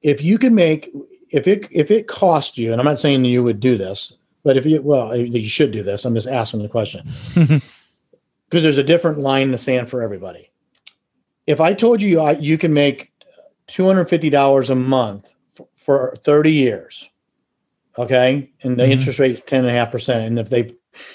If 0.00 0.22
you 0.22 0.38
can 0.38 0.54
make, 0.54 0.88
if 1.30 1.46
it 1.46 1.66
if 1.70 1.90
it 1.90 2.08
cost 2.08 2.58
you, 2.58 2.72
and 2.72 2.80
I'm 2.80 2.84
not 2.84 2.98
saying 2.98 3.24
you 3.24 3.42
would 3.42 3.60
do 3.60 3.76
this, 3.76 4.12
but 4.44 4.56
if 4.56 4.66
you 4.66 4.82
well, 4.82 5.16
you 5.16 5.48
should 5.48 5.70
do 5.70 5.82
this. 5.82 6.04
I'm 6.04 6.14
just 6.14 6.28
asking 6.28 6.62
the 6.62 6.68
question 6.68 7.08
because 7.34 8.62
there's 8.62 8.78
a 8.78 8.84
different 8.84 9.18
line 9.18 9.42
in 9.42 9.50
the 9.52 9.58
sand 9.58 9.88
for 9.88 10.02
everybody. 10.02 10.50
If 11.46 11.60
I 11.60 11.74
told 11.74 12.00
you 12.00 12.30
you 12.38 12.58
can 12.58 12.72
make 12.72 13.11
$250 13.72 14.70
a 14.70 14.74
month 14.74 15.34
for, 15.48 15.66
for 15.72 16.16
30 16.16 16.52
years. 16.52 17.10
Okay. 17.98 18.50
And 18.62 18.78
the 18.78 18.84
mm-hmm. 18.84 18.92
interest 18.92 19.18
rate 19.18 19.30
is 19.32 19.42
10.5%. 19.42 20.26
And 20.26 20.38
if 20.38 20.50
they, 20.50 20.60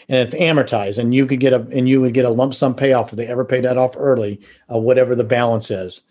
and 0.09 0.19
it's 0.19 0.35
amortized 0.35 0.97
and 0.97 1.13
you 1.13 1.25
could 1.25 1.39
get 1.39 1.53
a, 1.53 1.61
and 1.71 1.87
you 1.87 2.01
would 2.01 2.13
get 2.13 2.25
a 2.25 2.29
lump 2.29 2.53
sum 2.53 2.75
payoff 2.75 3.11
if 3.11 3.17
they 3.17 3.27
ever 3.27 3.45
pay 3.45 3.61
that 3.61 3.77
off 3.77 3.95
early, 3.97 4.41
uh, 4.73 4.77
whatever 4.77 5.15
the 5.15 5.23
balance 5.23 5.71
is. 5.71 6.03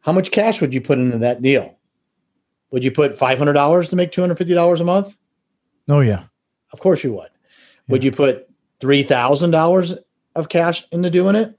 How 0.00 0.12
much 0.12 0.30
cash 0.30 0.60
would 0.60 0.72
you 0.72 0.80
put 0.80 0.98
into 0.98 1.18
that 1.18 1.42
deal? 1.42 1.76
Would 2.70 2.84
you 2.84 2.90
put 2.90 3.12
$500 3.12 3.90
to 3.90 3.96
make 3.96 4.12
$250 4.12 4.80
a 4.80 4.84
month? 4.84 5.16
Oh, 5.88 6.00
yeah. 6.00 6.24
Of 6.72 6.80
course 6.80 7.04
you 7.04 7.12
would. 7.12 7.30
Yeah. 7.86 7.92
Would 7.92 8.04
you 8.04 8.12
put 8.12 8.48
$3,000 8.80 9.98
of 10.34 10.48
cash 10.48 10.86
into 10.90 11.10
doing 11.10 11.36
it? 11.36 11.58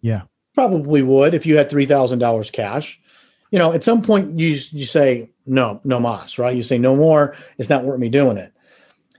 Yeah. 0.00 0.22
Probably 0.54 1.02
would 1.02 1.34
if 1.34 1.46
you 1.46 1.56
had 1.56 1.70
$3,000 1.70 2.52
cash 2.52 3.00
you 3.54 3.60
know, 3.60 3.72
at 3.72 3.84
some 3.84 4.02
point 4.02 4.36
you 4.40 4.48
you 4.48 4.84
say 4.84 5.30
no, 5.46 5.80
no 5.84 6.00
mas, 6.00 6.40
right? 6.40 6.56
You 6.56 6.64
say 6.64 6.76
no 6.76 6.96
more. 6.96 7.36
It's 7.56 7.70
not 7.70 7.84
worth 7.84 8.00
me 8.00 8.08
doing 8.08 8.36
it. 8.36 8.52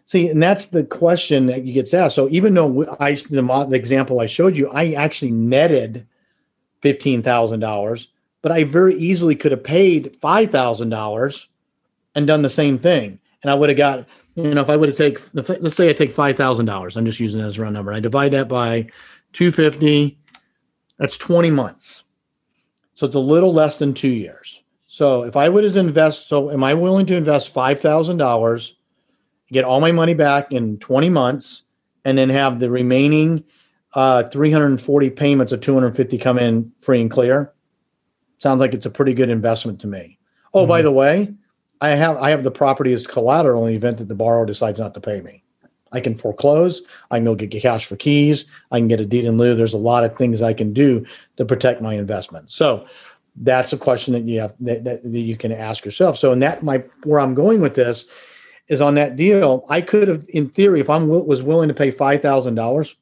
See, 0.08 0.28
and 0.28 0.44
that's 0.44 0.66
the 0.66 0.84
question 0.84 1.46
that 1.46 1.64
you 1.64 1.72
get 1.72 1.94
asked. 1.94 2.16
So 2.16 2.28
even 2.28 2.54
though 2.54 2.98
I 3.00 3.14
the, 3.14 3.66
the 3.70 3.78
example 3.78 4.20
I 4.20 4.26
showed 4.26 4.58
you, 4.58 4.70
I 4.72 4.92
actually 4.92 5.32
netted 5.32 6.06
fifteen 6.82 7.24
thousand 7.24 7.62
dollars, 7.62 8.10
but 8.42 8.52
I 8.52 8.66
very 8.66 8.96
easily 8.96 9.38
could 9.38 9.54
have 9.54 9.64
paid 9.64 10.18
five 10.18 10.52
thousand 10.52 10.90
dollars 10.90 11.48
and 12.14 12.28
done 12.28 12.42
the 12.42 12.50
same 12.50 12.78
thing, 12.78 13.20
and 13.42 13.50
I 13.50 13.54
would 13.54 13.70
have 13.70 13.78
got 13.78 14.06
you 14.36 14.54
know 14.54 14.60
if 14.60 14.70
I 14.70 14.76
would 14.76 14.90
have 14.90 14.98
take 14.98 15.18
let's 15.34 15.78
say 15.78 15.90
I 15.90 15.94
take 15.94 16.12
five 16.12 16.36
thousand 16.36 16.66
dollars. 16.66 16.98
I'm 16.98 17.06
just 17.06 17.22
using 17.22 17.40
it 17.40 17.46
as 17.46 17.58
a 17.58 17.62
round 17.62 17.74
number. 17.74 17.94
I 17.94 18.02
divide 18.02 18.34
that 18.34 18.50
by 18.50 18.90
two 19.32 19.50
fifty. 19.50 20.18
That's 21.00 21.16
twenty 21.16 21.52
months. 21.52 22.05
So 22.96 23.06
it's 23.06 23.16
a 23.16 23.20
little 23.20 23.54
less 23.54 23.78
than 23.80 23.94
two 23.94 24.10
years. 24.10 24.64
So 24.88 25.24
if 25.24 25.36
I 25.36 25.50
would 25.50 25.64
invest, 25.64 26.28
so 26.28 26.50
am 26.50 26.64
I 26.64 26.74
willing 26.74 27.06
to 27.08 27.16
invest 27.16 27.54
five 27.54 27.80
thousand 27.80 28.18
dollars, 28.18 28.76
get 29.52 29.66
all 29.66 29.80
my 29.80 29.92
money 29.92 30.14
back 30.14 30.52
in 30.52 30.80
twenty 30.80 31.10
months, 31.10 31.64
and 32.04 32.18
then 32.18 32.30
have 32.30 32.60
the 32.60 32.70
remaining 32.70 33.44
uh, 33.94 34.24
340 34.24 35.10
payments 35.12 35.52
of 35.52 35.62
250 35.62 36.18
come 36.18 36.38
in 36.38 36.72
free 36.80 37.02
and 37.02 37.10
clear? 37.10 37.54
Sounds 38.40 38.60
like 38.60 38.74
it's 38.74 38.86
a 38.86 38.90
pretty 38.90 39.14
good 39.14 39.30
investment 39.30 39.80
to 39.82 39.88
me. 39.88 40.20
Oh, 40.54 40.62
mm-hmm. 40.62 40.70
by 40.70 40.82
the 40.82 40.92
way, 40.92 41.34
I 41.82 41.90
have 41.90 42.18
I 42.18 42.30
have 42.30 42.44
the 42.44 42.52
property 42.52 42.94
as 42.94 43.08
collateral 43.08 43.66
in 43.66 43.72
the 43.72 43.78
event 43.78 43.98
that 43.98 44.08
the 44.08 44.16
borrower 44.16 44.46
decides 44.46 44.80
not 44.80 44.94
to 44.94 45.02
pay 45.02 45.22
me. 45.22 45.44
I 45.92 46.00
can 46.00 46.16
foreclose. 46.16 46.82
I 47.12 47.18
can 47.18 47.26
go 47.26 47.36
get 47.36 47.62
cash 47.62 47.86
for 47.86 47.96
keys. 47.96 48.46
I 48.72 48.80
can 48.80 48.88
get 48.88 49.00
a 49.00 49.06
deed 49.06 49.26
in 49.26 49.38
lieu. 49.38 49.56
There's 49.56 49.74
a 49.74 49.78
lot 49.78 50.04
of 50.04 50.18
things 50.18 50.42
I 50.42 50.54
can 50.54 50.74
do 50.74 51.06
to 51.38 51.46
protect 51.46 51.82
my 51.82 51.94
investment. 51.94 52.52
So 52.52 52.86
that's 53.38 53.74
a 53.74 53.78
question 53.78 54.14
that 54.14 54.24
you 54.24 54.40
have 54.40 54.56
that, 54.62 54.84
that, 54.84 55.04
that 55.04 55.20
you 55.20 55.38
can 55.38 55.52
ask 55.52 55.86
yourself. 55.86 56.18
So, 56.18 56.32
in 56.32 56.40
that 56.40 56.64
my 56.64 56.84
where 57.04 57.20
I'm 57.20 57.34
going 57.34 57.62
with 57.62 57.76
this 57.76 58.06
is 58.68 58.82
on 58.82 58.96
that 58.96 59.16
deal. 59.16 59.66
I 59.70 59.82
could 59.82 60.08
have, 60.08 60.26
in 60.30 60.50
theory, 60.50 60.80
if 60.80 60.90
I 60.90 60.98
was 60.98 61.44
willing 61.44 61.68
to 61.68 61.74
pay 61.74 61.92
five 61.92 62.22
thousand 62.22 62.56
dollars 62.56 62.96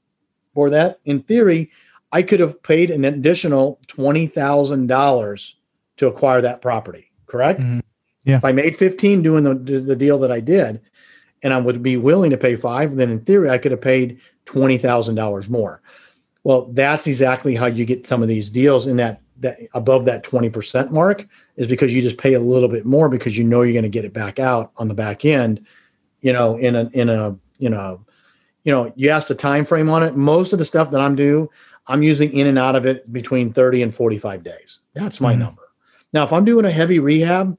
for 0.53 0.69
that, 0.69 0.99
in 1.05 1.21
theory, 1.21 1.71
I 2.11 2.21
could 2.21 2.39
have 2.39 2.61
paid 2.63 2.91
an 2.91 3.05
additional 3.05 3.79
twenty 3.87 4.27
thousand 4.27 4.87
dollars 4.87 5.55
to 5.97 6.07
acquire 6.07 6.41
that 6.41 6.61
property. 6.61 7.11
Correct? 7.27 7.61
Mm-hmm. 7.61 7.79
Yeah. 8.25 8.37
If 8.37 8.45
I 8.45 8.51
made 8.51 8.75
fifteen 8.75 9.21
doing 9.21 9.43
the 9.43 9.53
the 9.53 9.95
deal 9.95 10.17
that 10.19 10.31
I 10.31 10.39
did, 10.39 10.81
and 11.43 11.53
I 11.53 11.59
would 11.59 11.83
be 11.83 11.97
willing 11.97 12.31
to 12.31 12.37
pay 12.37 12.55
five, 12.55 12.95
then 12.95 13.11
in 13.11 13.19
theory, 13.19 13.49
I 13.49 13.57
could 13.57 13.71
have 13.71 13.81
paid 13.81 14.19
$20,000 14.45 15.49
more. 15.49 15.81
Well, 16.43 16.65
that's 16.71 17.05
exactly 17.05 17.55
how 17.55 17.67
you 17.67 17.85
get 17.85 18.07
some 18.07 18.21
of 18.21 18.27
these 18.27 18.49
deals 18.49 18.87
in 18.87 18.97
that, 18.97 19.21
that 19.39 19.57
above 19.73 20.05
that 20.05 20.23
20% 20.23 20.91
mark 20.91 21.27
is 21.57 21.67
because 21.67 21.93
you 21.93 22.01
just 22.01 22.17
pay 22.17 22.33
a 22.33 22.39
little 22.39 22.69
bit 22.69 22.85
more 22.85 23.09
because 23.09 23.37
you 23.37 23.43
know 23.43 23.61
you're 23.61 23.73
going 23.73 23.83
to 23.83 23.89
get 23.89 24.05
it 24.05 24.13
back 24.13 24.39
out 24.39 24.71
on 24.77 24.87
the 24.87 24.93
back 24.93 25.25
end, 25.25 25.65
you 26.21 26.33
know, 26.33 26.57
in 26.57 26.75
a, 26.75 26.89
in 26.93 27.09
a, 27.09 27.37
you 27.59 27.69
know, 27.69 28.03
you 28.63 28.71
know, 28.71 28.91
you 28.95 29.09
asked 29.09 29.29
a 29.29 29.35
time 29.35 29.65
frame 29.65 29.89
on 29.89 30.03
it. 30.03 30.15
Most 30.15 30.53
of 30.53 30.59
the 30.59 30.65
stuff 30.65 30.91
that 30.91 31.01
I'm 31.01 31.15
do, 31.15 31.49
I'm 31.87 32.01
using 32.01 32.31
in 32.31 32.47
and 32.47 32.57
out 32.57 32.77
of 32.77 32.85
it 32.85 33.11
between 33.11 33.51
30 33.51 33.83
and 33.83 33.93
45 33.93 34.43
days. 34.43 34.79
That's 34.93 35.19
my 35.19 35.33
mm-hmm. 35.33 35.41
number. 35.41 35.61
Now, 36.13 36.23
if 36.23 36.31
I'm 36.31 36.45
doing 36.45 36.65
a 36.65 36.71
heavy 36.71 36.99
rehab, 36.99 37.57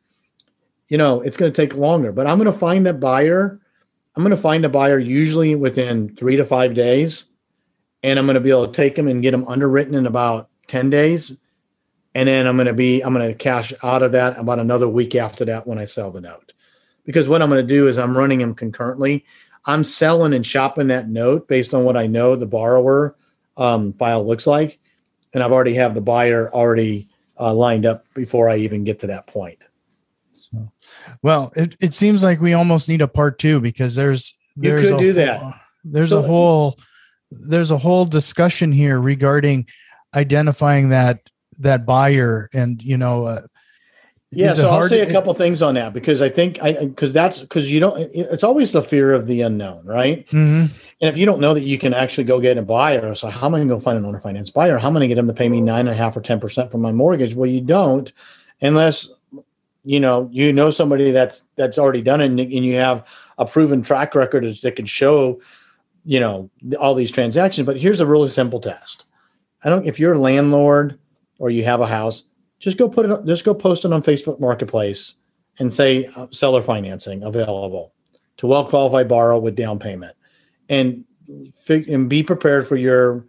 you 0.89 0.97
know, 0.97 1.21
it's 1.21 1.37
going 1.37 1.53
to 1.53 1.63
take 1.63 1.77
longer, 1.77 2.13
but 2.13 2.27
I'm 2.27 2.39
going 2.39 2.53
to 2.53 2.59
find 2.59 2.87
that 2.87 3.01
buyer 3.01 3.61
I'm 4.17 4.23
going 4.23 4.31
to 4.31 4.37
find 4.37 4.65
a 4.65 4.69
buyer 4.69 4.99
usually 4.99 5.55
within 5.55 6.15
three 6.15 6.37
to 6.37 6.45
five 6.45 6.75
days, 6.75 7.25
and 8.03 8.19
I'm 8.19 8.27
going 8.27 8.35
to 8.35 8.41
be 8.41 8.51
able 8.51 8.67
to 8.67 8.73
take 8.73 8.95
them 8.95 9.09
and 9.09 9.23
get 9.23 9.33
them 9.33 9.47
underwritten 9.49 9.95
in 9.95 10.07
about 10.07 10.51
10 10.69 10.91
days. 10.91 11.37
And 12.15 12.29
then 12.29 12.47
I'm 12.47 12.57
going 12.57 12.67
to 12.67 12.73
be, 12.73 13.01
I'm 13.01 13.13
going 13.13 13.29
to 13.29 13.35
cash 13.35 13.73
out 13.83 14.05
of 14.05 14.13
that 14.13 14.39
about 14.39 14.61
another 14.61 14.89
week 14.89 15.17
after 15.17 15.45
that 15.47 15.67
when 15.67 15.79
I 15.79 15.85
sell 15.85 16.13
the 16.13 16.21
note. 16.21 16.53
Because 17.05 17.29
what 17.29 17.43
I'm 17.43 17.51
going 17.51 17.67
to 17.67 17.75
do 17.75 17.89
is 17.89 17.99
I'm 17.99 18.17
running 18.17 18.39
them 18.39 18.55
concurrently. 18.55 19.25
I'm 19.67 19.83
selling 19.83 20.33
and 20.33 20.47
shopping 20.47 20.89
that 20.89 21.09
note 21.09 21.49
based 21.49 21.75
on 21.75 21.85
what 21.85 21.97
I 21.97 22.07
know 22.07 22.37
the 22.37 22.47
borrower 22.47 23.17
um, 23.57 23.93
file 23.95 24.25
looks 24.25 24.47
like. 24.47 24.79
And 25.33 25.43
I've 25.43 25.53
already 25.53 25.75
have 25.75 25.95
the 25.95 26.01
buyer 26.01 26.53
already 26.55 27.09
uh, 27.39 27.53
lined 27.53 27.85
up 27.85 28.07
before 28.15 28.49
I 28.49 28.59
even 28.59 28.85
get 28.85 29.01
to 29.01 29.09
that 29.09 29.27
point. 29.27 29.59
Well, 31.25 31.55
it, 31.57 31.75
it 31.81 31.95
seems 31.95 32.23
like 32.23 32.43
we 32.43 32.53
almost 32.53 32.87
need 32.87 33.01
a 33.01 33.09
part 33.09 33.39
two 33.39 33.59
because 33.59 33.95
there's 33.95 34.35
there's 34.57 34.83
you 34.83 34.91
could 34.91 34.99
do 34.99 35.13
that. 35.15 35.59
There's 35.83 36.11
so, 36.11 36.19
a 36.19 36.23
whole 36.23 36.79
there's 37.31 37.71
a 37.71 37.79
whole 37.79 38.05
discussion 38.05 38.73
here 38.73 39.01
regarding 39.01 39.67
identifying 40.15 40.91
that 40.91 41.31
that 41.61 41.87
buyer 41.87 42.51
and 42.53 42.83
you 42.83 42.99
know 42.99 43.25
uh, 43.25 43.41
yeah 44.33 44.53
so 44.53 44.69
i'll 44.69 44.89
say 44.89 45.01
a 45.01 45.11
couple 45.11 45.33
things 45.35 45.63
on 45.63 45.77
that 45.77 45.93
because 45.93 46.21
i 46.21 46.29
think 46.29 46.61
i 46.63 46.73
because 46.85 47.13
that's 47.13 47.41
because 47.41 47.71
you 47.71 47.79
don't 47.79 47.97
it's 48.13 48.43
always 48.43 48.73
the 48.73 48.83
fear 48.83 49.13
of 49.13 49.27
the 49.27 49.41
unknown 49.41 49.85
right 49.85 50.27
mm-hmm. 50.27 50.67
and 50.67 50.71
if 51.01 51.17
you 51.17 51.25
don't 51.25 51.41
know 51.41 51.55
that 51.55 51.63
you 51.63 51.79
can 51.79 51.95
actually 51.95 52.25
go 52.25 52.41
get 52.41 52.59
a 52.59 52.63
buyer 52.63 53.15
so 53.15 53.29
how 53.29 53.47
am 53.47 53.55
i 53.55 53.59
going 53.59 53.69
to 53.69 53.75
go 53.75 53.81
find 53.81 53.97
an 53.97 54.05
owner 54.05 54.19
finance 54.19 54.51
buyer 54.51 54.79
how 54.79 54.89
am 54.89 54.97
i 54.97 54.99
going 54.99 55.09
to 55.09 55.15
get 55.15 55.17
them 55.17 55.29
to 55.29 55.33
pay 55.33 55.49
me 55.49 55.61
nine 55.61 55.87
and 55.87 55.91
a 55.91 55.95
half 55.95 56.17
or 56.17 56.21
ten 56.21 56.41
percent 56.41 56.73
for 56.73 56.79
my 56.79 56.91
mortgage 56.91 57.37
well 57.37 57.49
you 57.49 57.61
don't 57.61 58.13
unless 58.61 59.09
you 59.85 60.01
know 60.01 60.29
you 60.33 60.53
know 60.53 60.71
somebody 60.71 61.11
that's 61.11 61.45
that's 61.57 61.79
already 61.79 62.03
done 62.03 62.21
it 62.21 62.27
and, 62.27 62.41
and 62.41 62.65
you 62.65 62.75
have 62.75 63.07
a 63.39 63.47
proven 63.47 63.83
track 63.83 64.15
record 64.15 64.45
that 64.45 64.77
can 64.77 64.87
show 64.87 65.41
you 66.05 66.21
know 66.21 66.51
all 66.81 66.95
these 66.95 67.11
transactions. 67.11 67.67
But 67.67 67.81
here's 67.81 68.01
a 68.01 68.07
really 68.07 68.29
simple 68.29 68.61
test. 68.61 69.05
I 69.65 69.69
don't 69.69 69.87
if 69.87 69.99
you're 70.01 70.15
a 70.15 70.19
landlord 70.19 70.99
or 71.39 71.51
you 71.51 71.65
have 71.65 71.81
a 71.81 71.87
house 71.87 72.25
just 72.59 72.79
go 72.79 72.89
put 72.89 73.09
it 73.09 73.27
just 73.27 73.45
go 73.45 73.55
post 73.55 73.85
it 73.85 73.93
on 73.93 74.03
facebook 74.03 74.41
marketplace 74.41 75.17
and 75.59 75.73
say 75.73 76.07
uh, 76.17 76.27
seller 76.31 76.63
financing 76.63 77.23
available 77.23 77.93
to 78.37 78.47
well 78.47 78.65
qualified 78.65 79.09
borrow 79.09 79.39
with 79.39 79.55
down 79.55 79.79
payment. 79.79 80.17
And 80.69 81.05
and 81.69 82.09
be 82.09 82.23
prepared 82.23 82.67
for 82.67 82.77
your 82.77 83.27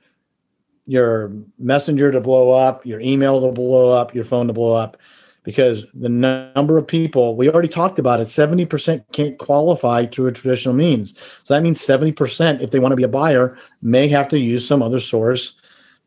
your 0.86 1.32
messenger 1.58 2.12
to 2.12 2.22
blow 2.22 2.52
up 2.52 2.86
your 2.86 3.00
email 3.00 3.42
to 3.42 3.52
blow 3.52 3.92
up 3.94 4.14
your 4.14 4.24
phone 4.24 4.48
to 4.48 4.54
blow 4.54 4.76
up 4.76 4.98
because 5.46 5.90
the 5.94 6.10
number 6.10 6.78
of 6.78 6.86
people 6.86 7.38
we 7.38 7.50
already 7.50 7.70
talked 7.70 8.00
about 8.00 8.20
it 8.20 8.28
70% 8.28 9.06
can't 9.14 9.38
qualify 9.38 10.06
through 10.08 10.28
a 10.28 10.32
traditional 10.34 10.76
means. 10.76 11.18
So 11.44 11.54
that 11.54 11.64
means 11.64 11.80
70% 11.80 12.62
if 12.62 12.72
they 12.72 12.80
want 12.80 12.92
to 12.92 12.98
be 12.98 13.04
a 13.04 13.08
buyer 13.08 13.58
may 13.82 14.10
have 14.10 14.28
to 14.30 14.40
use 14.40 14.68
some 14.68 14.84
other 14.84 15.00
source 15.00 15.56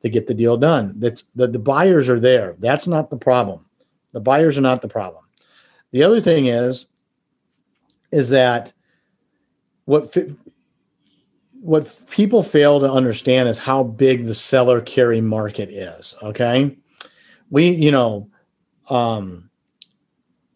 to 0.03 0.09
get 0.09 0.27
the 0.27 0.35
deal 0.35 0.57
done. 0.57 0.95
That's 0.99 1.25
the, 1.35 1.47
the 1.47 1.59
buyers 1.59 2.09
are 2.09 2.21
there. 2.21 2.57
That's 2.59 2.87
not 2.87 3.11
the 3.11 3.17
problem. 3.17 3.65
The 4.13 4.21
buyers 4.21 4.59
are 4.59 4.63
not 4.63 4.83
the 4.83 4.89
problem. 4.89 5.25
The 5.93 6.03
other 6.03 6.21
thing 6.21 6.47
is 6.47 6.87
is 8.11 8.31
that 8.31 8.73
what 9.85 10.15
what 11.61 12.01
people 12.11 12.43
fail 12.43 12.81
to 12.81 12.91
understand 12.91 13.49
is 13.49 13.59
how 13.59 13.83
big 13.83 14.25
the 14.25 14.35
seller 14.35 14.81
carry 14.81 15.21
market 15.21 15.71
is 15.71 16.17
okay? 16.23 16.77
We 17.51 17.71
you 17.71 17.93
know 17.93 18.29
um, 18.91 19.51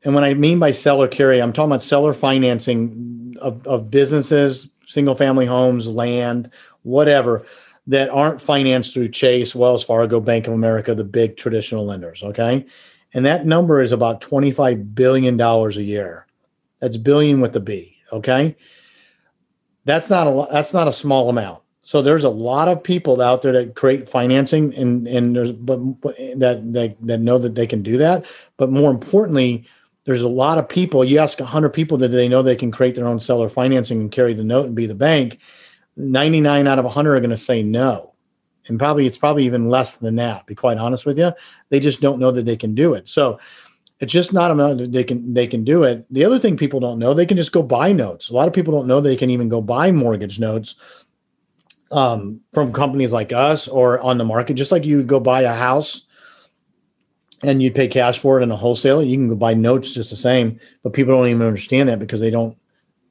and 0.05 0.15
when 0.15 0.25
I 0.25 0.35
mean 0.35 0.59
by 0.59 0.73
seller 0.73 1.09
carry, 1.09 1.41
I'm 1.41 1.53
talking 1.53 1.71
about 1.71 1.83
seller 1.83 2.13
financing 2.13 3.37
of, 3.41 3.67
of 3.67 3.91
businesses, 3.91 4.69
single 4.87 5.15
family 5.15 5.47
homes, 5.47 5.89
land, 5.89 6.51
whatever 6.83 7.45
that 7.87 8.11
aren't 8.11 8.41
financed 8.41 8.95
through 8.95 9.09
Chase, 9.09 9.55
Wells 9.55 9.85
Fargo, 9.85 10.21
Bank 10.21 10.47
of 10.47 10.53
America, 10.53 10.95
the 10.95 11.05
big 11.05 11.37
traditional 11.37 11.85
lenders. 11.85 12.23
Okay. 12.23 12.67
and 13.15 13.27
that 13.27 13.45
number 13.45 13.81
is 13.81 13.93
about 13.93 14.21
$25 14.21 14.95
billion 14.95 15.41
a 15.41 15.69
year. 15.81 16.27
That's 16.81 16.97
billion 16.97 17.41
with 17.41 17.55
a 17.57 17.61
B. 17.61 17.97
Okay. 18.13 18.57
That's 19.85 20.11
not 20.11 20.27
a 20.27 20.47
that's 20.53 20.73
not 20.73 20.87
a 20.87 20.93
small 20.93 21.29
amount. 21.29 21.63
So 21.83 22.01
there's 22.01 22.25
a 22.25 22.31
lot 22.31 22.69
of 22.69 22.83
people 22.83 23.21
out 23.21 23.43
there 23.43 23.53
that 23.53 23.75
create 23.75 24.09
financing 24.09 24.73
and 24.75 25.07
and 25.09 25.35
there's 25.35 25.53
but, 25.53 25.79
that, 26.37 26.63
that 26.73 26.97
that 27.01 27.21
know 27.21 27.39
that 27.39 27.57
they 27.57 27.67
can 27.67 27.83
do 27.83 27.99
that. 27.99 28.25
But 28.57 28.71
more 28.71 28.91
importantly, 28.91 29.67
there's 30.05 30.23
a 30.23 30.29
lot 30.29 30.59
of 30.59 30.69
people. 30.69 31.05
You 31.05 31.19
ask 31.19 31.41
100 31.41 31.71
people 31.71 31.99
that 31.99 32.09
they 32.09 32.29
know 32.29 32.43
they 32.43 32.57
can 32.57 32.71
create 32.71 32.95
their 32.95 33.07
own 33.07 33.19
seller 33.19 33.49
financing 33.49 34.01
and 34.01 34.13
carry 34.13 34.33
the 34.33 34.45
note 34.45 34.67
and 34.67 34.77
be 34.77 34.87
the 34.87 34.95
bank. 34.95 35.39
99 35.97 36.67
out 36.67 36.79
of 36.79 36.85
100 36.85 37.17
are 37.17 37.21
going 37.21 37.31
to 37.31 37.37
say 37.37 37.63
no. 37.63 38.15
And 38.69 38.79
probably 38.79 39.07
it's 39.07 39.19
probably 39.19 39.45
even 39.45 39.69
less 39.69 39.97
than 39.97 40.17
that, 40.17 40.47
be 40.47 40.55
quite 40.55 40.79
honest 40.79 41.05
with 41.05 41.19
you. 41.19 41.33
They 41.71 41.81
just 41.81 42.01
don't 42.01 42.21
know 42.21 42.31
that 42.31 42.47
they 42.47 42.57
can 42.57 42.77
do 42.77 42.95
it. 42.95 43.09
So 43.09 43.41
it's 43.99 44.13
just 44.13 44.33
not 44.33 44.53
amount 44.53 44.79
that 44.79 44.93
they 44.93 45.03
can 45.03 45.35
they 45.35 45.49
can 45.49 45.65
do 45.65 45.83
it. 45.83 46.07
The 46.11 46.25
other 46.25 46.39
thing 46.39 46.57
people 46.57 46.79
don't 46.79 47.01
know, 47.01 47.13
they 47.13 47.27
can 47.27 47.37
just 47.37 47.53
go 47.53 47.63
buy 47.63 47.93
notes. 47.93 48.31
A 48.31 48.35
lot 48.35 48.47
of 48.47 48.55
people 48.55 48.73
don't 48.73 48.87
know 48.87 49.01
they 49.01 49.17
can 49.17 49.31
even 49.31 49.49
go 49.49 49.61
buy 49.61 49.91
mortgage 49.91 50.39
notes 50.39 50.77
um, 51.93 52.41
from 52.53 52.73
companies 52.73 53.13
like 53.13 53.33
us 53.33 53.69
or 53.69 54.01
on 54.01 54.19
the 54.19 54.25
market, 54.25 54.55
just 54.55 54.73
like 54.73 54.85
you 54.85 55.03
go 55.03 55.21
buy 55.21 55.43
a 55.43 55.55
house 55.55 56.07
and 57.43 57.63
you'd 57.63 57.75
pay 57.75 57.89
cash 57.89 58.19
for 58.19 58.41
it 58.41 58.43
in 58.43 58.51
a 58.51 58.57
wholesaler. 58.57 59.03
You 59.03 59.17
can 59.17 59.29
go 59.29 59.35
buy 59.35 59.55
notes 59.55 59.93
just 59.93 60.11
the 60.11 60.17
same, 60.17 60.59
but 60.83 60.93
people 60.93 61.15
don't 61.15 61.29
even 61.29 61.47
understand 61.47 61.89
that 61.89 61.99
because 61.99 62.21
they 62.21 62.31
don't 62.31 62.57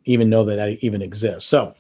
even 0.06 0.30
know 0.30 0.44
that 0.46 0.56
that 0.56 0.84
even 0.84 1.02
exists. 1.02 1.50
So 1.50 1.76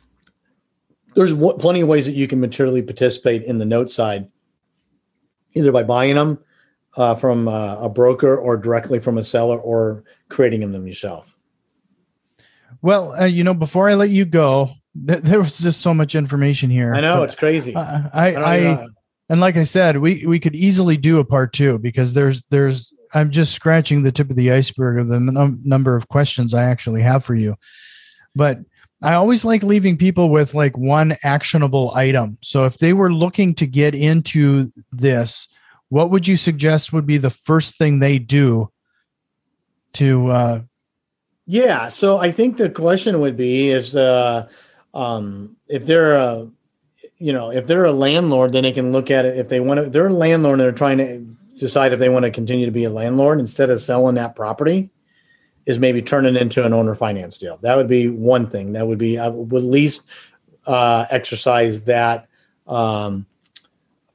there's 1.15 1.33
w- 1.33 1.57
plenty 1.57 1.81
of 1.81 1.87
ways 1.87 2.05
that 2.05 2.13
you 2.13 2.27
can 2.27 2.39
materially 2.39 2.81
participate 2.81 3.43
in 3.43 3.57
the 3.57 3.65
note 3.65 3.89
side, 3.89 4.29
either 5.53 5.71
by 5.71 5.83
buying 5.83 6.15
them 6.15 6.39
uh, 6.97 7.15
from 7.15 7.47
uh, 7.47 7.77
a 7.77 7.89
broker 7.89 8.37
or 8.37 8.57
directly 8.57 8.99
from 8.99 9.17
a 9.17 9.23
seller 9.23 9.57
or 9.57 10.03
creating 10.29 10.71
them 10.71 10.85
yourself. 10.85 11.25
Well, 12.81 13.13
uh, 13.13 13.25
you 13.25 13.43
know, 13.43 13.53
before 13.53 13.89
I 13.89 13.95
let 13.95 14.09
you 14.09 14.25
go, 14.25 14.71
th- 15.07 15.21
there 15.21 15.39
was 15.39 15.59
just 15.59 15.81
so 15.81 15.93
much 15.93 16.15
information 16.15 16.69
here. 16.69 16.93
I 16.93 17.01
know 17.01 17.23
it's 17.23 17.35
crazy. 17.35 17.75
I, 17.75 18.09
I, 18.13 18.35
I 18.35 18.87
and 19.29 19.39
like 19.39 19.57
I 19.57 19.63
said, 19.63 19.97
we 19.97 20.25
we 20.25 20.39
could 20.39 20.55
easily 20.55 20.97
do 20.97 21.19
a 21.19 21.25
part 21.25 21.53
two 21.53 21.77
because 21.79 22.13
there's 22.13 22.43
there's 22.49 22.93
I'm 23.13 23.31
just 23.31 23.53
scratching 23.53 24.03
the 24.03 24.11
tip 24.11 24.29
of 24.29 24.35
the 24.35 24.51
iceberg 24.51 24.99
of 24.99 25.07
the 25.07 25.19
num- 25.19 25.61
number 25.63 25.95
of 25.95 26.07
questions 26.07 26.53
I 26.53 26.63
actually 26.63 27.01
have 27.01 27.25
for 27.25 27.35
you. 27.35 27.55
But 28.35 28.59
I 29.01 29.13
always 29.13 29.43
like 29.43 29.63
leaving 29.63 29.97
people 29.97 30.29
with 30.29 30.53
like 30.53 30.77
one 30.77 31.15
actionable 31.23 31.91
item. 31.95 32.37
So 32.41 32.65
if 32.65 32.77
they 32.77 32.93
were 32.93 33.11
looking 33.11 33.55
to 33.55 33.65
get 33.65 33.95
into 33.95 34.71
this, 34.91 35.47
what 35.91 36.09
would 36.09 36.27
you 36.27 36.37
suggest 36.37 36.93
would 36.93 37.05
be 37.05 37.17
the 37.17 37.29
first 37.29 37.77
thing 37.77 37.99
they 37.99 38.17
do 38.17 38.71
to 39.93 40.31
uh 40.31 40.61
yeah 41.45 41.89
so 41.89 42.17
i 42.17 42.31
think 42.31 42.55
the 42.55 42.69
question 42.69 43.19
would 43.19 43.35
be 43.35 43.69
is 43.69 43.93
uh 43.93 44.47
um 44.93 45.55
if 45.67 45.85
they're 45.85 46.15
a 46.15 46.47
you 47.17 47.31
know 47.31 47.51
if 47.51 47.67
they're 47.67 47.85
a 47.85 47.91
landlord 47.91 48.51
then 48.53 48.63
they 48.63 48.71
can 48.71 48.91
look 48.91 49.09
at 49.11 49.25
it 49.25 49.37
if 49.37 49.49
they 49.49 49.59
want 49.59 49.83
to 49.83 49.89
they're 49.89 50.07
a 50.07 50.13
landlord 50.13 50.53
and 50.53 50.61
they're 50.61 50.71
trying 50.71 50.97
to 50.97 51.19
decide 51.59 51.93
if 51.93 51.99
they 51.99 52.09
want 52.09 52.23
to 52.23 52.31
continue 52.31 52.65
to 52.65 52.71
be 52.71 52.83
a 52.83 52.89
landlord 52.89 53.39
instead 53.39 53.69
of 53.69 53.79
selling 53.79 54.15
that 54.15 54.35
property 54.35 54.89
is 55.65 55.79
maybe 55.79 56.01
turning 56.01 56.35
into 56.35 56.65
an 56.65 56.73
owner 56.73 56.95
finance 56.95 57.37
deal. 57.37 57.57
That 57.61 57.77
would 57.77 57.87
be 57.87 58.09
one 58.09 58.47
thing. 58.47 58.73
That 58.73 58.87
would 58.87 58.97
be 58.97 59.17
i 59.17 59.27
would 59.27 59.63
at 59.63 59.69
least 59.69 60.09
uh 60.65 61.05
exercise 61.09 61.83
that 61.83 62.27
um 62.67 63.25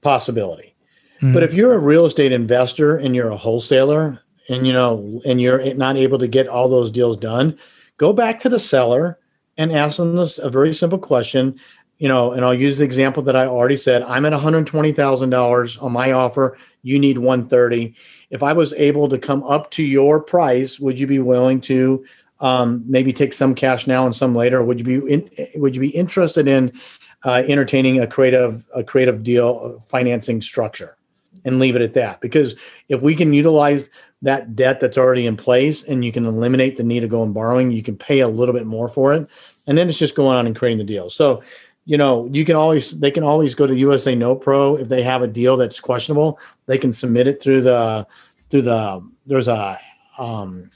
possibility. 0.01 0.75
Mm-hmm. 1.17 1.33
But 1.33 1.45
if 1.45 1.55
you're 1.55 1.75
a 1.75 1.79
real 1.79 2.07
estate 2.07 2.33
investor 2.33 2.97
and 2.97 3.15
you're 3.15 3.31
a 3.31 3.37
wholesaler 3.37 4.21
and 4.49 4.67
you 4.67 4.73
know 4.73 5.21
and 5.25 5.41
you're 5.41 5.75
not 5.75 5.97
able 5.97 6.19
to 6.19 6.29
get 6.29 6.49
all 6.49 6.69
those 6.69 6.91
deals 6.91 7.17
done, 7.17 7.59
go 7.97 8.13
back 8.13 8.41
to 8.41 8.49
the 8.49 8.61
seller 8.61 9.19
and 9.57 9.73
ask 9.73 9.97
them 9.97 10.17
this 10.17 10.39
a 10.39 10.51
very 10.51 10.75
simple 10.75 10.99
question. 10.99 11.59
You 11.99 12.09
know, 12.09 12.33
and 12.33 12.45
I'll 12.45 12.53
use 12.53 12.77
the 12.77 12.85
example 12.85 13.23
that 13.23 13.37
I 13.37 13.47
already 13.47 13.77
said. 13.77 14.03
I'm 14.03 14.27
at 14.27 14.33
$120,000 14.35 15.83
on 15.83 15.93
my 15.93 16.13
offer. 16.13 16.59
You 16.83 16.99
need 16.99 17.17
130. 17.17 17.95
If 18.29 18.43
I 18.43 18.53
was 18.53 18.75
able 18.75 19.09
to 19.09 19.19
come 19.19 19.43
up 19.45 19.71
to 19.73 19.83
your 19.83 20.23
price, 20.23 20.79
would 20.79 21.01
you 21.01 21.07
be 21.07 21.21
willing 21.21 21.59
to 21.63 22.05
um, 22.41 22.85
maybe 22.87 23.15
take 23.15 23.33
some 23.33 23.55
cash 23.55 23.87
now 23.87 24.05
and 24.05 24.15
some 24.15 24.35
later? 24.35 24.63
Would 24.63 24.79
you 24.79 24.85
be 24.85 25.13
in, 25.13 25.31
would 25.55 25.75
you 25.75 25.81
be 25.81 25.89
interested 25.89 26.47
in 26.47 26.73
uh, 27.25 27.43
entertaining 27.47 28.01
a 28.01 28.07
creative 28.07 28.67
a 28.75 28.85
creative 28.85 29.23
deal 29.23 29.79
financing 29.81 30.43
structure? 30.43 30.99
And 31.47 31.61
leave 31.61 31.77
it 31.77 31.83
at 31.83 31.95
that. 31.95 32.21
Because 32.21 32.57
if 32.89 33.01
we 33.01 33.15
can 33.15 33.33
utilize 33.33 33.89
that 34.23 34.55
debt 34.57 34.81
that's 34.81 34.99
already 34.99 35.25
in 35.25 35.37
place 35.37 35.85
and 35.85 36.05
you 36.05 36.13
can 36.13 36.27
eliminate 36.27 36.77
the 36.77 36.85
need 36.85 37.05
of 37.05 37.11
going 37.11 37.33
borrowing, 37.33 37.71
you 37.71 37.83
can 37.83 37.97
pay 37.97 38.21
a 38.21 38.29
little 38.29 38.53
bit 38.53 38.67
more 38.67 38.89
for 38.89 39.15
it. 39.15 39.31
And 39.67 39.79
then 39.79 39.89
it's 39.89 39.99
just 39.99 40.17
going 40.17 40.37
on 40.37 40.47
and 40.47 40.57
creating 40.57 40.79
the 40.79 40.85
deal. 40.85 41.09
So, 41.09 41.43
you 41.87 41.97
know, 41.97 42.29
you 42.33 42.45
can 42.45 42.57
always 42.57 42.99
they 42.99 43.13
can 43.13 43.23
always 43.23 43.55
go 43.55 43.67
to 43.67 43.77
USA 43.77 44.15
Note 44.15 44.43
Pro 44.43 44.77
if 44.77 44.89
they 44.89 45.03
have 45.03 45.23
a 45.23 45.29
deal 45.29 45.57
that's 45.57 45.81
questionable. 45.81 46.39
They 46.67 46.79
can 46.79 46.93
submit 46.93 47.29
it 47.29 47.41
through 47.41 47.63
the 47.63 48.07
through 48.51 48.63
the 48.63 49.09
there's 49.25 49.49
a 49.49 49.79
um 50.19 50.71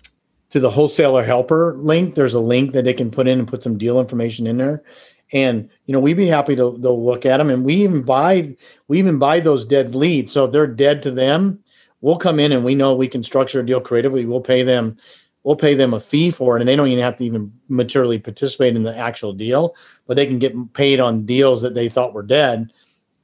to 0.51 0.61
the 0.61 0.71
wholesaler 0.71 1.25
helper 1.25 1.77
link. 1.79 2.15
There's 2.15 2.35
a 2.35 2.41
link 2.41 2.73
that 2.73 2.85
they 2.85 2.95
can 2.95 3.11
put 3.11 3.27
in 3.27 3.41
and 3.41 3.49
put 3.49 3.65
some 3.65 3.77
deal 3.77 3.99
information 3.99 4.47
in 4.47 4.57
there 4.57 4.85
and 5.33 5.69
you 5.87 5.93
know 5.93 6.01
we'd 6.01 6.17
be 6.17 6.27
happy 6.27 6.57
to, 6.57 6.67
look 6.67 7.27
at 7.27 7.37
them 7.37 7.51
and 7.51 7.65
we 7.65 7.75
even 7.75 8.03
buy 8.03 8.57
we 8.89 8.99
even 8.99 9.19
buy 9.19 9.41
those 9.41 9.65
dead 9.65 9.95
leads. 9.95 10.33
So 10.33 10.45
if 10.45 10.53
they're 10.53 10.67
dead 10.67 11.03
to 11.05 11.11
them 11.11 11.63
we'll 12.01 12.17
come 12.17 12.41
in 12.41 12.53
and 12.53 12.65
we 12.65 12.75
know 12.75 12.95
we 12.95 13.09
can 13.09 13.23
structure 13.23 13.61
a 13.61 13.67
deal 13.67 13.81
creatively. 13.81 14.25
We'll 14.25 14.41
pay 14.41 14.63
them 14.63 14.97
we'll 15.43 15.57
pay 15.57 15.75
them 15.75 15.95
a 15.95 16.01
fee 16.01 16.31
for 16.31 16.57
it. 16.57 16.61
And 16.61 16.69
they 16.69 16.77
don't 16.77 16.89
even 16.89 17.03
have 17.03 17.17
to 17.17 17.25
even 17.25 17.53
materially 17.69 18.19
participate 18.19 18.77
in 18.77 18.83
the 18.83 18.97
actual 18.97 19.33
deal 19.33 19.75
but 20.07 20.17
they 20.17 20.27
can 20.27 20.39
get 20.39 20.73
paid 20.75 21.01
on 21.01 21.27
deals 21.27 21.63
that 21.63 21.75
they 21.75 21.89
thought 21.89 22.15
were 22.15 22.23
dead 22.23 22.73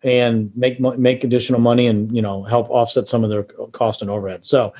and 0.07 0.50
make 0.57 0.80
make 0.80 1.24
additional 1.24 1.61
money 1.61 1.86
and 1.86 2.14
you 2.14 2.22
know 2.22 2.42
help 2.44 2.70
offset 2.70 3.09
some 3.09 3.24
of 3.24 3.28
their 3.28 3.42
cost 3.42 4.00
and 4.00 4.11
overhead 4.11 4.44
so 4.44 4.72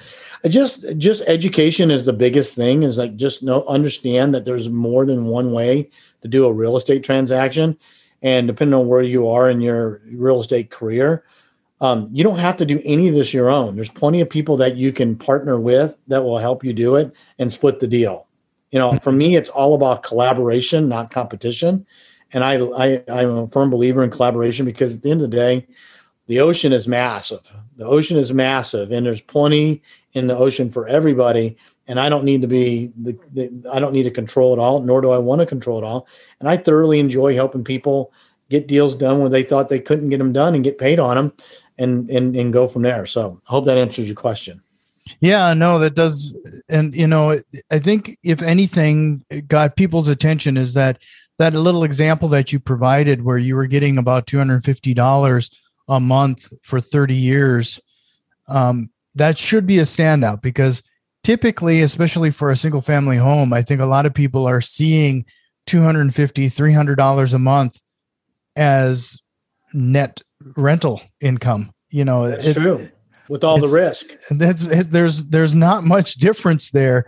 just 0.49 0.85
just 0.97 1.23
education 1.27 1.91
is 1.91 2.05
the 2.05 2.13
biggest 2.13 2.55
thing 2.55 2.83
is 2.83 2.97
like 2.97 3.17
just 3.17 3.43
know 3.43 3.65
understand 3.67 4.35
that 4.35 4.45
there's 4.45 4.69
more 4.69 5.05
than 5.05 5.27
one 5.27 5.53
way 5.53 5.91
to 6.27 6.29
do 6.29 6.47
a 6.47 6.53
real 6.53 6.77
estate 6.77 7.05
transaction. 7.05 7.79
And 8.23 8.47
depending 8.47 8.75
on 8.75 8.89
where 8.89 9.03
you 9.03 9.29
are 9.29 9.49
in 9.49 9.61
your 9.61 10.01
real 10.07 10.41
estate 10.41 10.71
career, 10.71 11.25
um, 11.81 12.09
you 12.13 12.25
don't 12.25 12.39
have 12.39 12.57
to 12.57 12.67
do 12.67 12.81
any 12.85 13.09
of 13.09 13.15
this 13.15 13.35
your 13.35 13.51
own. 13.51 13.77
There's 13.77 13.91
plenty 13.91 14.21
of 14.21 14.31
people 14.31 14.57
that 14.57 14.77
you 14.77 14.93
can 14.93 15.17
partner 15.17 15.61
with 15.61 15.99
that 16.09 16.25
will 16.25 16.39
help 16.39 16.65
you 16.65 16.73
do 16.73 16.97
it 16.97 17.13
and 17.39 17.53
split 17.53 17.81
the 17.81 17.87
deal. 17.87 18.27
You 18.71 18.79
know, 18.79 18.97
for 18.97 19.13
me, 19.13 19.37
it's 19.37 19.51
all 19.51 19.75
about 19.75 20.03
collaboration, 20.03 20.89
not 20.89 21.11
competition. 21.11 21.87
And 22.33 22.43
I, 22.43 22.55
I, 22.55 23.05
I'm 23.09 23.31
a 23.31 23.47
firm 23.47 23.71
believer 23.71 24.03
in 24.03 24.11
collaboration 24.11 24.67
because 24.67 24.97
at 24.97 25.03
the 25.03 25.11
end 25.11 25.23
of 25.23 25.31
the 25.31 25.37
day, 25.37 25.67
the 26.27 26.41
ocean 26.41 26.73
is 26.73 26.89
massive. 26.89 27.53
The 27.77 27.87
ocean 27.87 28.17
is 28.17 28.33
massive, 28.33 28.91
and 28.91 29.07
there's 29.07 29.21
plenty 29.21 29.83
in 30.13 30.27
the 30.27 30.37
ocean 30.37 30.71
for 30.71 30.89
everybody 30.89 31.57
and 31.89 32.01
I 32.01 32.09
don't 32.09 32.25
need 32.25 32.41
to 32.43 32.49
be 32.49 32.93
the, 33.01 33.19
the, 33.33 33.71
I 33.73 33.79
don't 33.79 33.93
need 33.93 34.05
to 34.05 34.11
control 34.11 34.53
it 34.53 34.59
all, 34.59 34.81
nor 34.81 35.01
do 35.01 35.11
I 35.13 35.19
want 35.19 35.41
to 35.41 35.47
control 35.47 35.79
it 35.79 35.85
all. 35.85 36.09
And 36.41 36.49
I 36.49 36.57
thoroughly 36.57 36.99
enjoy 36.99 37.35
helping 37.35 37.65
people 37.65 38.13
get 38.49 38.67
deals 38.67 38.95
done 38.95 39.21
when 39.21 39.33
they 39.33 39.43
thought 39.43 39.69
they 39.69 39.81
couldn't 39.81 40.11
get 40.11 40.19
them 40.19 40.33
done 40.33 40.55
and 40.55 40.65
get 40.65 40.79
paid 40.79 40.99
on 40.99 41.17
them, 41.17 41.33
and 41.79 42.11
and 42.11 42.35
and 42.37 42.53
go 42.53 42.67
from 42.67 42.83
there. 42.83 43.07
So 43.07 43.41
I 43.49 43.53
hope 43.53 43.65
that 43.67 43.79
answers 43.79 44.09
your 44.09 44.17
question. 44.17 44.63
Yeah, 45.21 45.55
no, 45.55 45.79
that 45.79 45.95
does. 45.95 46.37
And 46.69 46.95
you 46.95 47.07
know, 47.07 47.41
I 47.71 47.79
think 47.79 48.19
if 48.23 48.43
anything 48.43 49.25
got 49.47 49.77
people's 49.77 50.09
attention 50.09 50.57
is 50.57 50.75
that 50.75 51.03
that 51.39 51.53
little 51.55 51.85
example 51.85 52.29
that 52.29 52.53
you 52.53 52.59
provided 52.59 53.23
where 53.23 53.39
you 53.39 53.57
were 53.57 53.67
getting 53.67 53.99
about 53.99 54.27
two 54.27 54.39
hundred 54.39 54.65
fifty 54.65 54.95
dollars 54.95 55.51
a 55.89 56.01
month 56.01 56.53
for 56.63 56.81
thirty 56.81 57.15
years. 57.15 57.81
Um, 58.49 58.91
that 59.15 59.39
should 59.39 59.67
be 59.67 59.79
a 59.79 59.83
standout 59.83 60.43
because 60.43 60.83
typically, 61.25 61.83
especially 61.83 62.31
for 62.31 62.51
a 62.51 62.57
single 62.57 62.83
family 62.83 63.17
home, 63.17 63.53
I 63.53 63.63
think 63.63 63.81
a 63.81 63.87
lot 63.87 64.07
of 64.07 64.15
people 64.15 64.47
are 64.47 64.61
seeing 64.61 65.25
250 65.67 66.49
$300 66.49 67.35
a 67.35 67.39
month 67.39 67.81
as 68.55 69.19
net 69.73 70.23
rental 70.57 71.03
income. 71.21 71.73
You 71.91 72.05
know, 72.05 72.29
that's 72.31 72.47
it, 72.47 72.55
true. 72.55 72.89
With 73.29 73.43
all 73.43 73.59
the 73.59 73.67
risk, 73.67 74.07
that's 74.31 74.67
it, 74.67 74.93
there's 74.93 75.27
there's 75.27 75.55
not 75.55 75.83
much 75.83 76.15
difference 76.15 76.71
there, 76.71 77.07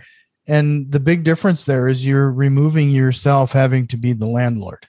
and 0.49 0.91
the 0.91 1.01
big 1.01 1.25
difference 1.25 1.65
there 1.65 1.87
is 1.87 2.07
you're 2.07 2.31
removing 2.31 2.91
yourself 2.91 3.53
having 3.53 3.87
to 3.89 3.97
be 3.97 4.13
the 4.13 4.27
landlord. 4.27 4.89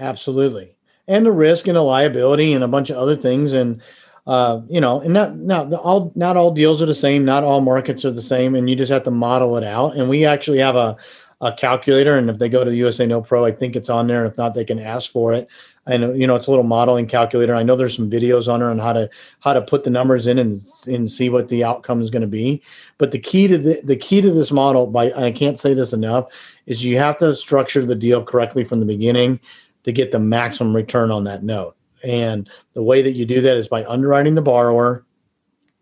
Absolutely, 0.00 0.74
and 1.06 1.24
the 1.24 1.32
risk 1.32 1.66
and 1.66 1.76
the 1.76 1.82
liability 1.82 2.52
and 2.52 2.64
a 2.64 2.68
bunch 2.68 2.90
of 2.90 2.96
other 2.96 3.16
things, 3.16 3.52
and 3.52 3.80
uh, 4.26 4.60
you 4.68 4.80
know, 4.80 5.00
and 5.00 5.14
not 5.14 5.36
not 5.36 5.72
all 5.72 6.12
not 6.14 6.36
all 6.36 6.52
deals 6.52 6.82
are 6.82 6.86
the 6.86 6.94
same, 6.94 7.24
not 7.24 7.44
all 7.44 7.60
markets 7.60 8.04
are 8.04 8.10
the 8.10 8.20
same, 8.20 8.54
and 8.54 8.68
you 8.68 8.76
just 8.76 8.92
have 8.92 9.04
to 9.04 9.10
model 9.10 9.56
it 9.56 9.64
out. 9.64 9.96
And 9.96 10.08
we 10.08 10.26
actually 10.26 10.58
have 10.58 10.76
a 10.76 10.96
a 11.40 11.52
calculator, 11.52 12.18
and 12.18 12.28
if 12.28 12.38
they 12.38 12.48
go 12.48 12.64
to 12.64 12.70
the 12.70 12.76
USA 12.76 13.06
Note 13.06 13.26
Pro, 13.26 13.44
I 13.44 13.52
think 13.52 13.76
it's 13.76 13.88
on 13.88 14.08
there. 14.08 14.24
And 14.24 14.30
If 14.30 14.36
not, 14.36 14.54
they 14.54 14.64
can 14.64 14.80
ask 14.80 15.10
for 15.10 15.32
it. 15.32 15.48
And 15.88 16.20
you 16.20 16.26
know 16.26 16.36
it's 16.36 16.46
a 16.46 16.50
little 16.50 16.64
modeling 16.64 17.06
calculator. 17.06 17.54
I 17.54 17.62
know 17.62 17.74
there's 17.74 17.96
some 17.96 18.10
videos 18.10 18.52
on 18.52 18.60
there 18.60 18.70
on 18.70 18.78
how 18.78 18.92
to 18.92 19.10
how 19.40 19.54
to 19.54 19.62
put 19.62 19.84
the 19.84 19.90
numbers 19.90 20.26
in 20.26 20.38
and 20.38 20.60
and 20.86 21.10
see 21.10 21.28
what 21.28 21.48
the 21.48 21.64
outcome 21.64 22.00
is 22.00 22.10
going 22.10 22.22
to 22.22 22.28
be. 22.28 22.62
But 22.98 23.10
the 23.10 23.18
key 23.18 23.48
to 23.48 23.58
the, 23.58 23.80
the 23.82 23.96
key 23.96 24.20
to 24.20 24.30
this 24.30 24.52
model, 24.52 24.86
by 24.86 25.10
I 25.12 25.32
can't 25.32 25.58
say 25.58 25.74
this 25.74 25.92
enough, 25.92 26.26
is 26.66 26.84
you 26.84 26.98
have 26.98 27.16
to 27.18 27.34
structure 27.34 27.84
the 27.84 27.94
deal 27.94 28.22
correctly 28.22 28.64
from 28.64 28.80
the 28.80 28.86
beginning 28.86 29.40
to 29.84 29.92
get 29.92 30.12
the 30.12 30.18
maximum 30.18 30.76
return 30.76 31.10
on 31.10 31.24
that 31.24 31.42
note. 31.42 31.74
And 32.04 32.48
the 32.74 32.82
way 32.82 33.02
that 33.02 33.12
you 33.12 33.24
do 33.24 33.40
that 33.40 33.56
is 33.56 33.66
by 33.66 33.84
underwriting 33.86 34.34
the 34.34 34.42
borrower, 34.42 35.04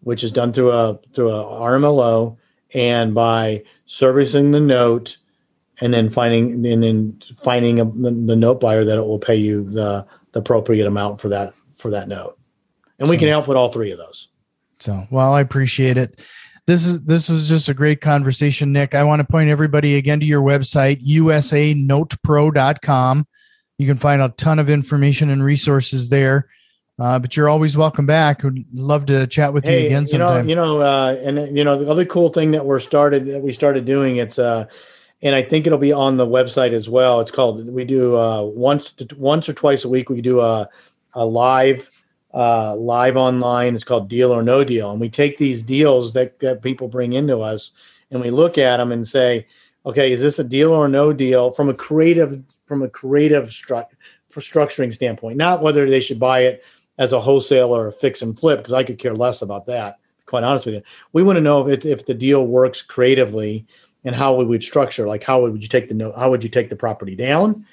which 0.00 0.22
is 0.22 0.32
done 0.32 0.52
through 0.52 0.70
a 0.70 0.98
through 1.12 1.30
a 1.30 1.44
RMLO, 1.44 2.36
and 2.74 3.12
by 3.12 3.64
servicing 3.86 4.52
the 4.52 4.60
note 4.60 5.18
and 5.80 5.92
then 5.92 6.08
finding 6.10 6.64
and 6.66 6.82
then 6.82 7.20
finding 7.38 7.78
a, 7.80 7.84
the, 7.84 8.10
the, 8.10 8.36
note 8.36 8.60
buyer 8.60 8.82
that 8.84 8.96
it 8.96 9.02
will 9.02 9.18
pay 9.18 9.36
you 9.36 9.68
the 9.68 10.06
the 10.32 10.40
appropriate 10.40 10.86
amount 10.86 11.20
for 11.20 11.28
that 11.28 11.52
for 11.76 11.90
that 11.90 12.08
note. 12.08 12.38
And 12.98 13.10
we 13.10 13.18
can 13.18 13.28
help 13.28 13.46
with 13.46 13.58
all 13.58 13.70
three 13.70 13.90
of 13.90 13.98
those. 13.98 14.28
So 14.78 15.06
well 15.10 15.34
i 15.34 15.40
appreciate 15.40 15.96
it. 15.96 16.20
This 16.66 16.86
is 16.86 17.00
this 17.00 17.28
was 17.28 17.48
just 17.48 17.68
a 17.68 17.74
great 17.74 18.00
conversation 18.00 18.72
nick. 18.72 18.94
I 18.94 19.02
want 19.04 19.20
to 19.20 19.24
point 19.24 19.50
everybody 19.50 19.96
again 19.96 20.20
to 20.20 20.26
your 20.26 20.42
website 20.42 21.04
usanotepro.com 21.06 23.26
you 23.78 23.86
can 23.86 23.98
find 23.98 24.22
a 24.22 24.30
ton 24.30 24.58
of 24.58 24.70
information 24.70 25.30
and 25.30 25.44
resources 25.44 26.08
there. 26.08 26.48
Uh, 26.98 27.18
but 27.18 27.36
you're 27.36 27.48
always 27.48 27.76
welcome 27.76 28.06
back. 28.06 28.42
Would 28.42 28.64
love 28.72 29.04
to 29.06 29.26
chat 29.26 29.52
with 29.52 29.66
hey, 29.66 29.82
you 29.82 29.86
again 29.88 30.06
sometime. 30.06 30.48
You 30.48 30.54
know, 30.54 30.64
you 30.64 30.78
know, 30.78 30.80
uh, 30.80 31.20
and 31.22 31.56
you 31.56 31.62
know 31.62 31.76
the 31.76 31.90
other 31.90 32.06
cool 32.06 32.30
thing 32.30 32.52
that 32.52 32.64
we're 32.64 32.80
started 32.80 33.26
that 33.26 33.42
we 33.42 33.52
started 33.52 33.84
doing 33.84 34.16
it's 34.16 34.38
uh, 34.38 34.66
and 35.22 35.34
I 35.34 35.42
think 35.42 35.66
it'll 35.66 35.78
be 35.78 35.92
on 35.92 36.16
the 36.16 36.26
website 36.26 36.72
as 36.72 36.88
well. 36.88 37.20
It's 37.20 37.30
called 37.30 37.66
we 37.68 37.84
do 37.84 38.16
uh, 38.16 38.42
once 38.42 38.92
to, 38.92 39.08
once 39.16 39.48
or 39.48 39.52
twice 39.52 39.84
a 39.84 39.88
week. 39.88 40.08
We 40.08 40.20
do 40.20 40.40
a 40.40 40.68
a 41.14 41.24
live 41.24 41.90
uh, 42.34 42.76
live 42.76 43.16
online. 43.16 43.74
It's 43.74 43.84
called 43.84 44.08
Deal 44.08 44.30
or 44.30 44.42
No 44.42 44.62
Deal, 44.64 44.90
and 44.90 45.00
we 45.00 45.08
take 45.08 45.38
these 45.38 45.62
deals 45.62 46.12
that 46.12 46.38
that 46.40 46.62
people 46.62 46.88
bring 46.88 47.14
into 47.14 47.40
us, 47.40 47.70
and 48.10 48.20
we 48.20 48.30
look 48.30 48.58
at 48.58 48.76
them 48.76 48.92
and 48.92 49.06
say, 49.06 49.46
okay, 49.86 50.12
is 50.12 50.20
this 50.20 50.38
a 50.38 50.44
deal 50.44 50.72
or 50.72 50.88
no 50.88 51.12
deal 51.12 51.50
from 51.50 51.68
a 51.68 51.74
creative 51.74 52.42
from 52.66 52.82
a 52.82 52.88
creative 52.88 53.46
stru- 53.48 53.86
structuring 54.30 54.92
standpoint? 54.92 55.38
Not 55.38 55.62
whether 55.62 55.88
they 55.88 56.00
should 56.00 56.20
buy 56.20 56.40
it 56.40 56.64
as 56.98 57.12
a 57.12 57.20
wholesale 57.20 57.74
or 57.74 57.88
a 57.88 57.92
fix 57.92 58.22
and 58.22 58.38
flip, 58.38 58.58
because 58.58 58.74
I 58.74 58.84
could 58.84 58.98
care 58.98 59.14
less 59.14 59.42
about 59.42 59.66
that. 59.66 59.98
Quite 60.26 60.44
honest 60.44 60.66
with 60.66 60.74
you, 60.74 60.82
we 61.12 61.22
want 61.22 61.36
to 61.36 61.42
know 61.42 61.66
if 61.66 61.84
it, 61.84 61.88
if 61.88 62.04
the 62.04 62.14
deal 62.14 62.46
works 62.46 62.82
creatively 62.82 63.64
and 64.06 64.14
how 64.14 64.34
we 64.36 64.44
would 64.44 64.62
structure 64.62 65.06
like 65.06 65.24
how 65.24 65.42
would 65.42 65.62
you 65.62 65.68
take 65.68 65.88
the 65.88 65.94
note 65.94 66.14
how 66.16 66.30
would 66.30 66.42
you 66.42 66.48
take 66.48 66.70
the 66.70 66.76
property 66.76 67.14
down? 67.14 67.66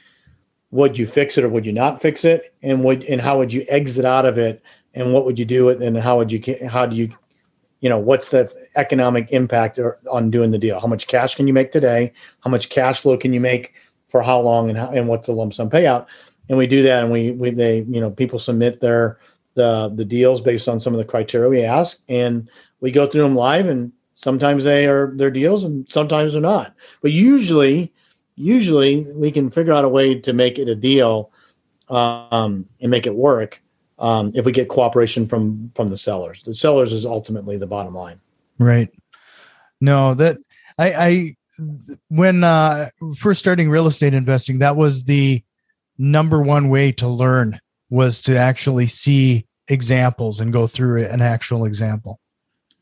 Would 0.71 0.97
you 0.97 1.05
fix 1.05 1.37
it 1.37 1.43
or 1.43 1.49
would 1.49 1.65
you 1.65 1.71
not 1.71 2.01
fix 2.01 2.25
it? 2.25 2.55
And 2.63 2.83
would 2.83 3.03
and 3.03 3.21
how 3.21 3.37
would 3.37 3.53
you 3.53 3.63
exit 3.69 4.03
out 4.03 4.25
of 4.25 4.37
it? 4.37 4.61
And 4.95 5.13
what 5.13 5.25
would 5.25 5.39
you 5.39 5.45
do 5.45 5.69
it? 5.69 5.81
And 5.81 5.95
how 5.95 6.17
would 6.17 6.31
you 6.31 6.41
how 6.67 6.87
do 6.87 6.97
you 6.97 7.15
you 7.81 7.89
know 7.89 7.99
what's 7.99 8.29
the 8.29 8.51
economic 8.75 9.31
impact 9.31 9.79
on 10.11 10.31
doing 10.31 10.49
the 10.49 10.57
deal? 10.57 10.79
How 10.79 10.87
much 10.87 11.07
cash 11.07 11.35
can 11.35 11.45
you 11.45 11.53
make 11.53 11.71
today? 11.71 12.11
How 12.41 12.49
much 12.49 12.69
cash 12.69 13.01
flow 13.01 13.15
can 13.15 13.31
you 13.31 13.39
make 13.39 13.75
for 14.07 14.23
how 14.23 14.39
long 14.39 14.69
and 14.69 14.77
how, 14.77 14.89
and 14.89 15.07
what's 15.07 15.27
the 15.27 15.33
lump 15.33 15.53
sum 15.53 15.69
payout? 15.69 16.07
And 16.49 16.57
we 16.57 16.65
do 16.65 16.81
that 16.83 17.03
and 17.03 17.11
we 17.11 17.31
we 17.31 17.51
they 17.51 17.81
you 17.81 18.01
know 18.01 18.09
people 18.09 18.39
submit 18.39 18.81
their 18.81 19.19
the 19.53 19.89
the 19.93 20.05
deals 20.05 20.41
based 20.41 20.67
on 20.67 20.79
some 20.79 20.93
of 20.93 20.97
the 20.97 21.05
criteria 21.05 21.47
we 21.47 21.61
ask 21.61 21.99
and 22.09 22.49
we 22.79 22.89
go 22.89 23.05
through 23.05 23.21
them 23.21 23.35
live 23.35 23.69
and 23.69 23.91
Sometimes 24.13 24.63
they 24.63 24.87
are 24.87 25.11
their 25.15 25.31
deals 25.31 25.63
and 25.63 25.89
sometimes 25.89 26.33
they're 26.33 26.41
not. 26.41 26.75
But 27.01 27.11
usually, 27.11 27.91
usually 28.35 29.11
we 29.13 29.31
can 29.31 29.49
figure 29.49 29.73
out 29.73 29.85
a 29.85 29.89
way 29.89 30.19
to 30.19 30.33
make 30.33 30.59
it 30.59 30.69
a 30.69 30.75
deal 30.75 31.31
um, 31.89 32.67
and 32.79 32.91
make 32.91 33.05
it 33.05 33.15
work 33.15 33.61
um, 33.99 34.31
if 34.35 34.45
we 34.45 34.51
get 34.51 34.69
cooperation 34.69 35.27
from 35.27 35.71
from 35.75 35.89
the 35.89 35.97
sellers. 35.97 36.43
The 36.43 36.53
sellers 36.53 36.93
is 36.93 37.05
ultimately 37.05 37.57
the 37.57 37.67
bottom 37.67 37.95
line. 37.95 38.19
Right. 38.59 38.89
No, 39.81 40.13
that 40.13 40.37
I, 40.77 40.93
I 40.93 41.35
when 42.09 42.43
uh, 42.43 42.89
first 43.17 43.39
starting 43.39 43.69
real 43.69 43.87
estate 43.87 44.13
investing, 44.13 44.59
that 44.59 44.75
was 44.75 45.03
the 45.03 45.43
number 45.97 46.41
one 46.41 46.69
way 46.69 46.91
to 46.93 47.07
learn 47.07 47.59
was 47.89 48.21
to 48.21 48.37
actually 48.37 48.87
see 48.87 49.45
examples 49.67 50.39
and 50.41 50.51
go 50.51 50.67
through 50.67 51.05
an 51.05 51.21
actual 51.21 51.65
example 51.65 52.19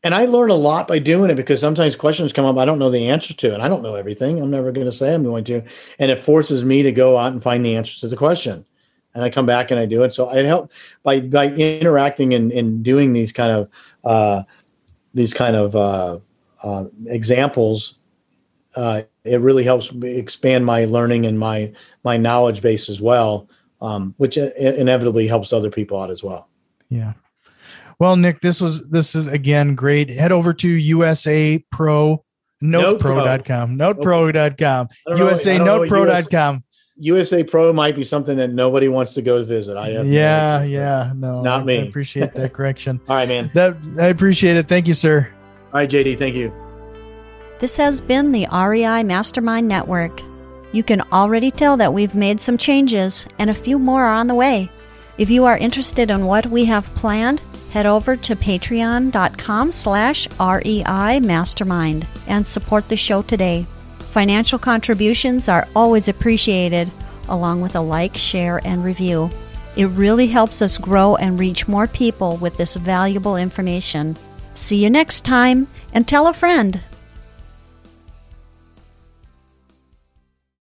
and 0.04 0.16
I 0.16 0.26
learn 0.26 0.50
a 0.50 0.56
lot 0.56 0.88
by 0.88 1.00
doing 1.00 1.30
it 1.30 1.36
because 1.36 1.60
sometimes 1.60 1.96
questions 1.96 2.34
come 2.34 2.46
up 2.46 2.58
I 2.58 2.66
don't 2.66 2.80
know 2.80 2.90
the 2.90 3.10
answer 3.10 3.34
to, 3.34 3.54
and 3.54 3.62
I 3.62 3.68
don't 3.68 3.84
know 3.84 3.96
everything. 3.96 4.42
I'm 4.42 4.52
never 4.52 4.72
going 4.72 4.88
to 4.88 4.92
say 4.92 5.14
I'm 5.14 5.24
going 5.24 5.44
to, 5.46 5.64
and 6.00 6.12
it 6.12 6.22
forces 6.22 6.66
me 6.66 6.84
to 6.84 6.92
go 6.92 7.18
out 7.18 7.34
and 7.34 7.44
find 7.44 7.66
the 7.66 7.76
answer 7.76 8.00
to 8.02 8.08
the 8.08 8.16
question, 8.16 8.66
and 9.14 9.24
I 9.24 9.30
come 9.30 9.46
back 9.46 9.72
and 9.72 9.80
I 9.80 9.86
do 9.86 10.04
it. 10.04 10.14
So 10.14 10.30
I 10.30 10.38
help 10.44 10.72
by 11.04 11.20
by 11.20 11.50
interacting 11.50 12.34
and, 12.34 12.52
and 12.52 12.84
doing 12.84 13.14
these 13.14 13.32
kind 13.32 13.52
of 13.52 13.70
uh, 14.04 14.44
these 15.14 15.34
kind 15.34 15.56
of 15.56 15.76
uh, 15.76 16.20
uh, 16.64 16.86
examples. 17.08 17.98
Uh, 18.76 19.02
it 19.26 19.42
really 19.42 19.66
helps 19.66 19.92
expand 20.02 20.66
my 20.66 20.86
learning 20.86 21.26
and 21.26 21.38
my 21.38 21.72
my 22.04 22.18
knowledge 22.18 22.62
base 22.62 22.90
as 22.90 23.02
well, 23.02 23.50
um, 23.82 24.16
which 24.18 24.38
inevitably 24.38 25.28
helps 25.28 25.54
other 25.54 25.70
people 25.70 26.02
out 26.02 26.10
as 26.10 26.24
well. 26.24 26.48
Yeah. 26.90 27.14
Well, 28.02 28.16
Nick, 28.16 28.42
this 28.42 28.60
was 28.60 28.90
this 28.90 29.14
is 29.14 29.28
again 29.28 29.76
great. 29.76 30.10
Head 30.10 30.32
over 30.32 30.56
to 30.56 30.68
USA 30.68 31.64
Pro 31.72 32.26
notepro.com. 32.64 33.78
Notepro.com. 33.78 34.90
USA 35.18 35.60
notepro.com. 35.60 36.64
USA 36.98 37.44
Pro 37.44 37.72
might 37.72 37.96
be 37.96 38.04
something 38.04 38.38
that 38.40 38.50
nobody 38.50 38.88
wants 38.88 39.14
to 39.14 39.22
go 39.22 39.46
visit. 39.46 39.78
I 39.78 39.90
have 39.90 40.08
yeah, 40.08 40.62
no 40.62 40.66
yeah, 40.66 41.14
no, 41.16 41.44
not 41.44 41.68
me. 41.68 41.78
I 41.78 41.84
appreciate 41.84 42.34
that 42.34 42.54
correction. 42.56 43.00
All 43.08 43.18
right, 43.18 43.28
man. 43.28 43.52
That 43.54 43.78
I 44.00 44.08
appreciate 44.08 44.58
it. 44.58 44.68
Thank 44.68 44.88
you, 44.88 44.96
sir. 44.96 45.32
All 45.66 45.74
right, 45.74 45.88
JD. 45.88 46.18
Thank 46.18 46.36
you. 46.36 46.52
This 47.60 47.78
has 47.78 48.02
been 48.02 48.32
the 48.32 48.48
REI 48.52 49.04
Mastermind 49.04 49.68
Network. 49.68 50.24
You 50.72 50.82
can 50.82 51.02
already 51.12 51.52
tell 51.52 51.78
that 51.78 51.94
we've 51.94 52.16
made 52.16 52.42
some 52.42 52.58
changes, 52.58 53.28
and 53.38 53.52
a 53.52 53.54
few 53.54 53.78
more 53.78 54.06
are 54.06 54.16
on 54.16 54.26
the 54.26 54.34
way. 54.34 54.72
If 55.20 55.30
you 55.30 55.46
are 55.46 55.56
interested 55.56 56.10
in 56.10 56.26
what 56.26 56.48
we 56.48 56.66
have 56.66 56.96
planned, 56.96 57.44
head 57.72 57.86
over 57.86 58.16
to 58.18 58.36
patreon.com 58.36 59.72
slash 59.72 60.28
REI 60.40 61.20
Mastermind 61.22 62.06
and 62.28 62.46
support 62.46 62.88
the 62.90 62.98
show 62.98 63.22
today. 63.22 63.66
Financial 64.00 64.60
contributions 64.60 65.48
are 65.48 65.68
always 65.74 66.10
appreciated, 66.10 66.92
along 67.30 67.62
with 67.62 67.76
a 67.76 67.82
like, 67.82 68.18
share, 68.18 68.60
and 68.66 68.84
review. 68.84 69.30
It 69.78 69.86
really 69.86 70.28
helps 70.28 70.62
us 70.62 70.78
grow 70.78 71.16
and 71.16 71.40
reach 71.40 71.70
more 71.70 71.88
people 71.88 72.36
with 72.38 72.58
this 72.58 72.76
valuable 72.76 73.38
information. 73.38 74.18
See 74.54 74.84
you 74.84 74.90
next 74.90 75.24
time, 75.24 75.68
and 75.94 76.06
tell 76.06 76.28
a 76.28 76.34
friend. 76.34 76.82